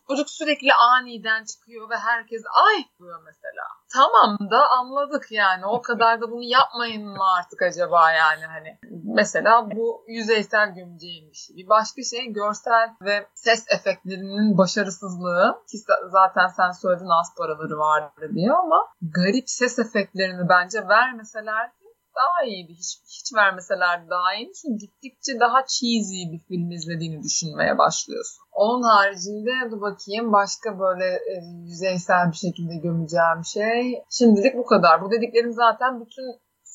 Çocuk 0.07 0.29
sürekli 0.29 0.73
aniden 0.73 1.43
çıkıyor 1.45 1.89
ve 1.89 1.95
herkes 1.97 2.43
ay 2.65 2.83
diyor 2.99 3.21
mesela. 3.25 3.63
Tamam 3.93 4.37
da 4.51 4.69
anladık 4.69 5.31
yani. 5.31 5.65
O 5.65 5.81
kadar 5.81 6.21
da 6.21 6.31
bunu 6.31 6.43
yapmayın 6.43 7.07
mı 7.07 7.23
artık 7.37 7.61
acaba 7.61 8.11
yani 8.11 8.45
hani. 8.45 8.79
Mesela 9.03 9.71
bu 9.71 10.05
yüzeysel 10.07 10.73
gömeceğim 10.75 11.29
bir 11.29 11.35
şey. 11.35 11.55
Bir 11.57 11.69
başka 11.69 12.03
şey 12.03 12.33
görsel 12.33 12.89
ve 13.01 13.27
ses 13.33 13.65
efektlerinin 13.69 14.57
başarısızlığı. 14.57 15.63
Ki 15.71 15.77
zaten 16.11 16.47
sen 16.47 16.71
söyledin 16.71 17.19
az 17.19 17.35
paraları 17.37 17.77
vardı 17.77 18.29
diye 18.35 18.51
ama 18.51 18.87
garip 19.01 19.49
ses 19.49 19.79
efektlerini 19.79 20.49
bence 20.49 20.87
vermeseler 20.87 21.71
daha 22.15 22.45
iyiydi. 22.45 22.73
Hiç, 22.73 22.99
hiç 23.17 23.35
vermeseler 23.35 24.09
daha 24.09 24.35
iyi. 24.35 24.51
Çünkü 24.61 24.85
gittikçe 24.85 25.39
daha 25.39 25.65
cheesy 25.65 26.21
bir 26.31 26.39
film 26.47 26.71
izlediğini 26.71 27.23
düşünmeye 27.23 27.77
başlıyorsun. 27.77 28.43
Onun 28.51 28.83
haricinde 28.83 29.51
dur 29.71 29.81
bakayım 29.81 30.33
başka 30.33 30.79
böyle 30.79 31.05
e, 31.05 31.33
yüzeysel 31.69 32.31
bir 32.31 32.37
şekilde 32.37 32.75
gömeceğim 32.75 33.41
şey. 33.45 34.03
Şimdilik 34.09 34.57
bu 34.57 34.65
kadar. 34.65 35.01
Bu 35.01 35.11
dediklerim 35.11 35.53
zaten 35.53 36.01
bütün 36.01 36.27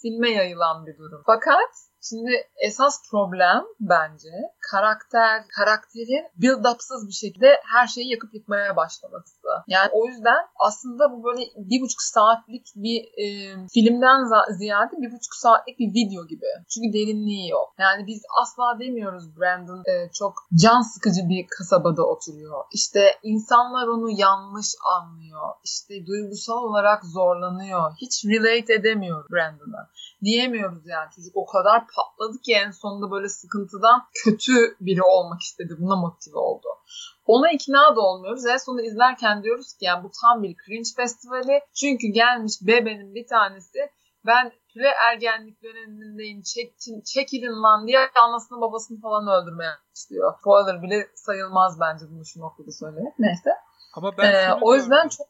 filme 0.03 0.31
yayılan 0.31 0.87
bir 0.87 0.99
durum. 0.99 1.23
Fakat 1.27 1.71
Şimdi 2.03 2.31
esas 2.67 3.11
problem 3.11 3.65
bence 3.81 4.29
karakter, 4.71 5.45
karakterin 5.57 6.25
build-up'sız 6.43 7.09
bir 7.09 7.13
şekilde 7.13 7.61
her 7.73 7.87
şeyi 7.87 8.11
yakıp 8.11 8.35
yıkmaya 8.35 8.77
başlaması. 8.77 9.40
Yani 9.69 9.91
o 9.93 10.07
yüzden 10.07 10.43
aslında 10.59 11.13
bu 11.13 11.25
böyle 11.25 11.43
bir 11.57 11.81
buçuk 11.81 12.03
saatlik 12.03 12.67
bir 12.77 12.99
e, 13.23 13.27
filmden 13.75 14.21
ziyade 14.59 14.93
bir 15.03 15.13
buçuk 15.13 15.35
saatlik 15.35 15.79
bir 15.79 15.95
video 15.95 16.27
gibi. 16.27 16.47
Çünkü 16.69 16.93
derinliği 16.93 17.49
yok. 17.49 17.75
Yani 17.79 18.07
biz 18.07 18.23
asla 18.43 18.79
demiyoruz 18.79 19.37
Brandon 19.37 19.79
e, 19.79 20.13
çok 20.13 20.35
can 20.63 20.83
sıkıcı 20.83 21.29
bir 21.29 21.47
kasabada 21.59 22.03
oturuyor. 22.03 22.65
İşte 22.73 23.03
insanlar 23.23 23.87
onu 23.87 24.11
yanlış 24.11 24.69
anlıyor. 24.97 25.49
İşte 25.65 26.07
duygusal 26.07 26.57
olarak 26.57 27.05
zorlanıyor. 27.05 27.93
Hiç 28.01 28.25
relate 28.25 28.75
edemiyor 28.75 29.25
Brandon'a. 29.31 29.91
Diyemiyoruz 30.25 30.87
yani 30.87 31.09
çocuk 31.17 31.37
o 31.37 31.47
kadar 31.47 31.81
patladı 31.81 32.39
ki 32.43 32.53
en 32.53 32.71
sonunda 32.71 33.11
böyle 33.11 33.29
sıkıntıdan 33.29 34.03
kötü 34.25 34.77
biri 34.81 35.03
olmak 35.03 35.41
istedi. 35.41 35.77
Buna 35.79 35.97
motive 35.97 36.39
oldu. 36.39 36.69
Ona 37.35 37.51
ikna 37.51 37.97
da 37.97 38.01
olmuyoruz. 38.01 38.47
En 38.47 38.57
sonunda 38.57 38.83
izlerken 38.83 39.43
diyoruz 39.43 39.73
ki 39.73 39.85
yani 39.85 40.05
bu 40.05 40.11
tam 40.21 40.43
bir 40.43 40.57
cringe 40.65 40.91
festivali. 40.97 41.61
Çünkü 41.81 42.07
gelmiş 42.07 42.55
bebenin 42.63 43.15
bir 43.15 43.27
tanesi 43.27 43.79
ben 44.27 44.53
pre 44.75 44.89
ergenlik 45.09 45.63
dönemindeyim 45.63 46.43
çek, 46.43 46.75
çekilin 47.05 47.63
lan 47.63 47.87
diye 47.87 47.99
anasını 48.25 48.61
babasını 48.61 49.01
falan 49.01 49.43
öldürmeye 49.43 49.73
istiyor. 49.95 50.35
Spoiler 50.41 50.83
bile 50.83 51.09
sayılmaz 51.15 51.81
bence 51.81 52.05
bunu 52.11 52.25
şu 52.25 52.41
noktada 52.41 52.73
söylemek. 52.73 53.19
Neyse. 53.19 53.51
Ama 53.95 54.19
ben 54.19 54.33
ee, 54.33 54.55
o 54.61 54.75
yüzden 54.75 55.09
çok 55.09 55.27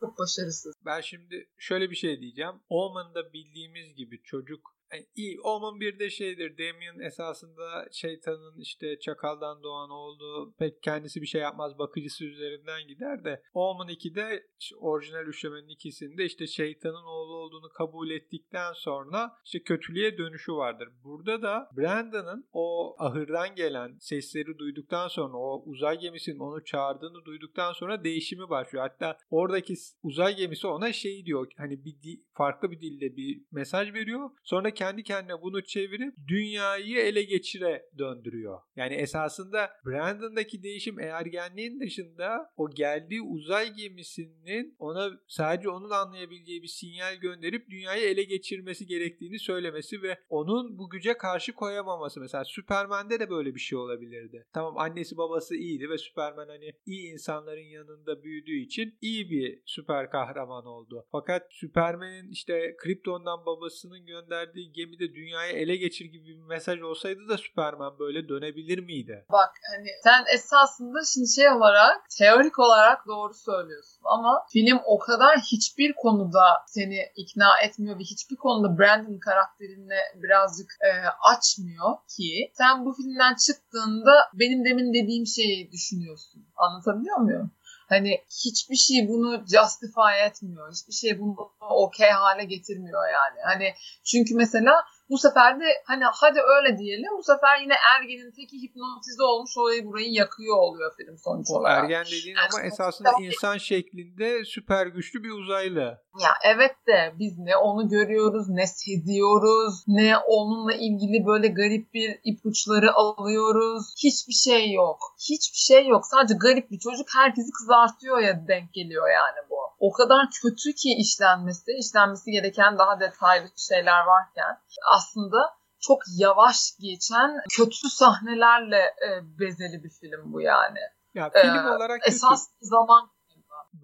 çok 0.00 0.18
başarısız. 0.18 0.74
Ben 0.86 1.00
şimdi 1.00 1.48
şöyle 1.58 1.90
bir 1.90 1.96
şey 1.96 2.20
diyeceğim. 2.20 2.54
Omen'da 2.68 3.32
bildiğimiz 3.32 3.94
gibi 3.94 4.22
çocuk 4.22 4.74
yani 4.94 5.06
iyi. 5.14 5.40
Omen 5.40 5.80
bir 5.80 5.98
de 5.98 6.10
şeydir. 6.10 6.58
Damien 6.58 7.06
esasında 7.06 7.88
şeytanın 7.92 8.58
işte 8.58 8.98
çakaldan 8.98 9.62
doğan 9.62 9.90
olduğu 9.90 10.54
pek 10.58 10.82
kendisi 10.82 11.22
bir 11.22 11.26
şey 11.26 11.40
yapmaz 11.40 11.78
bakıcısı 11.78 12.24
üzerinden 12.24 12.88
gider 12.88 13.24
de 13.24 13.42
Omen 13.54 13.94
2'de 13.94 14.46
işte 14.60 14.76
orijinal 14.76 15.26
üçlemenin 15.26 15.68
ikisinde 15.68 16.24
işte 16.24 16.46
şeytanın 16.46 17.04
oğlu 17.04 17.36
olduğunu 17.36 17.68
kabul 17.68 18.10
ettikten 18.10 18.72
sonra 18.72 19.32
işte 19.44 19.62
kötülüğe 19.62 20.18
dönüşü 20.18 20.52
vardır. 20.52 20.88
Burada 21.04 21.42
da 21.42 21.70
Brandon'ın 21.76 22.48
o 22.52 22.96
ahırdan 22.98 23.54
gelen 23.54 23.96
sesleri 24.00 24.58
duyduktan 24.58 25.08
sonra 25.08 25.36
o 25.36 25.62
uzay 25.66 25.98
gemisinin 25.98 26.38
onu 26.38 26.64
çağırdığını 26.64 27.24
duyduktan 27.24 27.72
sonra 27.72 28.04
değişimi 28.04 28.48
başlıyor. 28.48 28.88
Hatta 28.88 29.18
oradaki 29.30 29.74
uzay 30.02 30.36
gemisi 30.36 30.66
ona 30.66 30.92
şey 30.92 31.26
diyor 31.26 31.52
hani 31.56 31.84
bir 31.84 32.20
farklı 32.32 32.70
bir 32.70 32.80
dilde 32.80 33.16
bir 33.16 33.42
mesaj 33.52 33.94
veriyor. 33.94 34.30
Sonra 34.42 34.70
kendi 34.70 34.83
kendine 35.02 35.42
bunu 35.42 35.64
çevirip 35.64 36.14
dünyayı 36.28 36.98
ele 36.98 37.22
geçire 37.22 37.86
döndürüyor. 37.98 38.60
Yani 38.76 38.94
esasında 38.94 39.70
Brandon'daki 39.86 40.62
değişim 40.62 41.00
ergenliğin 41.00 41.80
dışında 41.80 42.50
o 42.56 42.70
geldiği 42.70 43.22
uzay 43.22 43.74
gemisinin 43.74 44.76
ona 44.78 45.10
sadece 45.28 45.68
onun 45.68 45.90
anlayabileceği 45.90 46.62
bir 46.62 46.68
sinyal 46.68 47.14
gönderip 47.14 47.70
dünyayı 47.70 48.08
ele 48.08 48.22
geçirmesi 48.22 48.86
gerektiğini 48.86 49.38
söylemesi 49.38 50.02
ve 50.02 50.18
onun 50.28 50.78
bu 50.78 50.90
güce 50.90 51.14
karşı 51.14 51.52
koyamaması. 51.52 52.20
Mesela 52.20 52.44
Superman'de 52.44 53.20
de 53.20 53.30
böyle 53.30 53.54
bir 53.54 53.60
şey 53.60 53.78
olabilirdi. 53.78 54.46
Tamam 54.52 54.78
annesi 54.78 55.16
babası 55.16 55.56
iyiydi 55.56 55.90
ve 55.90 55.98
Superman 55.98 56.48
hani 56.48 56.72
iyi 56.86 57.12
insanların 57.12 57.68
yanında 57.72 58.22
büyüdüğü 58.22 58.56
için 58.56 58.98
iyi 59.00 59.30
bir 59.30 59.62
süper 59.66 60.10
kahraman 60.10 60.66
oldu. 60.66 61.06
Fakat 61.12 61.46
Superman'in 61.50 62.30
işte 62.30 62.76
Krypton'dan 62.78 63.46
babasının 63.46 64.06
gönderdiği 64.06 64.63
gemide 64.72 65.14
dünyayı 65.14 65.52
ele 65.52 65.76
geçir 65.76 66.04
gibi 66.04 66.26
bir 66.26 66.42
mesaj 66.48 66.82
olsaydı 66.82 67.28
da 67.28 67.38
Superman 67.38 67.98
böyle 67.98 68.28
dönebilir 68.28 68.78
miydi? 68.78 69.26
Bak 69.32 69.50
hani 69.74 69.88
sen 70.02 70.34
esasında 70.34 70.98
şimdi 71.14 71.28
şey 71.28 71.50
olarak 71.50 72.10
teorik 72.18 72.58
olarak 72.58 73.06
doğru 73.06 73.34
söylüyorsun 73.34 74.02
ama 74.04 74.46
film 74.52 74.78
o 74.84 74.98
kadar 74.98 75.38
hiçbir 75.38 75.92
konuda 75.92 76.44
seni 76.66 76.98
ikna 77.16 77.50
etmiyor 77.64 77.98
ve 77.98 78.02
hiçbir 78.02 78.36
konuda 78.36 78.78
Brandon 78.78 79.18
karakterine 79.18 79.98
birazcık 80.22 80.70
e, 80.80 80.90
açmıyor 81.32 81.90
ki 82.16 82.50
sen 82.54 82.84
bu 82.84 82.92
filmden 82.92 83.34
çıktığında 83.34 84.12
benim 84.34 84.64
demin 84.64 84.94
dediğim 84.94 85.26
şeyi 85.26 85.72
düşünüyorsun. 85.72 86.46
Anlatabiliyor 86.56 87.16
muyum? 87.16 87.50
Hani 87.88 88.20
hiçbir 88.44 88.76
şey 88.76 89.08
bunu 89.08 89.44
justify 89.46 90.26
etmiyor. 90.26 90.72
Hiçbir 90.72 90.92
şey 90.92 91.20
bunu 91.20 91.50
okey 91.60 92.10
hale 92.10 92.44
getirmiyor 92.44 93.02
yani. 93.08 93.40
Hani 93.44 93.74
çünkü 94.04 94.34
mesela 94.34 94.84
bu 95.10 95.18
sefer 95.18 95.60
de 95.60 95.64
hani 95.86 96.04
hadi 96.04 96.40
öyle 96.40 96.78
diyelim. 96.78 97.10
Bu 97.18 97.22
sefer 97.22 97.60
yine 97.60 97.74
ergenin 97.96 98.30
teki 98.30 98.62
hipnotize 98.62 99.22
olmuş 99.22 99.56
olayı 99.56 99.84
burayı 99.84 100.12
yakıyor 100.12 100.56
oluyor 100.56 100.92
film 100.96 101.18
sonuç 101.18 101.50
olarak. 101.50 101.84
Ergen 101.84 102.04
dediğin 102.04 102.36
yani 102.36 102.48
ama 102.54 102.62
esasında 102.62 103.08
da... 103.08 103.16
insan 103.20 103.58
şeklinde 103.58 104.44
süper 104.44 104.86
güçlü 104.86 105.22
bir 105.22 105.30
uzaylı. 105.30 106.04
Ya 106.22 106.30
evet 106.44 106.76
de 106.86 107.14
biz 107.18 107.38
ne 107.38 107.56
onu 107.56 107.88
görüyoruz 107.88 108.48
ne 108.48 108.66
seziyoruz 108.66 109.84
ne 109.86 110.18
onunla 110.18 110.72
ilgili 110.72 111.26
böyle 111.26 111.48
garip 111.48 111.94
bir 111.94 112.20
ipuçları 112.24 112.92
alıyoruz. 112.92 113.94
Hiçbir 114.04 114.32
şey 114.32 114.72
yok. 114.72 114.98
Hiçbir 115.30 115.58
şey 115.58 115.86
yok. 115.86 116.06
Sadece 116.06 116.34
garip 116.34 116.70
bir 116.70 116.78
çocuk 116.78 117.06
herkesi 117.16 117.50
kızartıyor 117.50 118.18
ya 118.18 118.48
denk 118.48 118.72
geliyor 118.72 119.08
yani 119.10 119.48
bu. 119.50 119.63
O 119.86 119.92
kadar 119.92 120.26
kötü 120.42 120.74
ki 120.74 120.88
işlenmesi, 120.98 121.72
işlenmesi 121.78 122.30
gereken 122.30 122.78
daha 122.78 123.00
detaylı 123.00 123.48
şeyler 123.56 124.04
varken 124.04 124.58
aslında 124.96 125.38
çok 125.80 126.02
yavaş 126.18 126.56
geçen 126.80 127.30
kötü 127.56 127.90
sahnelerle 127.90 128.82
e, 129.06 129.08
bezeli 129.40 129.84
bir 129.84 129.90
film 129.90 130.32
bu 130.32 130.40
yani. 130.40 130.78
Ya 131.14 131.30
film 131.30 131.66
ee, 131.66 131.70
olarak 131.70 132.02
kötü. 132.02 132.16
Esas 132.16 132.48
zaman 132.60 133.10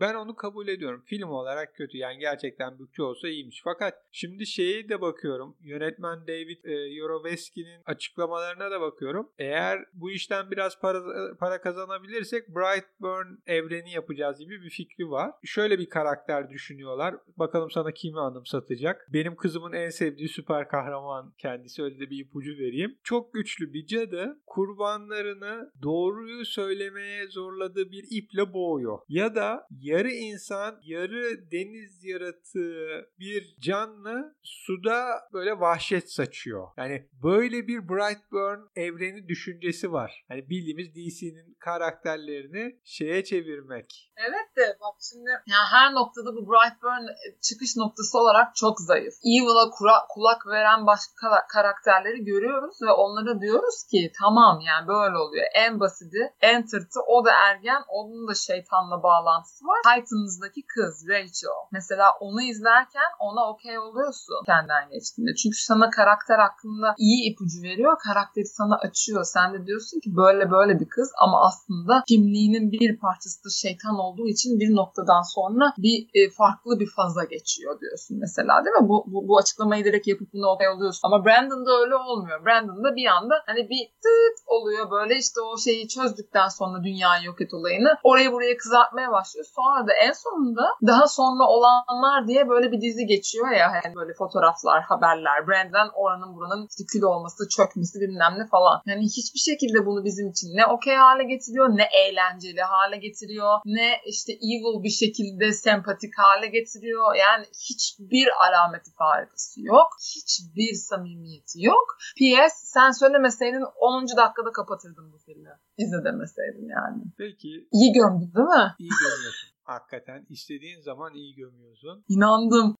ben 0.01 0.14
onu 0.14 0.36
kabul 0.36 0.68
ediyorum. 0.68 1.03
Film 1.07 1.28
olarak 1.28 1.74
kötü. 1.74 1.99
Yani 1.99 2.18
gerçekten 2.18 2.78
bütçe 2.78 3.03
olsa 3.03 3.28
iyiymiş. 3.28 3.61
Fakat 3.64 3.95
şimdi 4.11 4.47
şeyi 4.47 4.88
de 4.88 5.01
bakıyorum. 5.01 5.57
Yönetmen 5.61 6.26
David 6.26 6.64
e, 6.64 6.72
Yoroveski'nin 6.72 7.82
açıklamalarına 7.86 8.70
da 8.70 8.80
bakıyorum. 8.80 9.30
Eğer 9.38 9.78
bu 9.93 10.11
işten 10.11 10.51
biraz 10.51 10.80
para, 10.80 11.03
para 11.36 11.61
kazanabilirsek 11.61 12.49
Brightburn 12.49 13.26
evreni 13.47 13.93
yapacağız 13.93 14.38
gibi 14.38 14.62
bir 14.62 14.70
fikri 14.70 15.11
var. 15.11 15.30
Şöyle 15.45 15.78
bir 15.78 15.88
karakter 15.88 16.51
düşünüyorlar. 16.51 17.14
Bakalım 17.36 17.70
sana 17.70 17.93
kimi 17.93 18.20
anımsatacak. 18.20 19.09
Benim 19.12 19.36
kızımın 19.36 19.72
en 19.72 19.91
sevdiği 19.91 20.28
süper 20.28 20.68
kahraman 20.68 21.34
kendisi. 21.38 21.82
Öyle 21.82 22.01
de 22.01 22.11
bir 22.11 22.18
ipucu 22.18 22.51
vereyim. 22.51 22.99
Çok 23.03 23.34
güçlü 23.34 23.72
bir 23.72 23.86
cadı 23.86 24.41
kurbanlarını 24.47 25.72
doğruyu 25.82 26.45
söylemeye 26.45 27.26
zorladığı 27.28 27.91
bir 27.91 28.05
iple 28.11 28.53
boğuyor. 28.53 28.99
Ya 29.09 29.34
da 29.34 29.66
yarı 29.81 30.11
insan, 30.11 30.81
yarı 30.83 31.51
deniz 31.53 32.05
yaratığı 32.05 33.11
bir 33.18 33.57
canlı 33.61 34.37
suda 34.43 35.05
böyle 35.33 35.61
vahşet 35.61 36.12
saçıyor. 36.12 36.68
Yani 36.76 37.09
böyle 37.22 37.68
bir 37.68 37.89
Brightburn 37.89 38.61
evreni 38.76 39.28
düşüncesi 39.28 39.93
var. 39.93 40.24
Hani 40.28 40.51
bildiğimiz 40.51 40.95
DC'nin 40.95 41.57
karakterlerini 41.61 42.81
şeye 42.85 43.24
çevirmek. 43.24 44.12
Evet 44.16 44.57
de 44.57 44.76
bak 44.81 44.95
şimdi 45.11 45.31
yani 45.31 45.66
her 45.70 45.95
noktada 45.95 46.31
bu 46.37 46.49
Brightburn 46.51 47.07
çıkış 47.43 47.76
noktası 47.76 48.18
olarak 48.18 48.57
çok 48.57 48.81
zayıf. 48.81 49.14
Evil'a 49.24 49.70
kulak 50.09 50.47
veren 50.47 50.87
başka 50.87 51.47
karakterleri 51.53 52.24
görüyoruz 52.24 52.76
ve 52.83 52.93
onlara 52.93 53.41
diyoruz 53.41 53.85
ki 53.91 54.12
tamam 54.20 54.61
yani 54.61 54.89
böyle 54.89 55.16
oluyor. 55.16 55.47
En 55.55 55.81
basiti, 55.81 56.35
en 56.41 56.66
tırtı 56.66 57.01
o 57.07 57.24
da 57.24 57.31
ergen, 57.49 57.83
onun 57.89 58.28
da 58.28 58.35
şeytanla 58.35 59.03
bağlantısı 59.03 59.64
var. 59.64 59.69
Titans'daki 59.84 60.62
kız 60.66 61.08
Rachel. 61.08 61.60
Mesela 61.72 62.06
onu 62.20 62.42
izlerken 62.42 63.10
ona 63.20 63.50
okey 63.50 63.78
oluyorsun 63.78 64.34
kendinden 64.46 64.90
geçtiğinde. 64.90 65.34
Çünkü 65.34 65.58
sana 65.64 65.90
karakter 65.90 66.38
hakkında 66.38 66.94
iyi 66.98 67.32
ipucu 67.32 67.62
veriyor. 67.62 67.96
Karakteri 68.06 68.46
sana 68.46 68.76
açıyor. 68.76 69.24
Sen 69.24 69.54
de 69.54 69.66
diyorsun 69.66 70.00
ki 70.00 70.16
böyle 70.16 70.50
böyle 70.50 70.80
bir 70.80 70.88
kız 70.88 71.12
ama 71.24 71.46
aslında 71.48 72.02
kimliğinin 72.08 72.72
bir 72.72 72.98
parçası 72.98 73.44
da 73.44 73.50
şeytan 73.50 73.98
olduğu 73.98 74.28
için 74.28 74.60
bir 74.60 74.76
noktadan 74.76 75.22
sonra 75.22 75.72
bir 75.78 76.08
e, 76.14 76.30
farklı 76.30 76.80
bir 76.80 76.90
faza 76.96 77.24
geçiyor 77.24 77.80
diyorsun 77.80 78.18
mesela 78.20 78.64
değil 78.64 78.76
mi? 78.76 78.88
Bu, 78.88 79.04
bu, 79.06 79.28
bu 79.28 79.38
açıklamayı 79.38 79.84
direkt 79.84 80.06
yapıp 80.06 80.28
bunu 80.32 80.46
okey 80.46 80.68
oluyorsun. 80.68 81.00
Ama 81.02 81.24
Brandon'da 81.24 81.70
öyle 81.80 81.94
olmuyor. 81.94 82.44
Brandon'da 82.44 82.96
bir 82.96 83.06
anda 83.06 83.34
hani 83.46 83.68
bir 83.70 83.84
tıt 84.04 84.36
oluyor 84.46 84.90
böyle 84.90 85.16
işte 85.16 85.40
o 85.40 85.58
şeyi 85.58 85.88
çözdükten 85.88 86.48
sonra 86.48 86.84
dünyayı 86.84 87.24
yok 87.24 87.40
et 87.40 87.54
olayını 87.54 87.90
orayı 88.02 88.32
buraya 88.32 88.56
kızartmaya 88.56 89.12
başlıyor. 89.12 89.46
Sonra 89.61 89.86
da 89.86 89.92
en 90.06 90.12
sonunda 90.12 90.64
daha 90.86 91.06
sonra 91.08 91.44
olanlar 91.54 92.28
diye 92.28 92.48
böyle 92.48 92.72
bir 92.72 92.80
dizi 92.80 93.06
geçiyor 93.06 93.50
ya 93.50 93.66
hani 93.72 93.94
böyle 93.94 94.12
fotoğraflar, 94.14 94.82
haberler, 94.82 95.46
Brandon 95.46 95.90
oranın 95.94 96.34
buranın 96.36 96.66
işte 96.70 96.84
kül 96.92 97.02
olması, 97.02 97.48
çökmesi 97.56 98.00
bilmem 98.00 98.34
ne 98.38 98.46
falan. 98.46 98.82
Yani 98.86 99.04
hiçbir 99.04 99.42
şekilde 99.50 99.86
bunu 99.86 100.04
bizim 100.04 100.26
için 100.30 100.48
ne 100.58 100.66
okey 100.66 100.96
hale 100.96 101.24
getiriyor, 101.24 101.68
ne 101.68 101.86
eğlenceli 102.02 102.62
hale 102.62 102.96
getiriyor, 102.96 103.58
ne 103.64 103.90
işte 104.06 104.32
evil 104.32 104.82
bir 104.82 104.94
şekilde 105.02 105.52
sempatik 105.52 106.12
hale 106.18 106.46
getiriyor. 106.46 107.14
Yani 107.14 107.44
hiçbir 107.70 108.28
alameti 108.46 108.90
farikası 108.98 109.61
yok. 109.62 109.88
Hiçbir 110.16 110.72
samimiyeti 110.74 111.58
yok. 111.72 111.86
P.S. 112.18 112.54
sen 112.76 112.90
söylemeseydin 112.90 113.64
10. 113.80 114.02
dakikada 114.02 114.52
kapatırdım 114.52 115.12
bu 115.12 115.18
filmi. 115.18 115.50
İzle 115.78 116.04
demeseydin 116.04 116.68
yani. 116.78 117.02
Peki. 117.18 117.68
İyi 117.72 117.92
gömdü 117.92 118.24
değil 118.34 118.48
mi? 118.58 118.74
İyi 118.78 118.90
gömüyorsun. 119.02 119.49
Hakikaten 119.70 120.26
istediğin 120.28 120.80
zaman 120.80 121.14
iyi 121.14 121.34
gömüyorsun. 121.34 122.04
İnandım. 122.08 122.76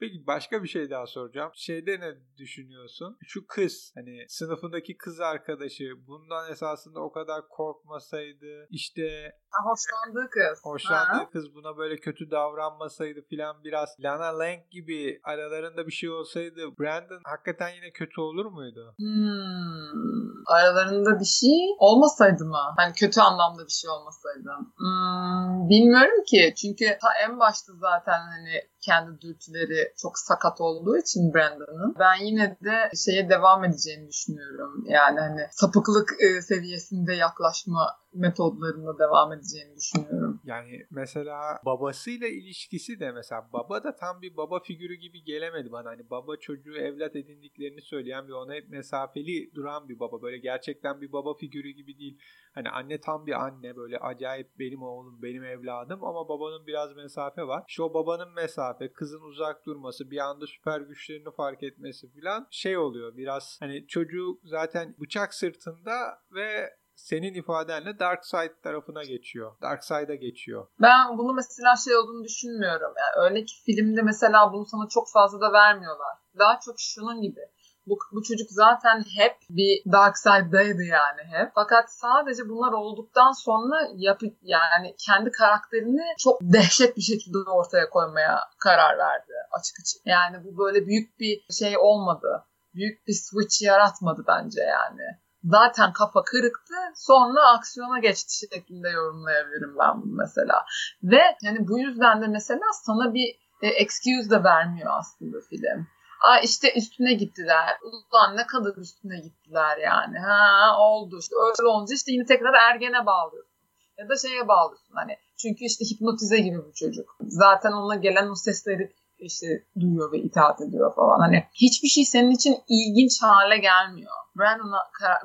Peki 0.00 0.26
başka 0.26 0.62
bir 0.62 0.68
şey 0.68 0.90
daha 0.90 1.06
soracağım. 1.06 1.50
Şeyde 1.54 2.00
ne 2.00 2.14
düşünüyorsun? 2.38 3.18
Şu 3.24 3.46
kız 3.46 3.92
hani 3.94 4.24
sınıfındaki 4.28 4.96
kız 4.96 5.20
arkadaşı 5.20 5.84
bundan 6.06 6.52
esasında 6.52 7.00
o 7.00 7.12
kadar 7.12 7.48
korkmasaydı 7.48 8.66
işte 8.70 9.32
hoşlandığı 9.64 10.30
kız. 10.30 10.60
Hoşlandığı 10.62 11.24
ha. 11.24 11.30
kız 11.30 11.54
buna 11.54 11.76
böyle 11.76 11.96
kötü 11.96 12.30
davranmasaydı 12.30 13.20
filan 13.22 13.64
biraz 13.64 13.96
Lana 14.00 14.38
Lang 14.38 14.70
gibi 14.70 15.20
aralarında 15.24 15.86
bir 15.86 15.92
şey 15.92 16.10
olsaydı 16.10 16.78
Brandon 16.78 17.20
hakikaten 17.24 17.68
yine 17.68 17.90
kötü 17.90 18.20
olur 18.20 18.46
muydu? 18.46 18.94
Hmm. 18.98 20.46
Aralarında 20.46 21.20
bir 21.20 21.24
şey 21.24 21.58
olmasaydı 21.78 22.44
mı? 22.44 22.74
Hani 22.76 22.92
kötü 22.92 23.20
anlamda 23.20 23.64
bir 23.64 23.72
şey 23.72 23.90
olmasaydı. 23.90 24.50
Hmm. 24.76 25.68
Bilmiyorum 25.68 26.24
ki. 26.26 26.54
Çünkü 26.56 26.84
ta 26.84 27.08
en 27.28 27.38
başta 27.38 27.72
zaten 27.72 28.18
hani 28.18 28.62
kendi 28.86 29.20
dürtüleri 29.20 29.92
çok 29.96 30.18
sakat 30.18 30.60
olduğu 30.60 30.96
için 30.96 31.34
Brandon'ın 31.34 31.94
ben 31.98 32.24
yine 32.24 32.56
de 32.64 32.90
şeye 33.04 33.28
devam 33.28 33.64
edeceğini 33.64 34.08
düşünüyorum. 34.08 34.84
Yani 34.88 35.20
hani 35.20 35.46
sapıklık 35.50 36.10
e, 36.22 36.42
seviyesinde 36.42 37.14
yaklaşma 37.14 37.96
metodlarına 38.16 38.98
devam 38.98 39.32
edeceğini 39.32 39.76
düşünüyorum. 39.76 40.40
Yani 40.44 40.86
mesela 40.90 41.58
babasıyla 41.64 42.28
ilişkisi 42.28 43.00
de 43.00 43.12
mesela 43.12 43.48
baba 43.52 43.84
da 43.84 43.96
tam 43.96 44.22
bir 44.22 44.36
baba 44.36 44.60
figürü 44.60 44.94
gibi 44.94 45.24
gelemedi 45.24 45.72
bana. 45.72 45.88
Hani 45.88 46.10
baba 46.10 46.36
çocuğu 46.36 46.76
evlat 46.76 47.16
edindiklerini 47.16 47.82
söyleyen 47.82 48.28
bir 48.28 48.32
ona 48.32 48.54
hep 48.54 48.68
mesafeli 48.68 49.54
duran 49.54 49.88
bir 49.88 49.98
baba. 49.98 50.22
Böyle 50.22 50.38
gerçekten 50.38 51.00
bir 51.00 51.12
baba 51.12 51.34
figürü 51.34 51.70
gibi 51.70 51.98
değil. 51.98 52.18
Hani 52.54 52.70
anne 52.70 53.00
tam 53.00 53.26
bir 53.26 53.44
anne 53.44 53.76
böyle 53.76 53.98
acayip 53.98 54.58
benim 54.58 54.82
oğlum 54.82 55.22
benim 55.22 55.44
evladım 55.44 56.04
ama 56.04 56.28
babanın 56.28 56.66
biraz 56.66 56.96
mesafe 56.96 57.42
var. 57.42 57.64
İşte 57.68 57.82
babanın 57.82 58.34
mesafe 58.34 58.92
kızın 58.92 59.20
uzak 59.20 59.66
durması 59.66 60.10
bir 60.10 60.18
anda 60.18 60.46
süper 60.46 60.80
güçlerini 60.80 61.30
fark 61.36 61.62
etmesi 61.62 62.20
falan 62.20 62.46
şey 62.50 62.78
oluyor 62.78 63.16
biraz 63.16 63.56
hani 63.60 63.86
çocuk 63.86 64.40
zaten 64.44 64.94
bıçak 65.00 65.34
sırtında 65.34 66.18
ve 66.34 66.70
senin 66.96 67.34
ifadenle 67.34 67.98
Dark 67.98 68.26
Side 68.26 68.60
tarafına 68.62 69.04
geçiyor. 69.04 69.52
Dark 69.62 69.84
Side'a 69.84 70.14
geçiyor. 70.14 70.66
Ben 70.80 71.18
bunu 71.18 71.32
mesela 71.32 71.76
şey 71.84 71.96
olduğunu 71.96 72.24
düşünmüyorum. 72.24 72.94
Yani 72.96 73.24
öyle 73.24 73.44
filmde 73.66 74.02
mesela 74.02 74.52
bunu 74.52 74.66
sana 74.66 74.88
çok 74.88 75.10
fazla 75.12 75.40
da 75.40 75.52
vermiyorlar. 75.52 76.16
Daha 76.38 76.60
çok 76.64 76.74
şunun 76.78 77.20
gibi. 77.20 77.40
Bu, 77.86 77.98
bu 78.12 78.22
çocuk 78.22 78.48
zaten 78.50 79.04
hep 79.16 79.36
bir 79.50 79.92
dark 79.92 80.18
side'daydı 80.18 80.82
yani 80.82 81.22
hep. 81.30 81.50
Fakat 81.54 81.92
sadece 81.92 82.48
bunlar 82.48 82.72
olduktan 82.72 83.32
sonra 83.32 83.76
yapı, 83.96 84.26
yani 84.42 84.94
kendi 85.06 85.30
karakterini 85.30 86.02
çok 86.18 86.40
dehşet 86.40 86.96
bir 86.96 87.02
şekilde 87.02 87.38
ortaya 87.38 87.90
koymaya 87.90 88.40
karar 88.58 88.98
verdi 88.98 89.32
açık 89.52 89.76
açık. 89.80 90.06
Yani 90.06 90.44
bu 90.44 90.58
böyle 90.58 90.86
büyük 90.86 91.20
bir 91.20 91.44
şey 91.52 91.78
olmadı. 91.78 92.44
Büyük 92.74 93.06
bir 93.06 93.12
switch 93.12 93.62
yaratmadı 93.62 94.24
bence 94.28 94.60
yani 94.60 95.02
zaten 95.46 95.92
kafa 95.92 96.24
kırıktı 96.24 96.74
sonra 96.94 97.40
aksiyona 97.56 97.98
geçti 97.98 98.46
şeklinde 98.52 98.88
yorumlayabilirim 98.88 99.78
ben 99.78 100.02
bunu 100.02 100.12
mesela. 100.12 100.64
Ve 101.02 101.20
yani 101.42 101.68
bu 101.68 101.78
yüzden 101.78 102.22
de 102.22 102.26
mesela 102.26 102.66
sana 102.72 103.14
bir 103.14 103.38
e, 103.62 103.68
excuse 103.68 104.30
de 104.30 104.44
vermiyor 104.44 104.92
aslında 104.98 105.36
film. 105.50 105.86
Aa 106.22 106.38
işte 106.38 106.74
üstüne 106.76 107.14
gittiler. 107.14 107.78
Ulan 107.82 108.36
ne 108.36 108.46
kadar 108.46 108.76
üstüne 108.76 109.20
gittiler 109.20 109.78
yani. 109.78 110.18
Ha 110.18 110.76
oldu 110.78 111.18
işte 111.20 111.34
öyle 111.36 111.68
olunca 111.68 111.94
işte 111.94 112.12
yine 112.12 112.24
tekrar 112.26 112.54
ergene 112.54 113.06
bağlıyorsun. 113.06 113.56
Ya 113.98 114.08
da 114.08 114.16
şeye 114.16 114.48
bağlıyorsun 114.48 114.94
hani. 114.94 115.16
Çünkü 115.36 115.64
işte 115.64 115.84
hipnotize 115.84 116.38
gibi 116.38 116.58
bir 116.66 116.72
çocuk. 116.72 117.16
Zaten 117.20 117.72
ona 117.72 117.94
gelen 117.94 118.28
o 118.28 118.34
sesleri 118.34 118.92
işte 119.26 119.46
duyuyor 119.80 120.12
ve 120.12 120.18
itaat 120.18 120.60
ediyor 120.60 120.94
falan. 120.94 121.20
Hani 121.20 121.44
hiçbir 121.54 121.88
şey 121.88 122.04
senin 122.04 122.30
için 122.30 122.56
ilginç 122.68 123.22
hale 123.22 123.58
gelmiyor. 123.58 124.12
Brandon, 124.38 124.72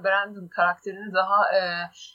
Brandon 0.04 0.48
karakterini 0.48 1.14
daha 1.14 1.58
e, 1.58 1.62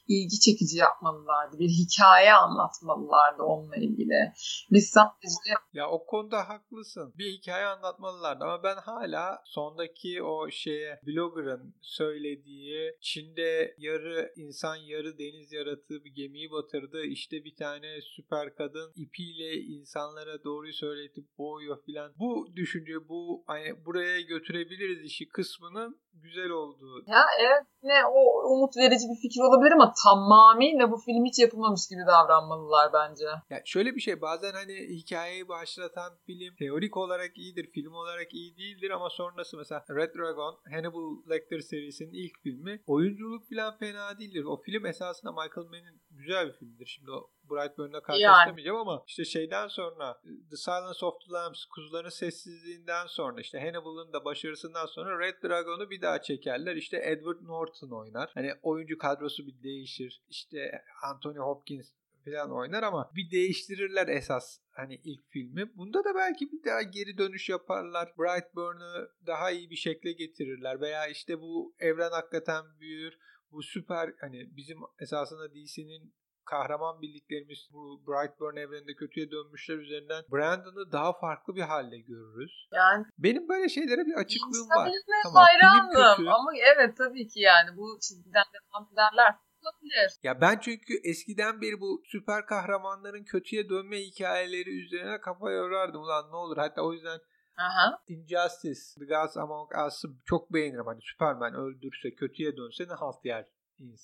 ilgi 0.08 0.40
çekici 0.40 0.78
yapmalılardı. 0.78 1.58
Bir 1.58 1.68
hikaye 1.68 2.32
anlatmalılardı 2.32 3.42
onunla 3.42 3.76
ilgili. 3.76 4.32
Biz 4.72 4.90
sadece... 4.90 5.52
Ya 5.72 5.90
o 5.90 6.06
konuda 6.06 6.48
haklısın. 6.48 7.14
Bir 7.18 7.32
hikaye 7.32 7.66
anlatmalılardı 7.66 8.44
ama 8.44 8.62
ben 8.62 8.76
hala 8.76 9.42
sondaki 9.44 10.22
o 10.22 10.50
şeye 10.50 11.00
blogger'ın 11.06 11.74
söylediği 11.80 12.96
Çin'de 13.00 13.74
yarı 13.78 14.32
insan 14.36 14.76
yarı 14.76 15.18
deniz 15.18 15.52
yaratığı 15.52 16.04
bir 16.04 16.14
gemiyi 16.14 16.50
batırdı. 16.50 17.02
İşte 17.02 17.44
bir 17.44 17.56
tane 17.56 18.00
süper 18.00 18.54
kadın 18.54 18.92
ipiyle 18.96 19.54
insanlara 19.54 20.44
doğruyu 20.44 20.72
söyletip 20.72 21.26
geliyor 21.66 21.75
filan. 21.76 22.12
Bu 22.18 22.56
düşünce 22.56 23.08
bu 23.08 23.44
hani 23.46 23.84
buraya 23.84 24.20
götürebiliriz 24.20 25.02
işi 25.02 25.28
kısmının 25.28 26.00
güzel 26.26 26.50
olduğu. 26.50 27.04
Ya 27.06 27.24
evet 27.40 27.66
ne 27.82 28.06
o 28.06 28.20
umut 28.52 28.76
verici 28.76 29.06
bir 29.10 29.20
fikir 29.22 29.40
olabilir 29.40 29.72
ama 29.72 29.92
tamamıyla 30.04 30.90
bu 30.90 30.96
film 30.96 31.24
hiç 31.24 31.38
yapılmamış 31.38 31.88
gibi 31.90 32.00
davranmalılar 32.06 32.92
bence. 32.92 33.24
Ya 33.50 33.62
şöyle 33.64 33.94
bir 33.94 34.00
şey 34.00 34.20
bazen 34.20 34.52
hani 34.52 34.74
hikayeyi 34.98 35.48
başlatan 35.48 36.12
film 36.26 36.54
teorik 36.58 36.96
olarak 36.96 37.38
iyidir, 37.38 37.66
film 37.74 37.92
olarak 37.92 38.34
iyi 38.34 38.56
değildir 38.56 38.90
ama 38.90 39.10
sonrası 39.10 39.56
mesela 39.56 39.84
Red 39.90 40.14
Dragon, 40.14 40.58
Hannibal 40.72 41.30
Lecter 41.30 41.60
serisinin 41.60 42.12
ilk 42.12 42.42
filmi 42.42 42.82
oyunculuk 42.86 43.48
falan 43.48 43.78
fena 43.78 44.18
değildir. 44.18 44.44
O 44.44 44.56
film 44.62 44.86
esasında 44.86 45.32
Michael 45.32 45.66
Mann'in 45.66 46.02
güzel 46.10 46.48
bir 46.48 46.52
filmdir. 46.52 46.86
Şimdi 46.86 47.10
o 47.10 47.30
Brightburn'la 47.50 48.02
karşılaştırmayacağım 48.02 48.76
yani. 48.76 48.88
ama 48.88 49.02
işte 49.06 49.24
şeyden 49.24 49.68
sonra 49.68 50.20
The 50.50 50.56
Silence 50.56 51.06
of 51.06 51.14
the 51.20 51.32
Lambs, 51.32 51.64
Kuzuların 51.64 52.08
Sessizliğinden 52.08 53.06
sonra 53.06 53.40
işte 53.40 53.60
Hannibal'ın 53.60 54.12
da 54.12 54.24
başarısından 54.24 54.86
sonra 54.86 55.18
Red 55.18 55.42
Dragon'u 55.42 55.90
bir 55.90 56.02
daha 56.02 56.15
çekerler. 56.22 56.76
İşte 56.76 56.96
Edward 57.04 57.42
Norton 57.42 57.90
oynar. 57.90 58.30
Hani 58.34 58.52
oyuncu 58.62 58.98
kadrosu 58.98 59.46
bir 59.46 59.62
değişir. 59.62 60.22
İşte 60.28 60.82
Anthony 61.02 61.38
Hopkins 61.38 61.92
falan 62.24 62.52
oynar 62.52 62.82
ama 62.82 63.10
bir 63.16 63.30
değiştirirler 63.30 64.08
esas 64.08 64.58
hani 64.70 65.00
ilk 65.04 65.30
filmi. 65.30 65.76
Bunda 65.76 66.04
da 66.04 66.14
belki 66.14 66.52
bir 66.52 66.64
daha 66.64 66.82
geri 66.82 67.18
dönüş 67.18 67.48
yaparlar. 67.48 68.12
Brightburn'u 68.18 69.08
daha 69.26 69.50
iyi 69.50 69.70
bir 69.70 69.76
şekle 69.76 70.12
getirirler 70.12 70.80
veya 70.80 71.06
işte 71.06 71.40
bu 71.40 71.74
evren 71.78 72.10
hakikaten 72.10 72.64
büyür. 72.80 73.18
Bu 73.52 73.62
süper 73.62 74.14
hani 74.20 74.56
bizim 74.56 74.78
esasında 75.00 75.50
DC'nin 75.50 76.14
kahraman 76.46 77.02
bildiklerimiz 77.02 77.68
bu 77.72 78.02
Brightburn 78.06 78.56
evreninde 78.56 78.94
kötüye 78.94 79.30
dönmüşler 79.30 79.76
üzerinden 79.76 80.22
Brandon'ı 80.32 80.92
daha 80.92 81.12
farklı 81.12 81.56
bir 81.56 81.62
halde 81.62 81.98
görürüz. 81.98 82.68
Yani 82.72 83.04
benim 83.18 83.48
böyle 83.48 83.68
şeylere 83.68 84.06
bir 84.06 84.14
açıklığım 84.14 84.68
var. 84.70 84.90
Tamam, 85.22 85.44
hayranım 85.44 86.28
ama 86.28 86.50
evet 86.76 86.96
tabii 86.96 87.28
ki 87.28 87.40
yani 87.40 87.76
bu 87.76 87.98
çizgiden 88.00 88.44
devam 88.54 88.88
ederler 88.92 89.34
olabilir. 89.62 90.10
Ya 90.22 90.40
ben 90.40 90.58
çünkü 90.58 90.94
eskiden 91.04 91.60
beri 91.60 91.80
bu 91.80 92.02
süper 92.04 92.46
kahramanların 92.46 93.24
kötüye 93.24 93.68
dönme 93.68 94.00
hikayeleri 94.00 94.84
üzerine 94.84 95.20
kafa 95.20 95.50
yorardım. 95.50 96.02
Ulan 96.02 96.30
ne 96.30 96.36
olur 96.36 96.56
hatta 96.56 96.82
o 96.82 96.92
yüzden 96.92 97.18
Aha. 97.58 98.02
Injustice, 98.08 98.80
The 98.98 99.04
Gods 99.04 99.36
Among 99.36 99.70
Us'ı 99.86 100.08
çok 100.24 100.52
beğenirim. 100.52 100.86
Hani 100.86 101.00
Superman 101.02 101.54
öldürse, 101.54 102.14
kötüye 102.14 102.56
dönse 102.56 102.88
ne 102.88 102.92
halt 102.92 103.24
yer 103.24 103.46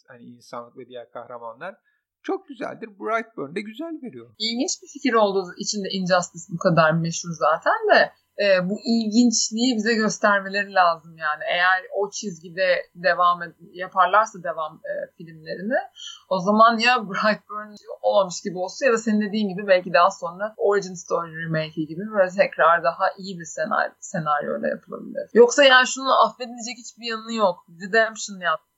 hani 0.09 0.24
insanlık 0.24 0.76
ve 0.76 0.86
diğer 0.86 1.11
kahramanlar 1.11 1.74
çok 2.22 2.48
güzeldir. 2.48 2.88
Brightburn 3.00 3.54
de 3.54 3.60
güzel 3.60 3.94
veriyor. 4.02 4.34
İlginç 4.38 4.82
bir 4.82 4.88
fikir 4.88 5.12
olduğu 5.12 5.46
için 5.58 5.84
de 5.84 5.88
Injustice 5.88 6.44
bu 6.54 6.58
kadar 6.58 6.92
meşhur 6.92 7.30
zaten 7.32 7.80
de 7.92 8.12
e, 8.44 8.68
bu 8.70 8.76
ilginçliği 8.84 9.76
bize 9.76 9.94
göstermeleri 9.94 10.74
lazım 10.74 11.16
yani. 11.16 11.42
Eğer 11.50 11.82
o 11.98 12.10
çizgide 12.10 12.68
devam 12.94 13.42
ed- 13.42 13.70
yaparlarsa 13.72 14.42
devam 14.42 14.72
e, 14.90 14.92
filmlerini 15.16 15.78
o 16.28 16.38
zaman 16.38 16.78
ya 16.78 17.08
Brightburn 17.08 17.74
olmamış 18.02 18.40
gibi 18.44 18.58
olsa 18.58 18.86
ya 18.86 18.92
da 18.92 18.98
senin 18.98 19.20
dediğin 19.20 19.48
gibi 19.48 19.66
belki 19.66 19.92
daha 19.92 20.10
sonra 20.10 20.54
Origin 20.56 20.94
Story 20.94 21.44
remake 21.44 21.82
gibi 21.82 22.02
böyle 22.14 22.30
tekrar 22.30 22.84
daha 22.84 23.04
iyi 23.18 23.38
bir 23.38 23.44
senaryo, 23.44 23.92
senaryoyla 24.00 24.68
yapılabilir. 24.68 25.30
Yoksa 25.34 25.64
yani 25.64 25.86
şunun 25.86 26.26
affedilecek 26.26 26.76
hiçbir 26.78 27.06
yanı 27.06 27.32
yok. 27.34 27.56
Redemption 27.82 28.40
yaptı 28.40 28.71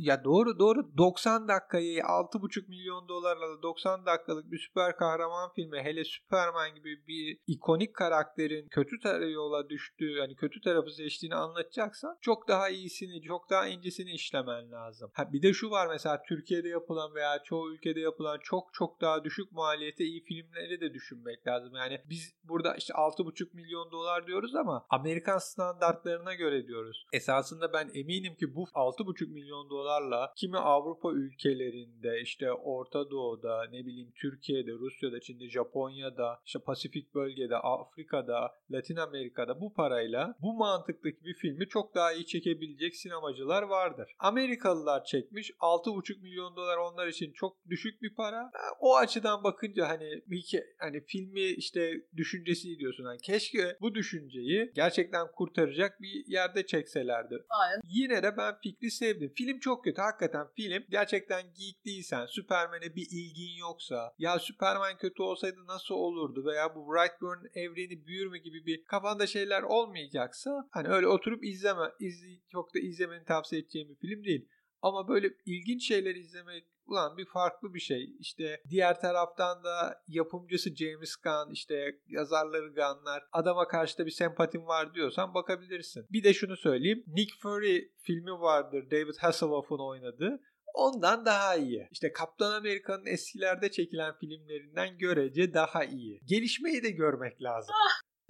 ya 0.00 0.24
doğru 0.24 0.58
doğru 0.58 0.98
90 0.98 1.48
dakikayı 1.48 2.00
6,5 2.00 2.68
milyon 2.68 3.08
dolarla 3.08 3.62
90 3.62 4.06
dakikalık 4.06 4.50
bir 4.52 4.58
süper 4.58 4.96
kahraman 4.96 5.50
filmi 5.54 5.78
hele 5.82 6.04
Superman 6.04 6.74
gibi 6.74 7.06
bir 7.08 7.38
ikonik 7.46 7.94
karakterin 7.94 8.68
kötü 8.68 9.00
tarafı 9.00 9.30
yola 9.30 9.68
düştüğü 9.68 10.20
hani 10.20 10.36
kötü 10.36 10.60
tarafı 10.60 10.90
seçtiğini 10.90 11.34
anlatacaksan 11.34 12.18
çok 12.20 12.48
daha 12.48 12.68
iyisini 12.68 13.22
çok 13.22 13.50
daha 13.50 13.66
incesini 13.66 14.10
işlemen 14.10 14.72
lazım. 14.72 15.10
Ha, 15.14 15.32
bir 15.32 15.42
de 15.42 15.52
şu 15.52 15.70
var 15.70 15.86
mesela 15.86 16.22
Türkiye'de 16.28 16.68
yapılan 16.68 17.14
veya 17.14 17.42
çoğu 17.44 17.72
ülkede 17.72 18.00
yapılan 18.00 18.38
çok 18.42 18.74
çok 18.74 19.00
daha 19.00 19.24
düşük 19.24 19.52
maliyete 19.52 20.04
iyi 20.04 20.24
filmleri 20.24 20.80
de 20.80 20.94
düşünmek 20.94 21.46
lazım. 21.46 21.74
Yani 21.74 22.00
biz 22.10 22.34
burada 22.44 22.74
işte 22.74 22.92
6,5 22.92 23.54
milyon 23.54 23.90
dolar 23.90 24.26
diyoruz 24.26 24.54
ama 24.54 24.86
Amerikan 24.90 25.38
standartlarına 25.38 26.34
göre 26.34 26.66
diyoruz. 26.66 27.06
Esasında 27.12 27.72
ben 27.72 27.90
eminim 27.94 28.34
ki 28.34 28.54
bu 28.54 28.62
6,5 28.62 29.32
milyon 29.32 29.70
dolar 29.70 29.89
dolarla 29.90 30.32
kimi 30.36 30.58
Avrupa 30.58 31.12
ülkelerinde 31.12 32.20
işte 32.22 32.52
Orta 32.52 33.10
Doğu'da 33.10 33.66
ne 33.70 33.86
bileyim 33.86 34.12
Türkiye'de, 34.22 34.72
Rusya'da, 34.72 35.20
Çin'de, 35.20 35.48
Japonya'da, 35.48 36.38
işte 36.46 36.58
Pasifik 36.58 37.14
bölgede, 37.14 37.56
Afrika'da, 37.56 38.52
Latin 38.70 38.96
Amerika'da 38.96 39.60
bu 39.60 39.74
parayla 39.74 40.34
bu 40.42 40.54
mantıktaki 40.54 41.24
bir 41.24 41.34
filmi 41.34 41.68
çok 41.68 41.94
daha 41.94 42.12
iyi 42.12 42.26
çekebilecek 42.26 42.96
sinemacılar 42.96 43.62
vardır. 43.62 44.12
Amerikalılar 44.18 45.04
çekmiş 45.04 45.50
6,5 45.50 46.22
milyon 46.22 46.56
dolar 46.56 46.76
onlar 46.76 47.06
için 47.06 47.32
çok 47.32 47.56
düşük 47.70 48.02
bir 48.02 48.14
para. 48.14 48.50
O 48.80 48.96
açıdan 48.96 49.44
bakınca 49.44 49.88
hani 49.88 50.22
bir 50.26 50.60
hani 50.78 51.04
filmi 51.06 51.42
işte 51.42 51.92
düşüncesi 52.16 52.78
diyorsun. 52.78 53.04
Hani 53.04 53.18
keşke 53.18 53.76
bu 53.80 53.94
düşünceyi 53.94 54.72
gerçekten 54.74 55.26
kurtaracak 55.36 56.00
bir 56.00 56.24
yerde 56.26 56.66
çekselerdi. 56.66 57.34
Aynen. 57.48 57.80
Yine 57.84 58.22
de 58.22 58.36
ben 58.36 58.54
fikri 58.62 58.90
sevdim. 58.90 59.32
Film 59.36 59.58
çok 59.58 59.79
çok 59.80 59.84
kötü. 59.84 60.00
Hakikaten 60.00 60.46
film 60.56 60.84
gerçekten 60.90 61.42
geek 61.42 61.84
değilsen, 61.84 62.26
Superman'e 62.26 62.96
bir 62.96 63.06
ilgin 63.10 63.58
yoksa, 63.58 64.14
ya 64.18 64.38
Superman 64.38 64.98
kötü 64.98 65.22
olsaydı 65.22 65.66
nasıl 65.66 65.94
olurdu 65.94 66.44
veya 66.46 66.74
bu 66.74 66.92
Brightburn 66.92 67.46
evreni 67.54 68.06
büyür 68.06 68.26
mü 68.26 68.38
gibi 68.38 68.66
bir 68.66 68.84
kafanda 68.84 69.26
şeyler 69.26 69.62
olmayacaksa 69.62 70.68
hani 70.70 70.88
öyle 70.88 71.06
oturup 71.06 71.44
izleme, 71.44 71.92
izle, 72.00 72.28
çok 72.52 72.74
da 72.74 72.78
izlemeni 72.78 73.24
tavsiye 73.24 73.62
edeceğim 73.62 73.88
bir 73.88 74.08
film 74.08 74.24
değil. 74.24 74.48
Ama 74.82 75.08
böyle 75.08 75.30
ilginç 75.46 75.88
şeyler 75.88 76.14
izlemek 76.14 76.64
ulan 76.90 77.16
bir 77.16 77.26
farklı 77.26 77.74
bir 77.74 77.80
şey. 77.80 78.16
İşte 78.18 78.62
diğer 78.70 79.00
taraftan 79.00 79.64
da 79.64 80.02
yapımcısı 80.08 80.76
James 80.76 81.16
Gunn, 81.16 81.52
işte 81.52 81.98
yazarları 82.08 82.68
Gunn'lar 82.68 83.22
adama 83.32 83.68
karşı 83.68 83.98
da 83.98 84.06
bir 84.06 84.10
sempatim 84.10 84.66
var 84.66 84.94
diyorsan 84.94 85.34
bakabilirsin. 85.34 86.06
Bir 86.10 86.24
de 86.24 86.34
şunu 86.34 86.56
söyleyeyim. 86.56 87.04
Nick 87.06 87.32
Fury 87.42 87.80
filmi 88.02 88.32
vardır 88.40 88.90
David 88.90 89.16
Hasselhoff'un 89.20 89.88
oynadığı. 89.88 90.40
Ondan 90.74 91.26
daha 91.26 91.56
iyi. 91.56 91.88
İşte 91.90 92.12
Kaptan 92.12 92.52
Amerika'nın 92.52 93.06
eskilerde 93.06 93.70
çekilen 93.70 94.14
filmlerinden 94.20 94.98
görece 94.98 95.54
daha 95.54 95.84
iyi. 95.84 96.20
Gelişmeyi 96.24 96.82
de 96.82 96.90
görmek 96.90 97.42
lazım. 97.42 97.74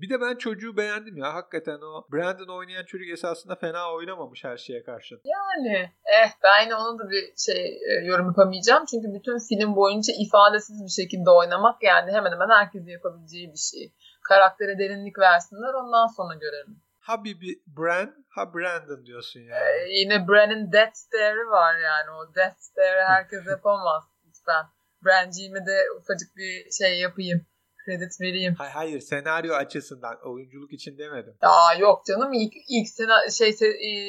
Bir 0.00 0.10
de 0.10 0.20
ben 0.20 0.36
çocuğu 0.36 0.76
beğendim 0.76 1.16
ya. 1.16 1.34
Hakikaten 1.34 1.78
o 1.80 2.06
Brandon 2.12 2.56
oynayan 2.58 2.84
çocuk 2.84 3.08
esasında 3.08 3.54
fena 3.54 3.92
oynamamış 3.92 4.44
her 4.44 4.56
şeye 4.56 4.82
karşı. 4.82 5.14
Yani 5.24 5.90
eh 6.04 6.30
ben 6.42 6.64
yine 6.64 6.74
onun 6.74 6.98
da 6.98 7.10
bir 7.10 7.32
şey 7.36 7.80
e, 7.90 8.04
yorum 8.04 8.26
yapamayacağım. 8.26 8.84
Çünkü 8.90 9.08
bütün 9.14 9.38
film 9.48 9.76
boyunca 9.76 10.14
ifadesiz 10.18 10.84
bir 10.84 11.02
şekilde 11.02 11.30
oynamak 11.30 11.82
yani 11.82 12.12
hemen 12.12 12.32
hemen 12.32 12.48
herkesin 12.48 12.88
yapabileceği 12.88 13.52
bir 13.52 13.58
şey. 13.58 13.92
Karaktere 14.28 14.78
derinlik 14.78 15.18
versinler 15.18 15.74
ondan 15.74 16.06
sonra 16.06 16.34
görelim. 16.34 16.82
Ha 17.00 17.24
bir 17.24 17.58
Brand, 17.66 18.12
ha 18.28 18.54
Brandon 18.54 19.06
diyorsun 19.06 19.40
yani. 19.40 19.64
Ee, 19.64 19.88
yine 19.88 20.28
Brand'in 20.28 20.72
Death 20.72 20.94
Stare'i 20.94 21.46
var 21.50 21.78
yani. 21.78 22.10
O 22.10 22.34
Death 22.34 22.58
Stare'i 22.58 23.04
herkes 23.04 23.46
yapamaz 23.50 24.04
lütfen. 24.26 24.64
Brand'ciğime 25.04 25.66
de 25.66 25.76
ufacık 25.98 26.36
bir 26.36 26.70
şey 26.70 27.00
yapayım 27.00 27.46
kredi 27.84 28.08
vereyim. 28.20 28.54
Hayır, 28.58 28.72
hayır 28.72 29.00
senaryo 29.00 29.54
açısından 29.54 30.16
oyunculuk 30.24 30.72
için 30.72 30.98
demedim. 30.98 31.34
Aa 31.40 31.74
yok 31.78 32.06
canım 32.06 32.32
ilk 32.32 32.52
ilk 32.68 32.88
sena 32.88 33.30
şey 33.30 33.52
se, 33.52 33.66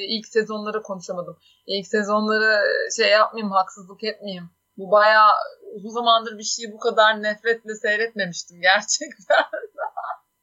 ilk 0.08 0.26
sezonları 0.26 0.82
konuşamadım. 0.82 1.38
İlk 1.66 1.86
sezonları 1.86 2.64
şey 2.96 3.10
yapmayayım 3.10 3.52
haksızlık 3.52 4.04
etmeyeyim. 4.04 4.50
Bu 4.76 4.90
bayağı 4.90 5.30
uzun 5.74 5.90
zamandır 5.90 6.38
bir 6.38 6.42
şeyi 6.42 6.72
bu 6.72 6.78
kadar 6.78 7.22
nefretle 7.22 7.74
seyretmemiştim 7.74 8.60
gerçekten. 8.60 9.36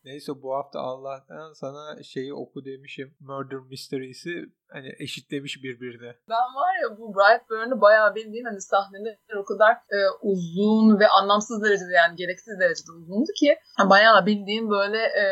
Neyse 0.03 0.31
bu 0.41 0.55
hafta 0.55 0.79
Allah'tan 0.79 1.53
sana 1.53 2.03
şeyi 2.03 2.33
oku 2.33 2.65
demişim. 2.65 3.15
Murder 3.19 3.59
Mysteries'i 3.59 4.45
hani 4.71 4.89
eşitlemiş 4.99 5.63
birbirine. 5.63 6.15
Ben 6.29 6.47
var 6.59 6.73
ya 6.83 6.97
bu 6.97 7.15
Brightburn'u 7.15 7.81
bayağı 7.81 8.15
bildiğin 8.15 8.45
hani 8.45 8.61
sahneler 8.61 9.17
o 9.41 9.45
kadar 9.45 9.71
e, 9.71 9.99
uzun 10.21 10.99
ve 10.99 11.07
anlamsız 11.07 11.63
derecede 11.63 11.93
yani 11.93 12.15
gereksiz 12.15 12.59
derecede 12.59 12.91
uzundu 12.91 13.31
ki 13.39 13.57
bayağı 13.89 14.25
bildiğim 14.25 14.69
böyle 14.69 14.97
e, 14.97 15.25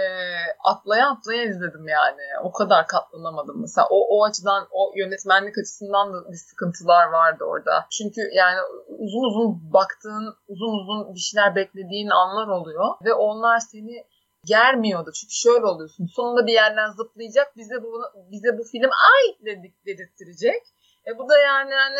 atlaya 0.66 1.10
atlaya 1.12 1.44
izledim 1.44 1.88
yani. 1.88 2.26
O 2.44 2.52
kadar 2.52 2.88
katlanamadım. 2.88 3.62
Mesela 3.62 3.88
o, 3.90 3.98
o 4.18 4.26
açıdan 4.26 4.68
o 4.72 4.92
yönetmenlik 4.96 5.58
açısından 5.58 6.14
da 6.14 6.32
bir 6.32 6.38
sıkıntılar 6.50 7.06
vardı 7.08 7.44
orada. 7.44 7.86
Çünkü 7.98 8.22
yani 8.34 8.60
uzun 8.88 9.24
uzun 9.30 9.74
baktığın, 9.74 10.36
uzun 10.48 10.72
uzun 10.80 11.16
bir 11.16 11.20
şeyler 11.20 11.56
beklediğin 11.56 12.10
anlar 12.10 12.48
oluyor 12.48 12.86
ve 13.06 13.14
onlar 13.14 13.60
seni 13.60 14.04
germiyordu. 14.48 15.12
Çünkü 15.18 15.34
şöyle 15.34 15.66
oluyorsun. 15.66 16.06
Sonunda 16.16 16.48
bir 16.48 16.54
yerden 16.54 16.90
zıplayacak. 16.92 17.48
Bize 17.58 17.84
bu 17.84 18.02
bize 18.32 18.58
bu 18.58 18.64
film 18.64 18.90
ay 19.14 19.46
dedik 19.46 19.86
dedirttirecek. 19.86 20.62
E 21.08 21.18
bu 21.18 21.30
da 21.30 21.38
yani 21.40 21.74
hani 21.74 22.00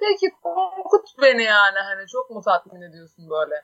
peki 0.00 0.26
korkut 0.42 1.08
beni 1.22 1.42
yani 1.42 1.78
hani 1.78 2.06
çok 2.08 2.30
mu 2.30 2.42
tatmin 2.44 2.82
ediyorsun 2.82 3.30
böyle. 3.30 3.54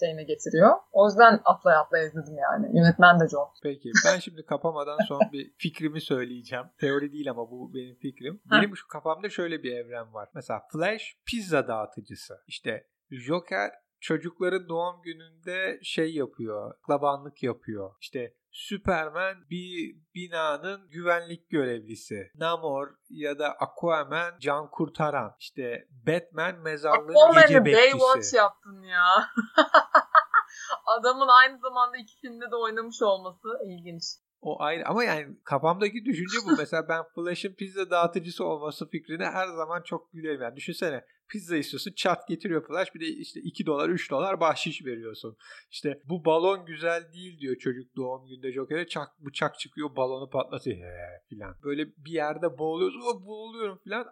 şeyine 0.00 0.24
getiriyor. 0.24 0.76
O 0.92 1.06
yüzden 1.06 1.40
atlaya 1.44 1.80
atlaya 1.80 2.04
izledim 2.04 2.36
yani. 2.38 2.78
Yönetmen 2.78 3.20
de 3.20 3.28
John. 3.28 3.48
Peki 3.62 3.92
ben 4.06 4.18
şimdi 4.18 4.44
kapamadan 4.46 4.98
son 5.08 5.20
bir 5.32 5.52
fikrimi 5.58 6.00
söyleyeceğim. 6.00 6.64
Teori 6.80 7.12
değil 7.12 7.30
ama 7.30 7.50
bu 7.50 7.74
benim 7.74 7.96
fikrim. 7.96 8.40
Benim 8.50 8.76
şu 8.76 8.88
kafamda 8.88 9.30
şöyle 9.30 9.62
bir 9.62 9.76
evren 9.76 10.14
var. 10.14 10.28
Mesela 10.34 10.62
Flash 10.72 11.16
pizza 11.26 11.68
dağıtıcısı. 11.68 12.34
İşte 12.46 12.86
Joker 13.10 13.70
çocukların 14.04 14.68
doğum 14.68 15.02
gününde 15.02 15.80
şey 15.82 16.14
yapıyor, 16.14 16.74
klabanlık 16.86 17.42
yapıyor. 17.42 17.94
İşte 18.00 18.34
Superman 18.50 19.36
bir 19.50 19.96
binanın 20.14 20.88
güvenlik 20.90 21.50
görevlisi. 21.50 22.30
Namor 22.34 22.88
ya 23.10 23.38
da 23.38 23.52
Aquaman 23.52 24.38
can 24.40 24.70
kurtaran. 24.70 25.36
İşte 25.40 25.88
Batman 26.06 26.58
mezarlığın 26.58 27.14
Aquaman'ı 27.14 27.40
gece 27.40 27.64
bekçisi. 27.64 27.92
Baywatch 27.92 28.34
yaptın 28.34 28.82
ya. 28.82 29.06
Adamın 30.86 31.28
aynı 31.28 31.58
zamanda 31.58 31.96
iki 31.96 32.20
filmde 32.20 32.50
de 32.50 32.56
oynamış 32.56 33.02
olması 33.02 33.48
ilginç. 33.66 34.02
O 34.40 34.62
ayrı 34.62 34.86
ama 34.86 35.04
yani 35.04 35.36
kafamdaki 35.44 36.04
düşünce 36.04 36.38
bu. 36.46 36.50
Mesela 36.58 36.88
ben 36.88 37.04
Flash'ın 37.14 37.54
pizza 37.54 37.90
dağıtıcısı 37.90 38.44
olması 38.44 38.88
fikrine 38.88 39.26
her 39.26 39.46
zaman 39.46 39.82
çok 39.82 40.12
gülerim. 40.12 40.42
Yani 40.42 40.56
düşünsene 40.56 41.04
pizza 41.28 41.56
istiyorsun 41.56 41.92
çat 41.96 42.28
getiriyor 42.28 42.66
Flash 42.66 42.94
bir 42.94 43.00
de 43.00 43.06
işte 43.06 43.40
2 43.40 43.66
dolar 43.66 43.88
3 43.88 44.10
dolar 44.10 44.40
bahşiş 44.40 44.84
veriyorsun. 44.84 45.36
İşte 45.70 46.00
bu 46.04 46.24
balon 46.24 46.66
güzel 46.66 47.12
değil 47.12 47.38
diyor 47.38 47.56
çocuk 47.56 47.96
doğum 47.96 48.26
günde 48.26 48.52
Joker'e 48.52 48.86
çak 48.86 49.08
bıçak 49.20 49.58
çıkıyor 49.58 49.96
balonu 49.96 50.30
patlatıyor 50.30 50.76
he, 50.78 51.22
filan. 51.28 51.56
Böyle 51.64 51.86
bir 51.86 52.12
yerde 52.12 52.58
boğuluyorsun 52.58 53.00
o 53.00 53.26
boğuluyorum 53.26 53.78
filan 53.78 54.06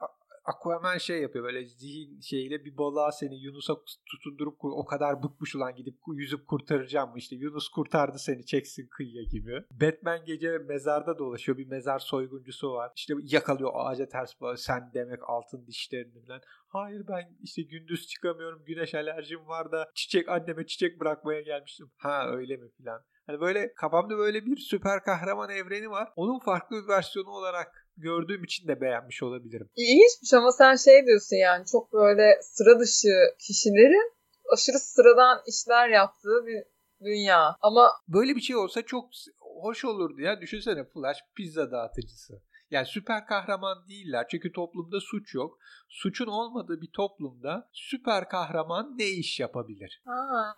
Aquaman 0.45 0.99
şey 0.99 1.23
yapıyor 1.23 1.45
böyle 1.45 1.67
zihin 1.67 2.21
şeyle 2.21 2.65
bir 2.65 2.79
balığa 2.79 3.13
seni 3.13 3.43
Yunus'a 3.43 3.75
tutundurup 4.07 4.57
o 4.63 4.85
kadar 4.85 5.23
bıkmış 5.23 5.55
ulan 5.55 5.75
gidip 5.75 5.95
yüzüp 6.15 6.47
kurtaracağım 6.47 7.11
mı 7.11 7.19
işte 7.19 7.37
Yunus 7.37 7.69
kurtardı 7.69 8.19
seni 8.19 8.47
çeksin 8.47 8.89
kıyıya 8.91 9.23
gibi. 9.23 9.65
Batman 9.71 10.25
gece 10.25 10.59
mezarda 10.59 11.19
dolaşıyor 11.19 11.59
bir 11.59 11.67
mezar 11.67 11.99
soyguncusu 11.99 12.73
var 12.73 12.93
işte 12.97 13.15
yakalıyor 13.23 13.71
ağaca 13.75 14.09
ters 14.09 14.41
bağlı 14.41 14.59
sen 14.59 14.91
demek 14.95 15.19
altın 15.29 15.67
dişlerini 15.67 16.27
falan. 16.27 16.41
Hayır 16.69 17.03
ben 17.09 17.37
işte 17.43 17.63
gündüz 17.63 18.07
çıkamıyorum 18.07 18.65
güneş 18.65 18.95
alerjim 18.95 19.49
var 19.49 19.73
da 19.73 19.91
çiçek 19.95 20.29
anneme 20.29 20.67
çiçek 20.67 21.01
bırakmaya 21.01 21.41
gelmiştim. 21.41 21.91
Ha 21.97 22.29
öyle 22.31 22.57
mi 22.57 22.71
filan. 22.77 23.03
Hani 23.27 23.41
böyle 23.41 23.75
kafamda 23.75 24.19
böyle 24.19 24.47
bir 24.47 24.57
süper 24.57 25.03
kahraman 25.03 25.51
evreni 25.51 25.91
var. 25.91 26.09
Onun 26.17 26.39
farklı 26.39 26.83
bir 26.83 26.89
versiyonu 26.89 27.31
olarak 27.31 27.82
gördüğüm 27.97 28.45
için 28.45 28.69
de 28.69 28.81
beğenmiş 28.81 29.23
olabilirim. 29.23 29.69
İlginçmiş 29.77 30.33
ama 30.33 30.53
sen 30.53 30.77
şey 30.77 31.07
diyorsun 31.07 31.37
yani 31.37 31.67
çok 31.73 31.93
böyle 31.93 32.43
sıra 32.43 32.81
dışı 32.81 33.15
kişilerin 33.39 34.13
aşırı 34.53 34.79
sıradan 34.79 35.43
işler 35.47 35.89
yaptığı 35.89 36.47
bir 36.47 36.63
dünya. 37.05 37.57
Ama 37.61 37.91
böyle 38.09 38.37
bir 38.37 38.41
şey 38.41 38.57
olsa 38.57 38.83
çok 38.83 39.11
hoş 39.39 39.85
olurdu 39.85 40.21
ya. 40.21 40.41
Düşünsene 40.41 40.85
Flash 40.85 41.19
pizza 41.37 41.71
dağıtıcısı. 41.71 42.43
Yani 42.73 42.87
süper 42.87 43.27
kahraman 43.27 43.89
değiller 43.89 44.27
çünkü 44.31 44.53
toplumda 44.53 45.01
suç 45.01 45.35
yok. 45.35 45.59
Suçun 45.89 46.27
olmadığı 46.27 46.81
bir 46.81 46.91
toplumda 46.93 47.69
süper 47.73 48.29
kahraman 48.29 48.95
ne 48.99 49.05
iş 49.05 49.41
yapabilir? 49.41 50.03
Ha, 50.07 50.55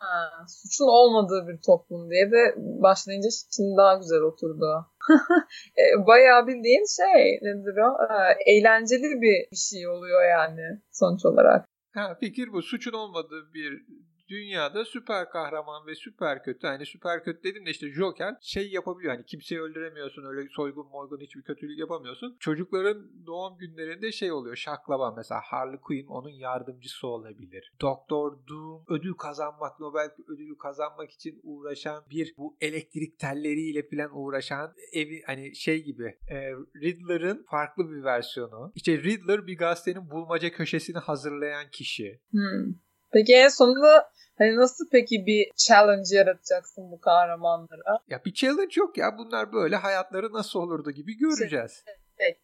suçun 0.48 0.84
olmadığı 0.84 1.48
bir 1.48 1.58
toplum 1.66 2.10
diye 2.10 2.30
de 2.30 2.54
başlayınca 2.56 3.28
şimdi 3.56 3.76
daha 3.76 3.94
güzel 3.94 4.20
oturdu. 4.20 4.86
E, 5.80 6.06
bayağı 6.06 6.46
bildiğin 6.46 6.84
şey 7.02 7.38
nedir 7.42 7.76
o? 7.88 7.90
E, 8.14 8.52
eğlenceli 8.52 9.20
bir 9.24 9.56
şey 9.56 9.88
oluyor 9.88 10.28
yani 10.30 10.80
sonuç 10.92 11.24
olarak. 11.24 11.64
Ha, 11.94 12.16
fikir 12.20 12.52
bu. 12.52 12.62
Suçun 12.62 12.92
olmadığı 12.92 13.52
bir 13.54 13.82
dünyada 14.28 14.84
süper 14.84 15.28
kahraman 15.28 15.86
ve 15.86 15.94
süper 15.94 16.42
kötü 16.42 16.66
hani 16.66 16.86
süper 16.86 17.24
kötü 17.24 17.42
dedim 17.42 17.66
de 17.66 17.70
işte 17.70 17.92
Joker 17.92 18.36
şey 18.40 18.70
yapabiliyor 18.70 19.14
hani 19.14 19.24
kimseyi 19.24 19.60
öldüremiyorsun 19.60 20.24
öyle 20.24 20.48
soygun 20.50 20.86
morgun 20.86 21.20
hiçbir 21.20 21.42
kötülük 21.42 21.78
yapamıyorsun. 21.78 22.36
Çocukların 22.40 23.26
doğum 23.26 23.58
günlerinde 23.58 24.12
şey 24.12 24.32
oluyor 24.32 24.56
şaklaban 24.56 25.14
mesela 25.16 25.40
Harley 25.44 25.80
Quinn 25.80 26.06
onun 26.06 26.30
yardımcısı 26.30 27.06
olabilir. 27.06 27.72
Doktor 27.80 28.46
Doom 28.48 28.84
ödül 28.88 29.14
kazanmak 29.14 29.80
Nobel 29.80 30.10
ödülü 30.28 30.58
kazanmak 30.58 31.10
için 31.10 31.40
uğraşan 31.42 32.04
bir 32.10 32.34
bu 32.36 32.56
elektrik 32.60 33.18
telleriyle 33.18 33.88
falan 33.88 34.18
uğraşan 34.18 34.74
evi 34.92 35.22
hani 35.26 35.56
şey 35.56 35.84
gibi 35.84 36.18
e, 36.30 36.50
Riddler'ın 36.82 37.44
farklı 37.50 37.90
bir 37.90 38.04
versiyonu. 38.04 38.72
İşte 38.74 38.98
Riddler 38.98 39.46
bir 39.46 39.58
gazetenin 39.58 40.10
bulmaca 40.10 40.50
köşesini 40.50 40.98
hazırlayan 40.98 41.70
kişi. 41.70 42.20
Hmm. 42.30 42.74
Peki 43.14 43.34
en 43.34 43.48
sonunda 43.48 44.10
hani 44.38 44.56
nasıl 44.56 44.84
peki 44.92 45.26
bir 45.26 45.50
challenge 45.56 46.16
yaratacaksın 46.16 46.90
bu 46.90 47.00
kahramanlara? 47.00 47.98
Ya 48.08 48.24
bir 48.24 48.32
challenge 48.34 48.74
yok 48.76 48.98
ya. 48.98 49.18
Bunlar 49.18 49.52
böyle 49.52 49.76
hayatları 49.76 50.32
nasıl 50.32 50.60
olurdu 50.60 50.90
gibi 50.90 51.16
göreceğiz. 51.18 51.84
Evet. 52.18 52.38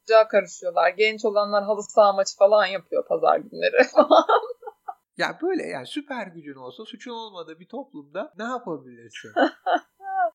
Sıcağı 0.00 0.28
karışıyorlar. 0.28 0.90
Genç 0.90 1.24
olanlar 1.24 1.64
halı 1.64 1.82
saha 1.82 2.12
maçı 2.12 2.36
falan 2.36 2.66
yapıyor 2.66 3.06
pazar 3.08 3.38
günleri 3.38 3.84
falan. 3.92 4.24
ya 5.16 5.38
böyle 5.42 5.62
yani 5.62 5.86
süper 5.86 6.26
gücün 6.26 6.54
olsa 6.54 6.84
suçun 6.84 7.12
olmadığı 7.12 7.60
bir 7.60 7.68
toplumda 7.68 8.32
ne 8.38 8.44
yapabilirsin? 8.44 9.32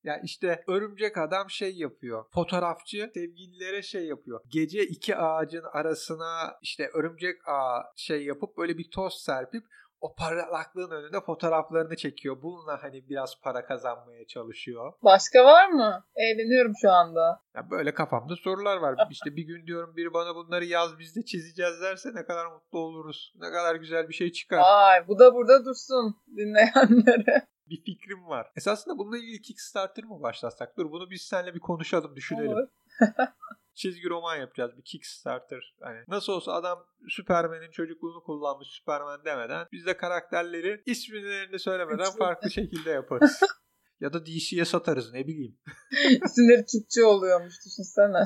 Ya 0.07 0.19
işte 0.23 0.63
örümcek 0.67 1.17
adam 1.17 1.49
şey 1.49 1.75
yapıyor. 1.75 2.25
Fotoğrafçı 2.33 3.11
sevgililere 3.13 3.81
şey 3.81 4.05
yapıyor. 4.05 4.41
Gece 4.47 4.83
iki 4.83 5.15
ağacın 5.15 5.63
arasına 5.73 6.57
işte 6.61 6.89
örümcek 6.93 7.47
ağı 7.47 7.83
şey 7.95 8.25
yapıp 8.25 8.57
böyle 8.57 8.77
bir 8.77 8.91
toz 8.91 9.13
serpip 9.13 9.63
o 10.01 10.15
parlaklığın 10.15 10.91
önünde 10.91 11.21
fotoğraflarını 11.21 11.95
çekiyor. 11.95 12.41
Bununla 12.41 12.83
hani 12.83 13.09
biraz 13.09 13.41
para 13.41 13.65
kazanmaya 13.65 14.27
çalışıyor. 14.27 14.93
Başka 15.03 15.45
var 15.45 15.67
mı? 15.67 16.03
Eğleniyorum 16.15 16.73
şu 16.81 16.91
anda. 16.91 17.41
Ya 17.55 17.69
böyle 17.71 17.93
kafamda 17.93 18.35
sorular 18.35 18.77
var. 18.77 18.95
İşte 19.11 19.35
bir 19.35 19.43
gün 19.43 19.67
diyorum 19.67 19.95
biri 19.97 20.13
bana 20.13 20.35
bunları 20.35 20.65
yaz 20.65 20.99
biz 20.99 21.15
de 21.15 21.25
çizeceğiz 21.25 21.81
derse 21.81 22.09
ne 22.13 22.25
kadar 22.25 22.45
mutlu 22.45 22.79
oluruz. 22.79 23.33
Ne 23.35 23.51
kadar 23.51 23.75
güzel 23.75 24.09
bir 24.09 24.13
şey 24.13 24.31
çıkar. 24.31 24.61
Ay 24.63 25.07
bu 25.07 25.19
da 25.19 25.33
burada 25.33 25.65
dursun 25.65 26.15
dinleyenlere 26.37 27.47
bir 27.69 27.83
fikrim 27.83 28.27
var. 28.27 28.51
Esasında 28.55 28.97
bununla 28.97 29.17
ilgili 29.17 29.41
Kickstarter 29.41 30.03
mı 30.03 30.21
başlatsak? 30.21 30.77
Dur 30.77 30.91
bunu 30.91 31.09
biz 31.09 31.21
seninle 31.21 31.53
bir 31.53 31.59
konuşalım, 31.59 32.15
düşünelim. 32.15 32.69
Çizgi 33.73 34.09
roman 34.09 34.35
yapacağız 34.35 34.77
bir 34.77 34.83
Kickstarter. 34.83 35.75
Hani 35.81 35.99
nasıl 36.07 36.33
olsa 36.33 36.53
adam 36.53 36.85
Superman'in 37.09 37.71
çocukluğunu 37.71 38.23
kullanmış 38.23 38.67
Superman 38.67 39.25
demeden 39.25 39.67
biz 39.71 39.85
de 39.85 39.97
karakterleri 39.97 40.83
ismini 40.85 41.59
söylemeden 41.59 42.11
farklı 42.11 42.51
şekilde 42.51 42.89
yaparız. 42.89 43.39
ya 43.99 44.13
da 44.13 44.25
DC'ye 44.25 44.65
satarız 44.65 45.13
ne 45.13 45.27
bileyim. 45.27 45.59
İsimleri 46.25 46.65
Türkçe 46.65 47.05
oluyormuş 47.05 47.55
düşünsene. 47.65 48.23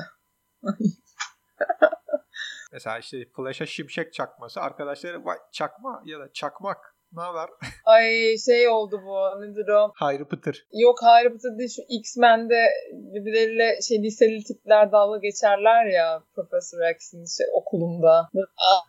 Mesela 2.72 2.98
işte 2.98 3.24
Flash'a 3.36 3.66
şimşek 3.66 4.12
çakması 4.12 4.60
arkadaşları 4.60 5.24
vay 5.24 5.38
çakma 5.52 6.02
ya 6.04 6.20
da 6.20 6.32
çakmak 6.32 6.96
ne 7.12 7.22
haber? 7.22 7.48
Ay 7.84 8.38
şey 8.38 8.68
oldu 8.68 9.00
bu. 9.06 9.42
Nedir 9.42 9.68
o? 9.68 9.92
Hayri 9.94 10.24
Pıtır. 10.24 10.66
Yok 10.72 11.02
Hayri 11.02 11.32
Pıtır 11.32 11.58
değil. 11.58 11.70
Şu 11.76 11.82
X-Men'de 11.88 12.66
birbirleriyle 12.92 13.80
şey 13.88 14.02
liseli 14.02 14.44
tipler 14.44 14.92
dalga 14.92 15.18
geçerler 15.18 15.86
ya 15.86 16.22
Professor 16.34 16.90
X'in 16.94 17.24
şey, 17.24 17.46
okulunda. 17.54 18.28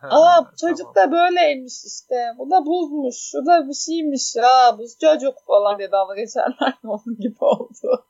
Aa, 0.02 0.08
aa 0.10 0.50
çocuk 0.60 0.94
tamam. 0.94 1.12
da 1.12 1.16
böyleymiş 1.16 1.84
işte. 1.84 2.14
Bu 2.38 2.50
da 2.50 2.66
buzmuş. 2.66 3.16
Şu 3.16 3.46
da 3.46 3.68
bir 3.68 3.74
şeymiş. 3.74 4.36
Ya 4.36 4.78
buz 4.78 4.98
çocuk 5.00 5.34
falan 5.46 5.78
diye 5.78 5.92
dalga 5.92 6.14
geçerler. 6.14 6.74
Onun 6.84 7.16
gibi 7.20 7.36
oldu. 7.40 8.06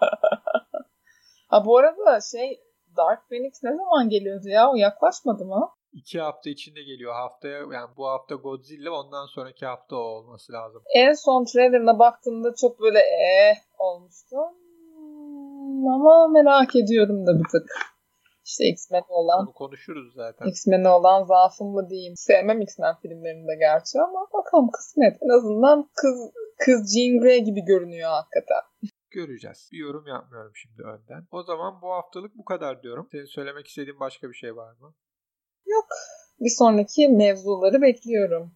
ha 1.48 1.64
bu 1.64 1.78
arada 1.78 2.20
şey 2.20 2.60
Dark 2.96 3.28
Phoenix 3.28 3.62
ne 3.62 3.76
zaman 3.76 4.08
geliyordu 4.08 4.48
ya? 4.48 4.70
O 4.70 4.76
yaklaşmadı 4.76 5.44
mı? 5.44 5.70
İki 5.98 6.20
hafta 6.20 6.50
içinde 6.50 6.82
geliyor. 6.82 7.12
Haftaya 7.12 7.58
yani 7.58 7.90
bu 7.96 8.06
hafta 8.06 8.34
Godzilla 8.34 8.90
ondan 8.90 9.26
sonraki 9.26 9.66
hafta 9.66 9.96
o 9.96 9.98
olması 9.98 10.52
lazım. 10.52 10.82
En 10.94 11.12
son 11.12 11.44
trailerına 11.44 11.98
baktığımda 11.98 12.54
çok 12.54 12.80
böyle 12.80 12.98
eh 12.98 13.56
olmuştu. 13.78 14.36
Ama 15.94 16.28
merak 16.28 16.76
ediyorum 16.76 17.26
da 17.26 17.38
bir 17.38 17.48
tık. 17.52 17.70
İşte 18.44 18.64
X-Men 18.64 19.02
olan. 19.08 19.46
Bunu 19.46 19.54
konuşuruz 19.54 20.14
zaten. 20.14 20.46
X-Men'e 20.46 20.88
olan 20.88 21.24
zaafım 21.24 21.68
mı 21.68 21.90
diyeyim. 21.90 22.14
Sevmem 22.16 22.60
X-Men 22.60 22.94
filmlerinde 23.02 23.56
gerçi 23.58 24.00
ama 24.00 24.26
bakalım 24.32 24.70
kısmet. 24.70 25.22
En 25.22 25.28
azından 25.28 25.90
kız 25.94 26.30
kız 26.58 26.94
Jean 26.94 27.20
Grey 27.20 27.44
gibi 27.44 27.60
görünüyor 27.64 28.10
hakikaten. 28.10 28.62
Göreceğiz. 29.10 29.68
Bir 29.72 29.78
yorum 29.78 30.06
yapmıyorum 30.06 30.52
şimdi 30.54 30.82
önden. 30.82 31.26
O 31.30 31.42
zaman 31.42 31.82
bu 31.82 31.90
haftalık 31.90 32.38
bu 32.38 32.44
kadar 32.44 32.82
diyorum. 32.82 33.08
Senin 33.12 33.24
söylemek 33.24 33.66
istediğin 33.66 34.00
başka 34.00 34.28
bir 34.28 34.34
şey 34.34 34.56
var 34.56 34.72
mı? 34.80 34.94
Yok. 35.78 35.88
Bir 36.40 36.50
sonraki 36.50 37.08
mevzuları 37.08 37.82
bekliyorum. 37.82 38.54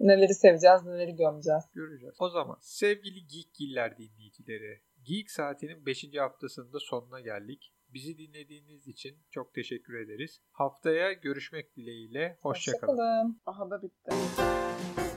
Neleri 0.00 0.34
seveceğiz, 0.34 0.84
neleri 0.84 1.16
gömeceğiz. 1.16 1.64
Göreceğiz. 1.74 2.14
O 2.20 2.28
zaman 2.28 2.56
sevgili 2.60 3.26
Geekgiller 3.26 3.98
dinleyicileri, 3.98 4.82
Geek 5.02 5.30
Saati'nin 5.30 5.86
5. 5.86 6.04
haftasında 6.18 6.78
sonuna 6.80 7.20
geldik. 7.20 7.72
Bizi 7.88 8.18
dinlediğiniz 8.18 8.88
için 8.88 9.16
çok 9.30 9.54
teşekkür 9.54 9.94
ederiz. 9.94 10.40
Haftaya 10.52 11.12
görüşmek 11.12 11.76
dileğiyle. 11.76 12.38
Hoşçakalın. 12.42 12.92
Hoşçakalın. 12.92 13.40
Aha 13.46 13.70
da 13.70 13.82
bitti. 13.82 15.09